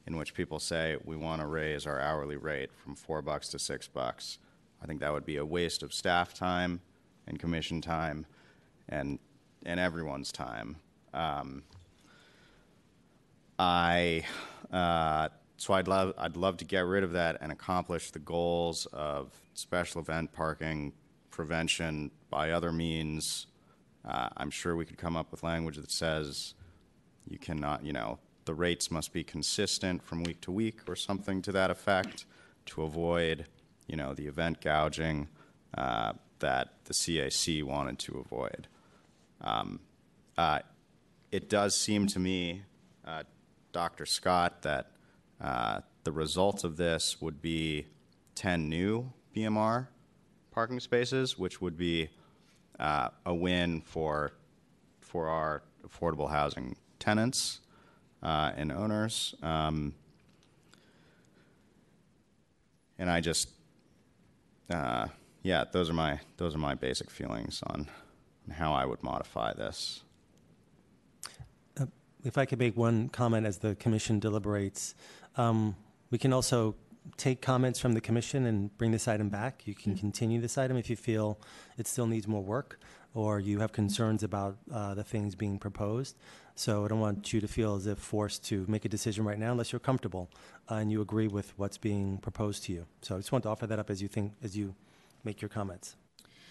[0.07, 3.59] in which people say we want to raise our hourly rate from four bucks to
[3.59, 4.39] six bucks.
[4.83, 6.81] I think that would be a waste of staff time
[7.27, 8.27] and commission time
[8.89, 9.19] and
[9.65, 10.77] and everyone's time.
[11.15, 11.63] Um,
[13.59, 14.25] I
[14.73, 18.87] uh, so I'd love I'd love to get rid of that and accomplish the goals
[18.93, 20.93] of special event parking
[21.31, 23.47] prevention by other means.
[24.05, 26.55] Uh, I'm sure we could come up with language that says
[27.29, 31.41] you cannot, you know, the rates must be consistent from week to week or something
[31.43, 32.27] to that effect
[32.67, 33.47] to avoid,
[33.87, 35.29] you know, the event gouging.
[35.77, 36.13] Uh,
[36.43, 38.69] that the CAC wanted to avoid.
[39.41, 39.81] Um,
[40.37, 40.61] uh,
[41.33, 42.63] it does seem to me,
[43.07, 43.23] uh,
[43.73, 44.05] Dr.
[44.05, 44.91] Scott, that
[45.41, 47.87] uh, the result of this would be
[48.35, 49.89] 10 new BMR
[50.51, 52.11] parking spaces, which would be
[52.79, 54.33] uh, a win for
[55.01, 57.61] for our affordable housing tenants
[58.23, 59.35] uh, and owners.
[59.43, 59.95] Um,
[62.99, 63.51] and I just
[64.71, 65.09] uh,
[65.43, 67.89] yeah, those are my those are my basic feelings on
[68.51, 70.03] how I would modify this.
[71.79, 71.87] Uh,
[72.25, 74.95] if I could make one comment as the commission deliberates,
[75.37, 75.77] um,
[76.11, 76.75] we can also
[77.17, 79.67] take comments from the commission and bring this item back.
[79.67, 81.39] You can continue this item if you feel
[81.77, 82.79] it still needs more work
[83.15, 86.17] or you have concerns about uh, the things being proposed.
[86.55, 89.39] So I don't want you to feel as if forced to make a decision right
[89.39, 90.31] now unless you're comfortable
[90.71, 92.87] uh, and you agree with what's being proposed to you.
[93.01, 94.75] So I just want to offer that up as you think as you
[95.25, 95.97] make your comments.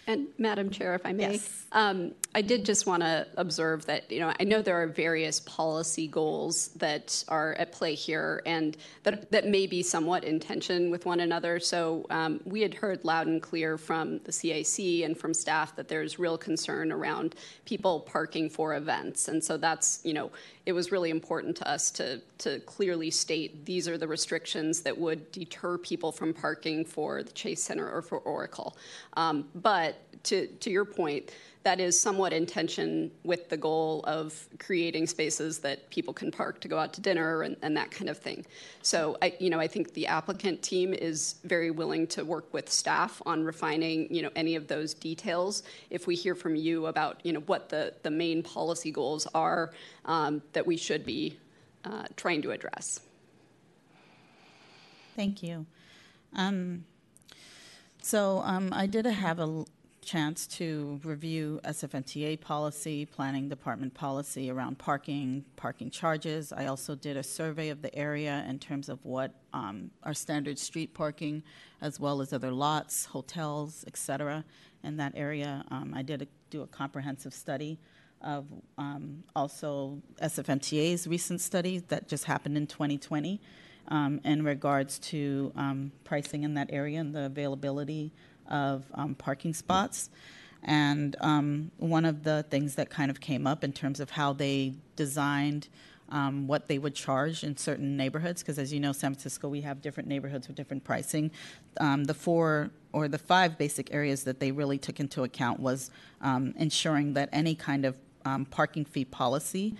[0.06, 1.64] And Madam Chair, if I may, Yes.
[1.72, 5.38] um, I did just want to observe that, you know, I know there are various
[5.40, 10.90] policy goals that are at play here and that, that may be somewhat in tension
[10.90, 11.60] with one another.
[11.60, 15.88] So um, we had heard loud and clear from the CAC and from staff that
[15.88, 19.28] there's real concern around people parking for events.
[19.28, 20.30] And so that's, you know,
[20.64, 24.96] it was really important to us to, to clearly state these are the restrictions that
[24.96, 28.76] would deter people from parking for the Chase Center or for Oracle.
[29.14, 29.91] Um, but
[30.24, 31.30] to, to your point,
[31.62, 36.60] that is somewhat in tension with the goal of creating spaces that people can park
[36.60, 38.44] to go out to dinner and, and that kind of thing.
[38.82, 42.68] So I, you know, I think the applicant team is very willing to work with
[42.70, 45.62] staff on refining, you know, any of those details.
[45.90, 49.72] If we hear from you about, you know, what the, the main policy goals are
[50.04, 51.38] um, that we should be
[51.84, 53.00] uh, trying to address.
[55.14, 55.66] Thank you.
[56.34, 56.86] Um,
[58.02, 59.64] so um, I did have a
[60.02, 66.52] chance to review SFMTA policy, planning department policy around parking, parking charges.
[66.52, 70.58] I also did a survey of the area in terms of what um, our standard
[70.58, 71.42] street parking,
[71.80, 74.44] as well as other lots, hotels, et cetera,
[74.82, 75.64] in that area.
[75.70, 77.78] Um, I did a, do a comprehensive study
[78.20, 78.46] of
[78.78, 83.40] um, also SFMTA's recent study that just happened in 2020
[83.88, 88.12] um, in regards to um, pricing in that area and the availability
[88.52, 90.10] of um, parking spots.
[90.62, 94.32] And um, one of the things that kind of came up in terms of how
[94.32, 95.68] they designed
[96.08, 99.62] um, what they would charge in certain neighborhoods, because as you know, San Francisco, we
[99.62, 101.30] have different neighborhoods with different pricing.
[101.80, 105.90] Um, the four or the five basic areas that they really took into account was
[106.20, 107.96] um, ensuring that any kind of
[108.26, 109.74] um, parking fee policy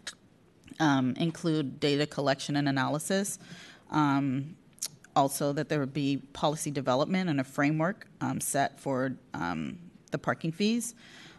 [0.81, 3.39] include data collection and analysis.
[3.91, 4.57] Um,
[5.15, 9.79] also, that there would be policy development and a framework um, set for um,
[10.11, 10.95] the parking fees.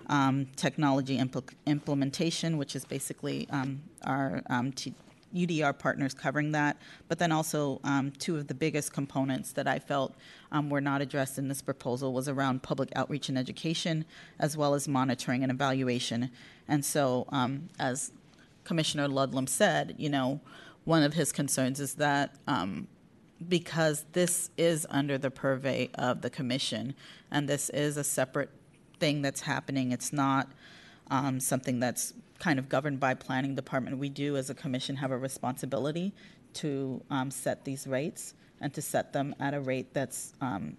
[0.07, 4.93] Um, technology impl- implementation, which is basically um, our um, T-
[5.33, 6.77] UDR partners covering that,
[7.07, 10.13] but then also um, two of the biggest components that I felt
[10.69, 14.05] were not addressed in this proposal was around public outreach and education,
[14.37, 16.29] as well as monitoring and evaluation.
[16.67, 17.25] And so,
[17.79, 18.11] as
[18.63, 20.41] Commissioner Ludlam said, you know,
[20.85, 22.87] one of his concerns is that um,
[23.49, 26.95] because this is under the purvey of the commission,
[27.31, 28.49] and this is a separate
[28.99, 30.51] thing that's happening, it's not
[31.09, 33.97] um, something that's kind of governed by planning department.
[33.97, 36.13] We do, as a commission, have a responsibility
[36.55, 40.77] to um, set these rates and to set them at a rate that's um,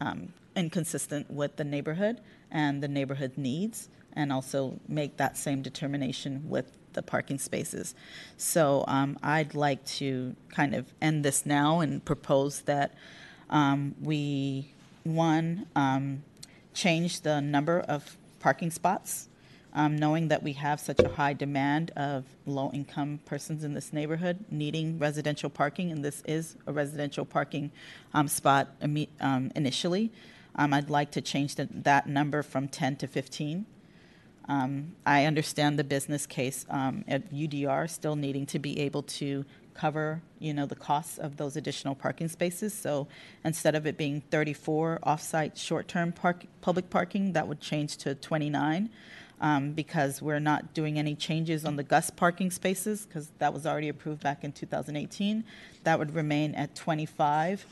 [0.00, 2.20] um, inconsistent with the neighborhood
[2.50, 7.94] and the neighborhood needs, and also make that same determination with the parking spaces.
[8.36, 12.94] So um, I'd like to kind of end this now and propose that
[13.50, 14.72] um, we,
[15.04, 16.22] one, um,
[16.74, 19.28] change the number of parking spots,
[19.74, 24.44] um, knowing that we have such a high demand of low-income persons in this neighborhood
[24.50, 27.70] needing residential parking, and this is a residential parking
[28.14, 28.68] um, spot
[29.20, 30.10] um, initially.
[30.58, 33.64] I'd like to change the, that number from 10 to 15.
[34.48, 39.44] Um, I understand the business case um, at UDR still needing to be able to
[39.74, 42.74] cover, you know, the costs of those additional parking spaces.
[42.74, 43.06] So
[43.44, 48.90] instead of it being 34 off-site short-term park, public parking, that would change to 29
[49.40, 53.66] um, because we're not doing any changes on the Gus parking spaces because that was
[53.66, 55.44] already approved back in 2018.
[55.84, 57.66] That would remain at 25.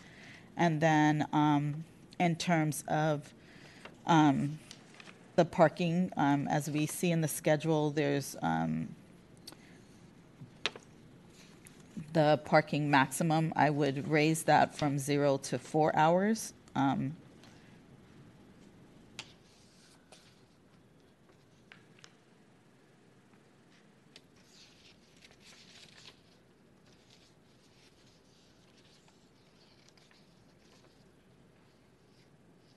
[0.57, 1.85] And then um,
[2.21, 3.35] in terms of
[4.07, 4.59] um,
[5.37, 8.89] the parking, um, as we see in the schedule, there's um,
[12.15, 13.53] the parking maximum.
[13.55, 16.55] I would raise that from zero to four hours.
[16.75, 17.17] Um,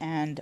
[0.02, 0.42] and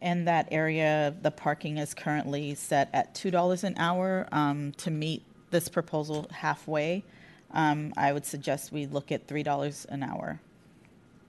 [0.00, 4.28] in that area, the parking is currently set at $2 an hour.
[4.32, 7.04] Um, to meet this proposal halfway,
[7.52, 10.40] um, I would suggest we look at $3 an hour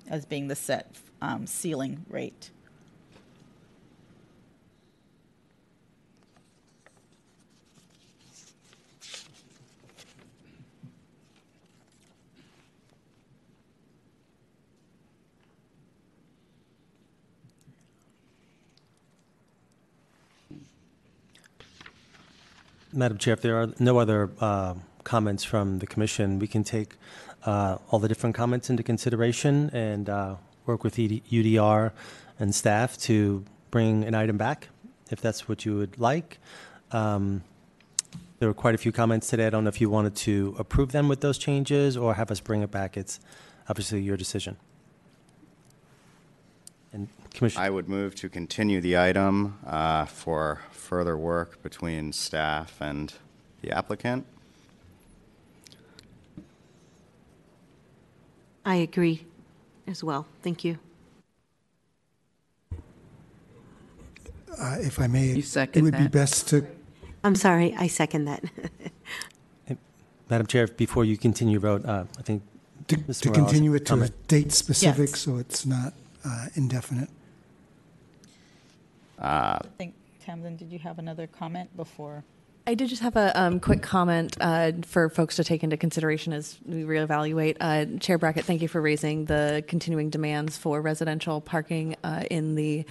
[0.10, 2.52] as being the set um, ceiling rate.
[22.92, 26.96] Madam Chair, if there are no other uh, comments from the commission, we can take
[27.46, 30.36] uh, all the different comments into consideration and uh,
[30.66, 31.92] work with UDR
[32.40, 34.70] and staff to bring an item back,
[35.12, 36.40] if that's what you would like.
[36.92, 37.44] Um,
[38.40, 39.48] There were quite a few comments today.
[39.48, 42.40] I don't know if you wanted to approve them with those changes or have us
[42.40, 42.96] bring it back.
[42.98, 43.20] It's
[43.68, 44.56] obviously your decision.
[46.94, 47.64] And Commissioner.
[47.66, 53.14] I would move to continue the item uh, for further work between staff and
[53.62, 54.26] the applicant.
[58.66, 59.26] I agree
[59.88, 60.26] as well.
[60.44, 60.78] Thank you.
[64.60, 66.12] Uh, If I may, You it second would be that?
[66.12, 66.66] best to,
[67.24, 68.44] I'm sorry, I second that.
[70.30, 72.44] Madam Chair, before you continue, vote, uh, I think
[72.88, 73.22] to Mr.
[73.22, 74.28] to Morales continue it to a comment.
[74.28, 75.20] date specific, Yes.
[75.20, 75.94] so it's not
[76.26, 77.10] uh, indefinite.
[79.20, 82.24] Uh, I think, Tamsen, did you have another comment before?
[82.70, 86.34] I did just have a um, quick comment uh, for folks to take into consideration
[86.34, 87.58] as we reevaluate.
[87.60, 92.54] Uh, Chair Brackett, thank you for raising the continuing demands for residential parking uh, in
[92.54, 92.86] the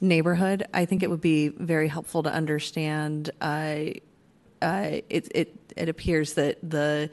[0.00, 0.64] neighborhood.
[0.72, 3.30] I think it would be very helpful to understand.
[3.40, 3.86] Uh,
[4.62, 7.10] uh, it, it it appears that the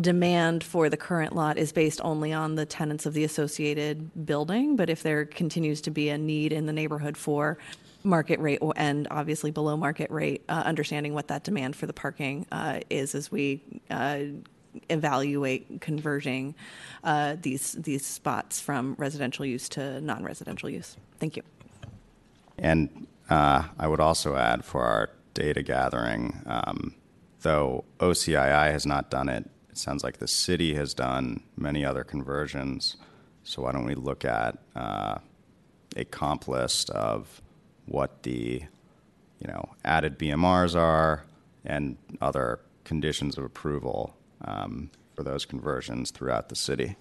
[0.00, 4.76] demand for the current lot is based only on the tenants of the associated building,
[4.76, 7.58] but if there continues to be a need in the neighborhood for
[8.02, 12.46] market rate and obviously below market rate, uh, understanding what that demand for the parking
[12.52, 14.20] uh, is as we uh,
[14.88, 16.54] evaluate converting
[17.04, 20.96] uh, these these spots from residential use to non-residential use.
[21.18, 21.42] Thank you.
[22.58, 26.94] And uh, I would also add for our data gathering, um,
[27.42, 32.02] though OCII has not done it, it sounds like the city has done many other
[32.02, 32.96] conversions.
[33.44, 35.18] So why don't we look at uh,
[35.94, 37.42] a comp list of
[37.84, 38.62] what the
[39.38, 41.26] you know added BMRs are
[41.66, 44.16] and other conditions of approval
[44.46, 46.96] um, for those conversions throughout the city.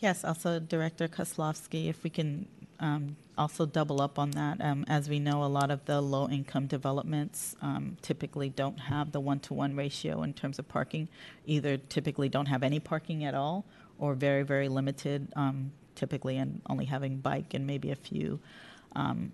[0.00, 2.48] Yes, also Director Kaslofsky, if we can
[2.80, 4.60] um, also double up on that.
[4.60, 9.12] Um, as we know, a lot of the low income developments um, typically don't have
[9.12, 11.08] the one to one ratio in terms of parking,
[11.46, 13.64] either typically don't have any parking at all
[13.98, 18.40] or very, very limited, um, typically, and only having bike and maybe a few.
[18.96, 19.32] Um,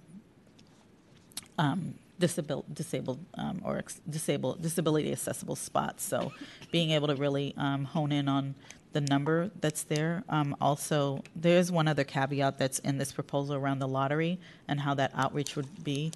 [1.59, 6.05] um, disabil- disabled um, or ex- disabled disability accessible spots.
[6.05, 6.32] So,
[6.70, 8.55] being able to really hone in on
[8.93, 10.25] the number that's there.
[10.29, 14.39] Um, also, there's one other caveat that's in this proposal around the lottery
[14.69, 16.12] and how that outreach would be.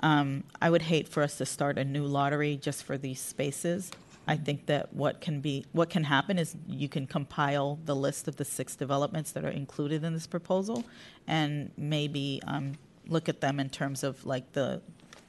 [0.00, 3.90] Um, I would hate for us to start a new lottery just for these spaces.
[4.26, 8.26] I think that what can be what can happen is you can compile the list
[8.26, 10.84] of the six developments that are included in this proposal,
[11.26, 12.72] and maybe um,
[13.06, 14.80] look at them in terms of like the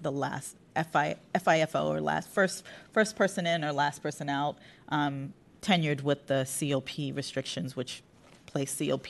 [0.01, 2.63] the last FI, FIFO or last first
[2.93, 4.57] first person in or last person out,
[4.89, 5.33] um,
[5.65, 8.03] tenured with the COP restrictions, which
[8.45, 9.07] place COP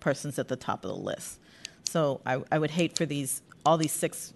[0.00, 1.38] persons at the top of the list.
[1.84, 4.32] So I, I would hate for these all these six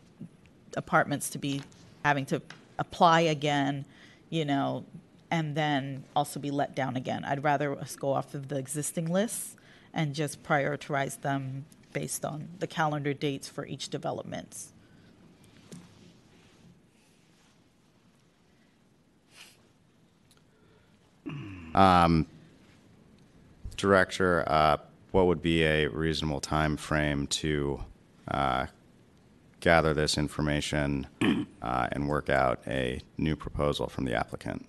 [0.76, 1.62] apartments to be
[2.04, 2.42] having to
[2.78, 3.86] apply again,
[4.28, 4.84] you know,
[5.30, 7.24] and then also be let down again.
[7.24, 9.56] I'd rather us go off of the existing lists
[9.94, 14.73] and just prioritize them based on the calendar dates for each development.
[21.74, 22.26] Um,
[23.76, 24.76] Director, uh,
[25.10, 27.82] what would be a reasonable time frame to
[28.28, 28.66] uh,
[29.60, 31.06] gather this information
[31.62, 34.66] uh, and work out a new proposal from the applicant?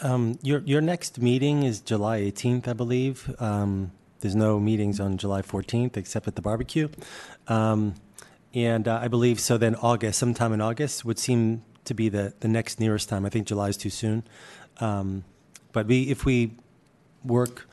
[0.00, 3.34] Um, your your next meeting is July 18th, I believe.
[3.38, 6.88] Um, there's no meetings on July 14th except at the barbecue,
[7.46, 7.94] um,
[8.52, 9.56] and uh, I believe so.
[9.56, 13.24] Then August, sometime in August, would seem to be the the next nearest time.
[13.24, 14.24] I think July is too soon,
[14.78, 15.24] um,
[15.74, 16.52] but we if we
[17.22, 17.68] work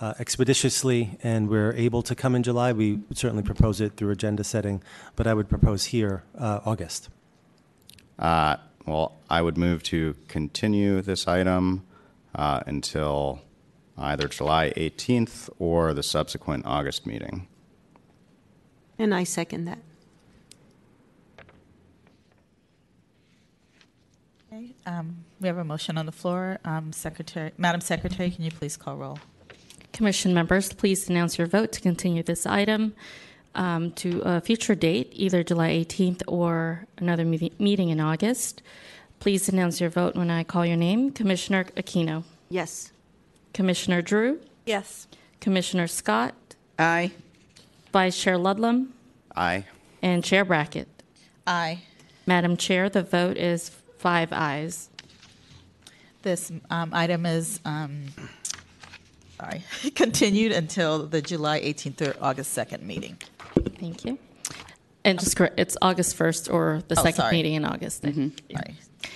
[0.00, 4.10] uh, expeditiously and we're able to come in July, we would certainly propose it through
[4.10, 4.82] agenda setting.
[5.16, 7.08] But I would propose here uh, August.
[8.18, 11.84] Uh, well, I would move to continue this item
[12.34, 13.40] uh, until
[13.98, 17.48] either July 18th or the subsequent August meeting.
[18.98, 19.78] And I second that.
[24.52, 26.58] Okay, um, we have a motion on the floor.
[26.64, 29.18] Um, Secretary, Madam Secretary, can you please call roll?
[29.92, 32.94] Commission members, please announce your vote to continue this item
[33.54, 38.62] um, to a future date, either July 18th or another me- meeting in August.
[39.20, 41.10] Please announce your vote when I call your name.
[41.10, 42.24] Commissioner Aquino.
[42.50, 42.92] Yes.
[43.54, 44.40] Commissioner Drew.
[44.66, 45.08] Yes.
[45.40, 46.34] Commissioner Scott.
[46.78, 47.12] Aye.
[47.92, 48.92] Vice Chair Ludlam.
[49.34, 49.64] Aye.
[50.02, 50.88] And Chair Brackett.
[51.46, 51.80] Aye.
[52.26, 54.90] Madam Chair, the vote is five ayes.
[56.26, 58.06] This um, item is um,
[59.40, 59.62] sorry
[59.94, 63.16] continued until the July 18th or August 2nd meeting.
[63.78, 64.18] Thank you.
[65.04, 67.36] And just correct, it's August 1st or the Oh, second sorry.
[67.36, 68.02] meeting in August.
[68.02, 68.32] Sorry,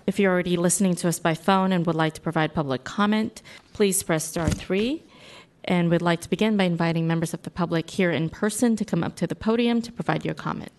[0.07, 3.41] If you're already listening to us by phone and would like to provide public comment,
[3.73, 5.03] please press star three.
[5.63, 8.85] And we'd like to begin by inviting members of the public here in person to
[8.85, 10.71] come up to the podium to provide your comment.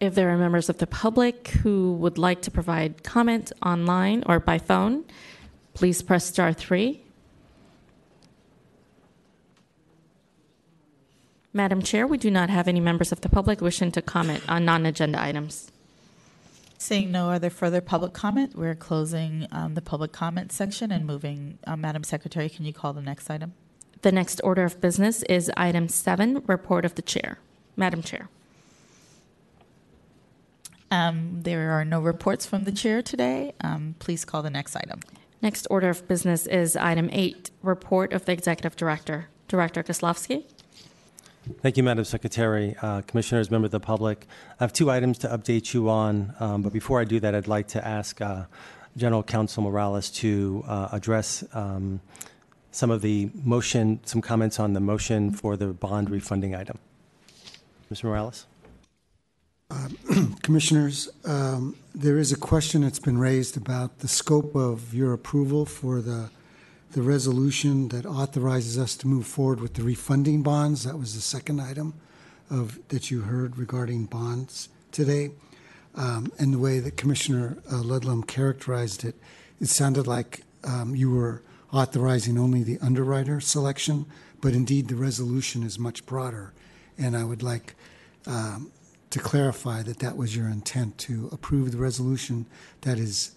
[0.00, 4.38] If there are members of the public who would like to provide comment online or
[4.38, 5.04] by phone,
[5.74, 7.02] please press star three.
[11.52, 14.64] Madam Chair, we do not have any members of the public wishing to comment on
[14.64, 15.72] non-agenda items.
[16.80, 21.58] Seeing no other further public comment, we're closing um, the public comment section and moving.
[21.66, 23.52] Uh, Madam Secretary, can you call the next item?
[24.02, 27.40] The next order of business is item seven, report of the chair.
[27.76, 28.28] Madam Chair.
[30.88, 33.54] Um, There are no reports from the chair today.
[33.60, 35.00] Um, Please call the next item.
[35.42, 39.28] Next order of business is item eight, report of the executive director.
[39.48, 40.44] Director Kaslofsky.
[41.62, 42.76] Thank you, Madam Secretary.
[42.80, 44.26] Uh, Commissioners, members of the public,
[44.60, 47.48] I have two items to update you on, um, but before I do that, I'd
[47.48, 48.44] like to ask uh,
[48.96, 52.00] General Counsel Morales to uh, address um,
[52.70, 56.78] some of the motion, some comments on the motion for the bond refunding item.
[57.92, 58.04] Mr.
[58.04, 58.46] Morales?
[60.42, 65.66] Commissioners, um, there is a question that's been raised about the scope of your approval
[65.66, 66.30] for the,
[66.92, 70.84] the resolution that authorizes us to move forward with the refunding bonds.
[70.84, 71.94] That was the second item
[72.50, 75.30] of, that you heard regarding bonds today.
[75.94, 79.16] Um, and the way that Commissioner uh, Ludlam characterized it,
[79.60, 81.42] it sounded like um, you were
[81.72, 84.06] authorizing only the underwriter selection,
[84.40, 86.52] but indeed the resolution is much broader.
[86.96, 87.74] And I would like
[88.26, 88.70] um,
[89.10, 92.46] to clarify that that was your intent to approve the resolution
[92.82, 93.32] that is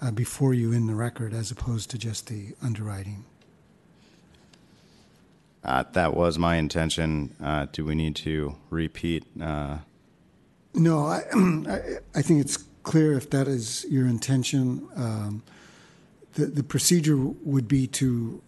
[0.00, 3.24] uh, before you in the record as opposed to just the underwriting.
[5.64, 7.34] Uh, That was my intention.
[7.42, 9.24] Uh, Do we need to repeat?
[9.40, 9.78] uh,
[10.74, 11.22] No, I,
[12.14, 14.86] I, think it's clear if that is your intention.
[14.94, 15.42] Um,
[16.34, 18.42] the, the procedure would be to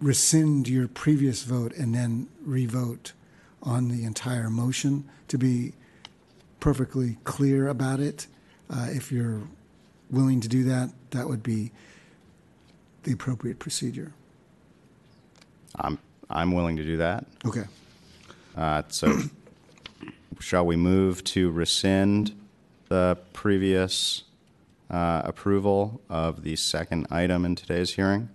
[0.00, 3.12] rescind your previous vote and then revote
[3.62, 5.72] on the entire motion to be
[6.60, 8.26] perfectly clear about it.
[8.70, 9.42] Uh, if you're
[10.14, 11.72] willing to do that, that would be
[13.02, 14.12] the appropriate procedure.
[15.76, 15.98] I'm,
[16.30, 17.26] I'm willing to do that.
[17.44, 17.64] Okay.
[18.56, 19.18] Uh, So
[20.40, 22.32] shall we move to rescind
[22.88, 24.22] the previous
[24.90, 28.28] uh, approval of the second item in today's hearing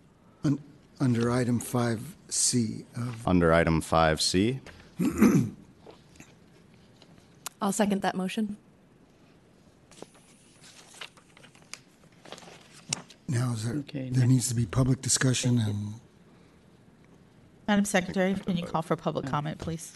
[0.44, 0.60] Un-
[1.00, 4.60] under item 5C of under item 5C?
[7.62, 8.58] I'll second that motion.
[13.30, 15.94] Now, is there, Okay, there needs to be public discussion and
[17.70, 19.94] Madam Secretary, can you call for public uh, comment, please?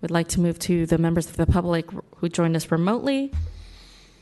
[0.00, 3.32] We'd like to move to the members of the public who joined us remotely.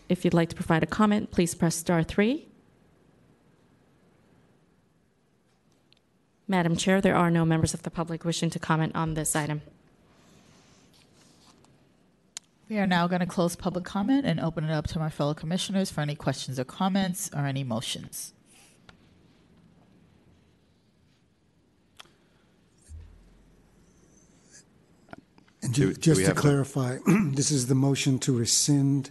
[0.08, 2.48] If you'd like to provide a comment, please press star three.
[6.48, 9.62] Madam Chair, there are no members of the public wishing to comment on this item.
[12.68, 15.34] We are now going to close public comment and open it up to my fellow
[15.34, 18.32] commissioners for any questions or comments or any motions.
[25.62, 26.98] And Do- ju- do just we to have a- clarify,
[27.32, 29.10] this is the motion to rescind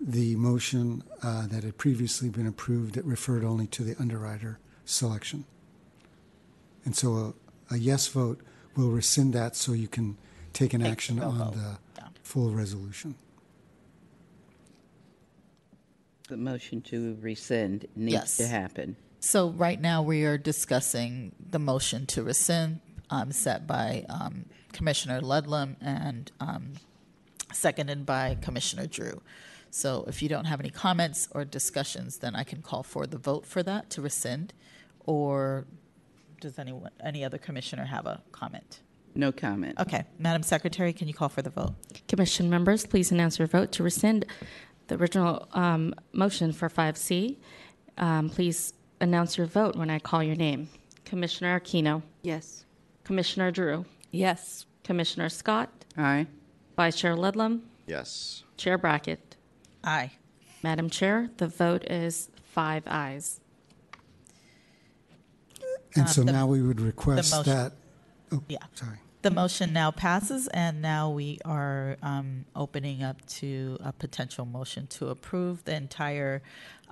[0.00, 5.44] the motion uh, that had previously been approved that referred only to the underwriter selection.
[6.84, 7.34] And so
[7.70, 8.40] a, a yes vote
[8.76, 10.16] will rescind that so you can
[10.52, 11.54] take an Take action no on vote.
[11.54, 12.08] the Yeah.
[12.22, 13.14] full resolution.
[16.28, 18.36] The motion to rescind needs Yes.
[18.36, 18.96] to happen.
[19.18, 22.80] So right now, we are discussing the motion to rescind
[23.10, 26.74] um, set by um, Commissioner Ludlam and um,
[27.52, 29.20] seconded by Commissioner Drew.
[29.72, 33.18] So if you don't have any comments or discussions, then I can call for the
[33.18, 34.54] vote for that to rescind.
[35.06, 35.66] Or
[36.40, 38.80] does anyone, any other commissioner have a comment?
[39.14, 39.78] No comment.
[39.78, 41.74] Okay, Madam Secretary, can you call for the vote?
[42.08, 44.24] Commission members, please announce your vote to rescind
[44.88, 47.36] the original um, motion for 5C.
[47.98, 50.68] Um, Please announce your vote when I call your name.
[51.04, 52.64] Commissioner Aquino, Yes.
[53.04, 54.64] Commissioner Drew, Yes.
[54.84, 56.26] Commissioner Scott, Aye.
[56.76, 58.44] Vice Chair Ludlam, Yes.
[58.56, 59.36] Chair Brackett.
[59.84, 60.12] Aye.
[60.62, 63.39] Madam Chair, the vote is five ayes.
[65.94, 67.72] And Uh, so the- now we would request motion- that,
[68.32, 68.58] oh, Yeah.
[68.74, 68.98] sorry.
[69.22, 74.86] The motion now passes, and now we are um, opening up to a potential motion
[74.86, 76.42] to approve the entire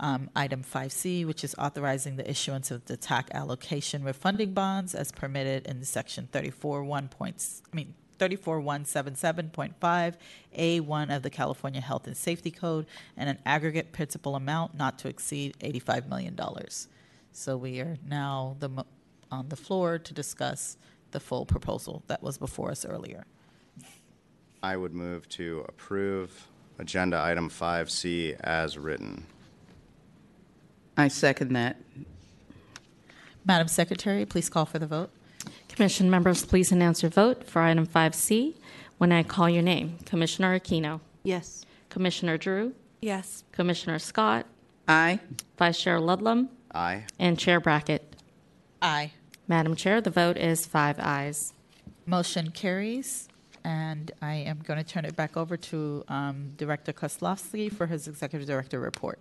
[0.00, 5.10] um, item 5C, which is authorizing the issuance of the tax allocation refunding bonds as
[5.10, 10.16] permitted in section 34 1 points, I mean, 34177.5,
[10.56, 15.08] A1 of the California Health and Safety Code, and an aggregate principal amount not to
[15.08, 16.36] exceed $85 million.
[17.38, 18.86] So we are now the, mo-
[19.30, 20.76] on the floor to discuss
[21.12, 23.24] the full proposal that was before us earlier.
[24.60, 26.48] I would move to approve
[26.80, 29.24] Agenda Item 5C as written.
[30.96, 31.76] I second that.
[33.44, 35.10] Madam Secretary, please call for the vote.
[35.68, 38.56] Commission members, please announce your vote for item 5C
[38.98, 39.98] when I call your name.
[40.06, 41.00] Commissioner Aquino.
[41.22, 41.64] Yes.
[41.88, 42.74] Commissioner Drew.
[43.00, 43.44] Yes.
[43.52, 44.44] Commissioner Scott.
[44.88, 45.20] Aye.
[45.56, 46.48] Vice Chair Ludlam.
[46.74, 47.04] Aye.
[47.18, 48.16] And Chair Brackett.
[48.82, 49.12] Aye.
[49.46, 51.54] Madam Chair, the vote is five ayes.
[52.04, 53.28] Motion carries,
[53.64, 58.08] and I am going to turn it back over to um, Director Kaslofsky for his
[58.08, 59.18] Executive Director report.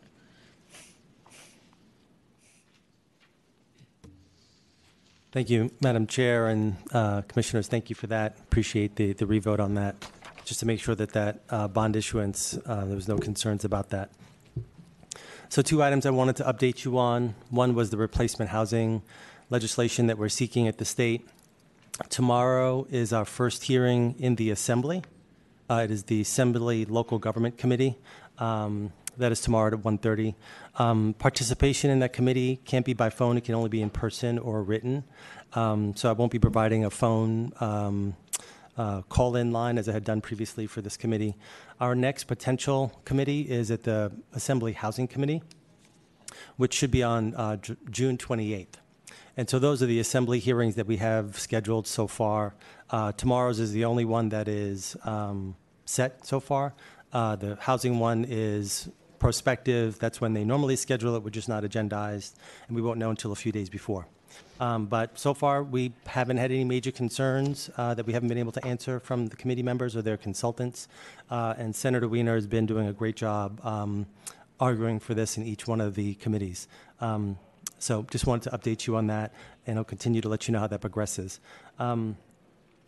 [5.32, 7.68] Thank you, Madam Chair and uh, Commissioners.
[7.68, 8.38] Thank you for that.
[8.40, 9.96] Appreciate the, the revote on that.
[10.46, 13.90] Just to make sure that that uh, bond issuance, uh, there was no concerns about
[13.90, 14.10] that.
[15.50, 17.34] So two items I wanted to update you on.
[17.50, 19.02] One was the replacement housing
[19.50, 21.28] legislation that we're seeking at the state.
[22.10, 25.04] Tomorrow is our first hearing in the Assembly.
[25.70, 27.98] Uh, it is the Assembly Local Government Committee.
[28.40, 30.36] Um, that is tomorrow at 1.30.
[30.76, 33.38] Um, participation in that committee can't be by phone.
[33.38, 35.06] It can only be in person or written.
[35.54, 38.16] Um, so I won't be providing a phone um,
[38.78, 41.36] uh, call-in line as I had done previously for this committee.
[41.80, 45.42] Our next potential committee is at the Assembly Housing Committee,
[46.58, 47.58] which should be on uh,
[47.90, 48.76] June 28th.
[49.36, 52.56] And so those are the assembly hearings that we have scheduled so far.
[52.90, 55.56] Uh, tomorrow's is the only one that is um,
[55.86, 56.74] set so far.
[57.14, 58.90] Uh, the housing one is
[59.20, 60.00] prospective.
[60.00, 61.24] That's when they normally schedule it.
[61.24, 62.34] We're just not agendized,
[62.68, 64.08] and we won't know until a few days before.
[64.60, 68.38] Um, but so far, we haven't had any major concerns uh, that we haven't been
[68.38, 70.88] able to answer from the committee members or their consultants.
[71.30, 74.08] Uh, and Senator Wiener has been doing a great job um,
[74.60, 76.68] arguing for this in each one of the committees.
[77.02, 77.38] Um,
[77.80, 79.34] so just wanted to update you on that,
[79.68, 81.40] and I'll continue to let you know how that progresses.
[81.78, 82.18] Um,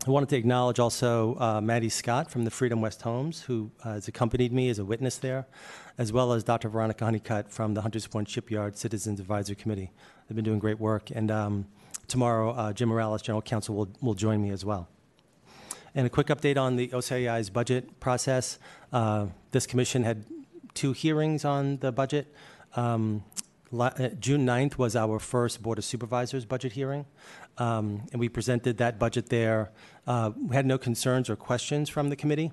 [0.07, 3.93] I wanted to acknowledge also uh, Maddie Scott from the Freedom West Homes, who uh,
[3.93, 5.45] has accompanied me as a witness there,
[5.97, 6.69] as well as Dr.
[6.69, 9.91] Veronica Hunnicutt from the Hunters Point Shipyard Citizens Advisory Committee.
[10.29, 11.65] They've been doing great work, and um,
[12.07, 14.87] tomorrow uh, Jim Morales, General Counsel, will, will join me as well.
[15.95, 18.59] And a quick update on the OCI's budget process.
[18.93, 20.25] Uh, this commission had
[20.75, 22.31] two hearings on the budget.
[22.75, 23.23] Um,
[23.77, 23.89] uh,
[24.19, 27.07] June 9th was our first Board of Supervisors budget hearing,
[27.57, 29.71] um, and we presented that budget there.
[30.05, 32.51] Uh, we had no concerns or questions from the committee.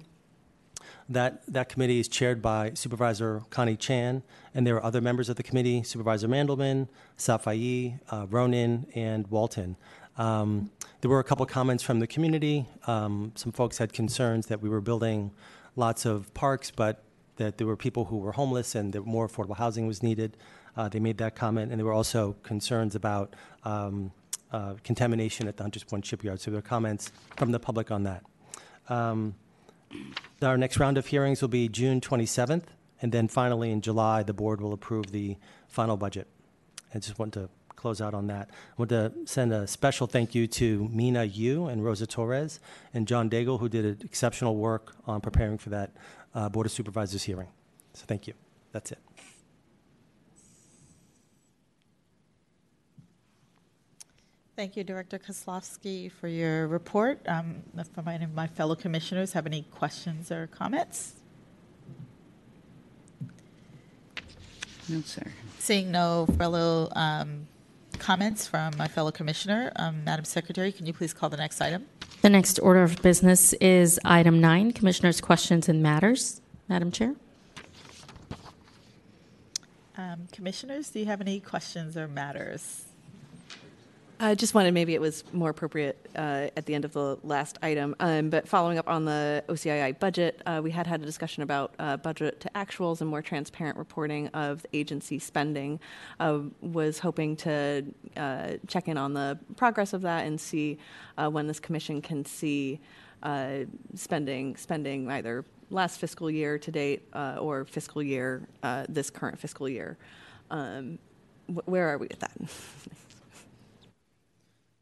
[1.09, 4.25] That, that committee is chaired by Supervisor Connie Chan,
[4.55, 9.77] and there are other members of the committee Supervisor Mandelman, Safai, uh, Ronan, and Walton.
[10.19, 10.71] Um,
[11.01, 12.67] there were a couple comments from the community.
[12.87, 15.31] Um, some folks had concerns that we were building
[15.77, 17.05] lots of parks, but
[17.37, 20.37] that there were people who were homeless and that more affordable housing was needed.
[20.77, 24.11] Uh, they made that comment, and there were also concerns about um,
[24.53, 26.41] uh, contamination at the Hunters Point Shipyard.
[26.41, 28.25] So there were comments from the public on that.
[28.89, 29.35] Um,
[30.43, 32.65] our next round of hearings will be June 27th,
[33.01, 35.37] and then finally in July, the board will approve the
[35.69, 36.29] final budget.
[36.95, 38.51] I just want to close out on that.
[38.51, 42.59] I want to send a special thank you to Mina Yu and Rosa Torres
[42.95, 45.93] and John Daigle, who did exceptional work on preparing for that
[46.35, 47.49] uh, Board of Supervisors hearing.
[47.93, 48.35] So thank you.
[48.73, 48.99] That's it.
[54.57, 57.21] Thank you, Director Kaslofsky, for your report.
[57.29, 61.17] Um, if any of my fellow commissioners have any questions or comments?
[64.89, 65.25] No, sir.
[65.59, 67.47] Seeing no fellow um,
[67.99, 71.85] comments from my fellow commissioner, um, Madam Secretary, can you please call the next item?
[72.23, 76.41] The next order of business is item nine, Commissioners' Questions and Matters.
[76.67, 77.15] Madam Chair?
[79.99, 82.87] Um, commissioners, do you have any questions or matters?
[84.19, 87.59] I just wanted maybe it was more appropriate uh, at the end of the last
[87.61, 87.95] item.
[88.01, 91.75] Um, but following up on the OCII budget, uh, we had had a discussion about
[91.79, 95.81] uh, budget to actuals and more transparent reporting of agency spending.
[96.19, 97.85] Uh, was hoping to
[98.17, 100.79] uh, check in on the progress of that and see
[101.19, 102.81] uh, when this commission can see
[103.95, 108.47] spending spending either last fiscal year to date or fiscal year
[108.89, 109.99] this current fiscal year.
[110.51, 110.99] Um,
[111.49, 112.33] wh- where are we with that?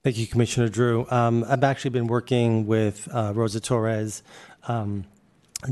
[0.05, 1.07] Thank you, Commissioner Drew.
[1.11, 4.23] Um, I've actually been working with uh, Rosa Torres,
[4.69, 5.07] um,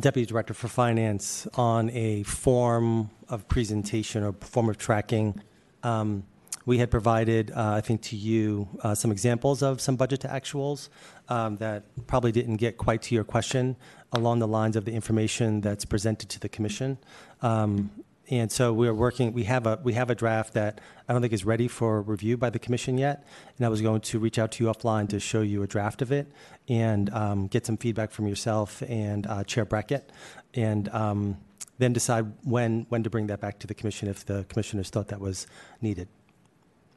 [0.01, 5.43] Deputy Director for Finance, on a form of presentation or form of tracking.
[5.83, 6.25] Um,
[6.65, 10.29] we had provided, uh, I think, to you uh, some examples of some budget to
[10.29, 10.89] actuals
[11.29, 13.77] um, that probably didn't get quite to your question
[14.13, 16.97] along the lines of the information that's presented to the commission.
[17.43, 17.91] Um,
[18.33, 19.35] and so we're working.
[19.35, 22.39] We have a we have a draft that I don't think is ready for review
[22.39, 23.27] by the commission yet.
[23.59, 26.01] And I was going to reach out to you offline to show you a draft
[26.01, 26.33] of it
[26.67, 30.11] and um, get some feedback from yourself and uh, Chair Brackett,
[30.55, 31.37] and um,
[31.77, 35.09] then decide when when to bring that back to the commission if the commissioners thought
[35.09, 35.47] that was
[35.83, 36.09] needed.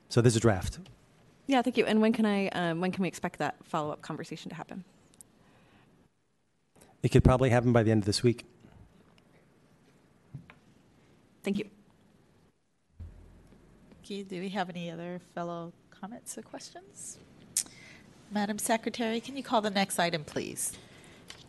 [0.07, 0.79] So there's a draft.
[1.47, 1.85] Yeah, thank you.
[1.85, 4.83] And when can I, um, when can we expect that follow-up conversation to happen?
[7.03, 8.45] It could probably happen by the end of this week.
[11.45, 11.69] Thank you.
[13.91, 14.23] Thank you.
[14.23, 17.19] Do we have any other fellow comments or questions?
[18.31, 20.73] Madam Secretary, can you call the next item, please?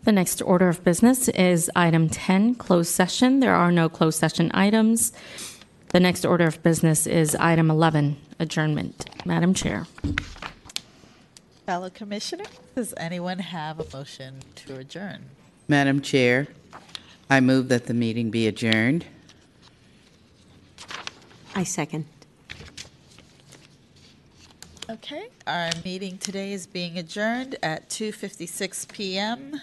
[0.05, 3.41] The next order of business is item 10, closed session.
[3.41, 5.13] There are no closed session items.
[5.89, 9.07] The next order of business is item 11, adjournment.
[9.25, 9.87] Madam Chair.
[11.65, 12.45] Fellow Commissioner,
[12.75, 15.25] does anyone have a motion to adjourn?
[15.69, 16.49] Madam Chair,
[17.31, 19.07] I move that the meeting be adjourned.
[21.57, 22.05] I second.
[24.91, 29.59] Okay, our meeting today is being adjourned at 2:56 PM.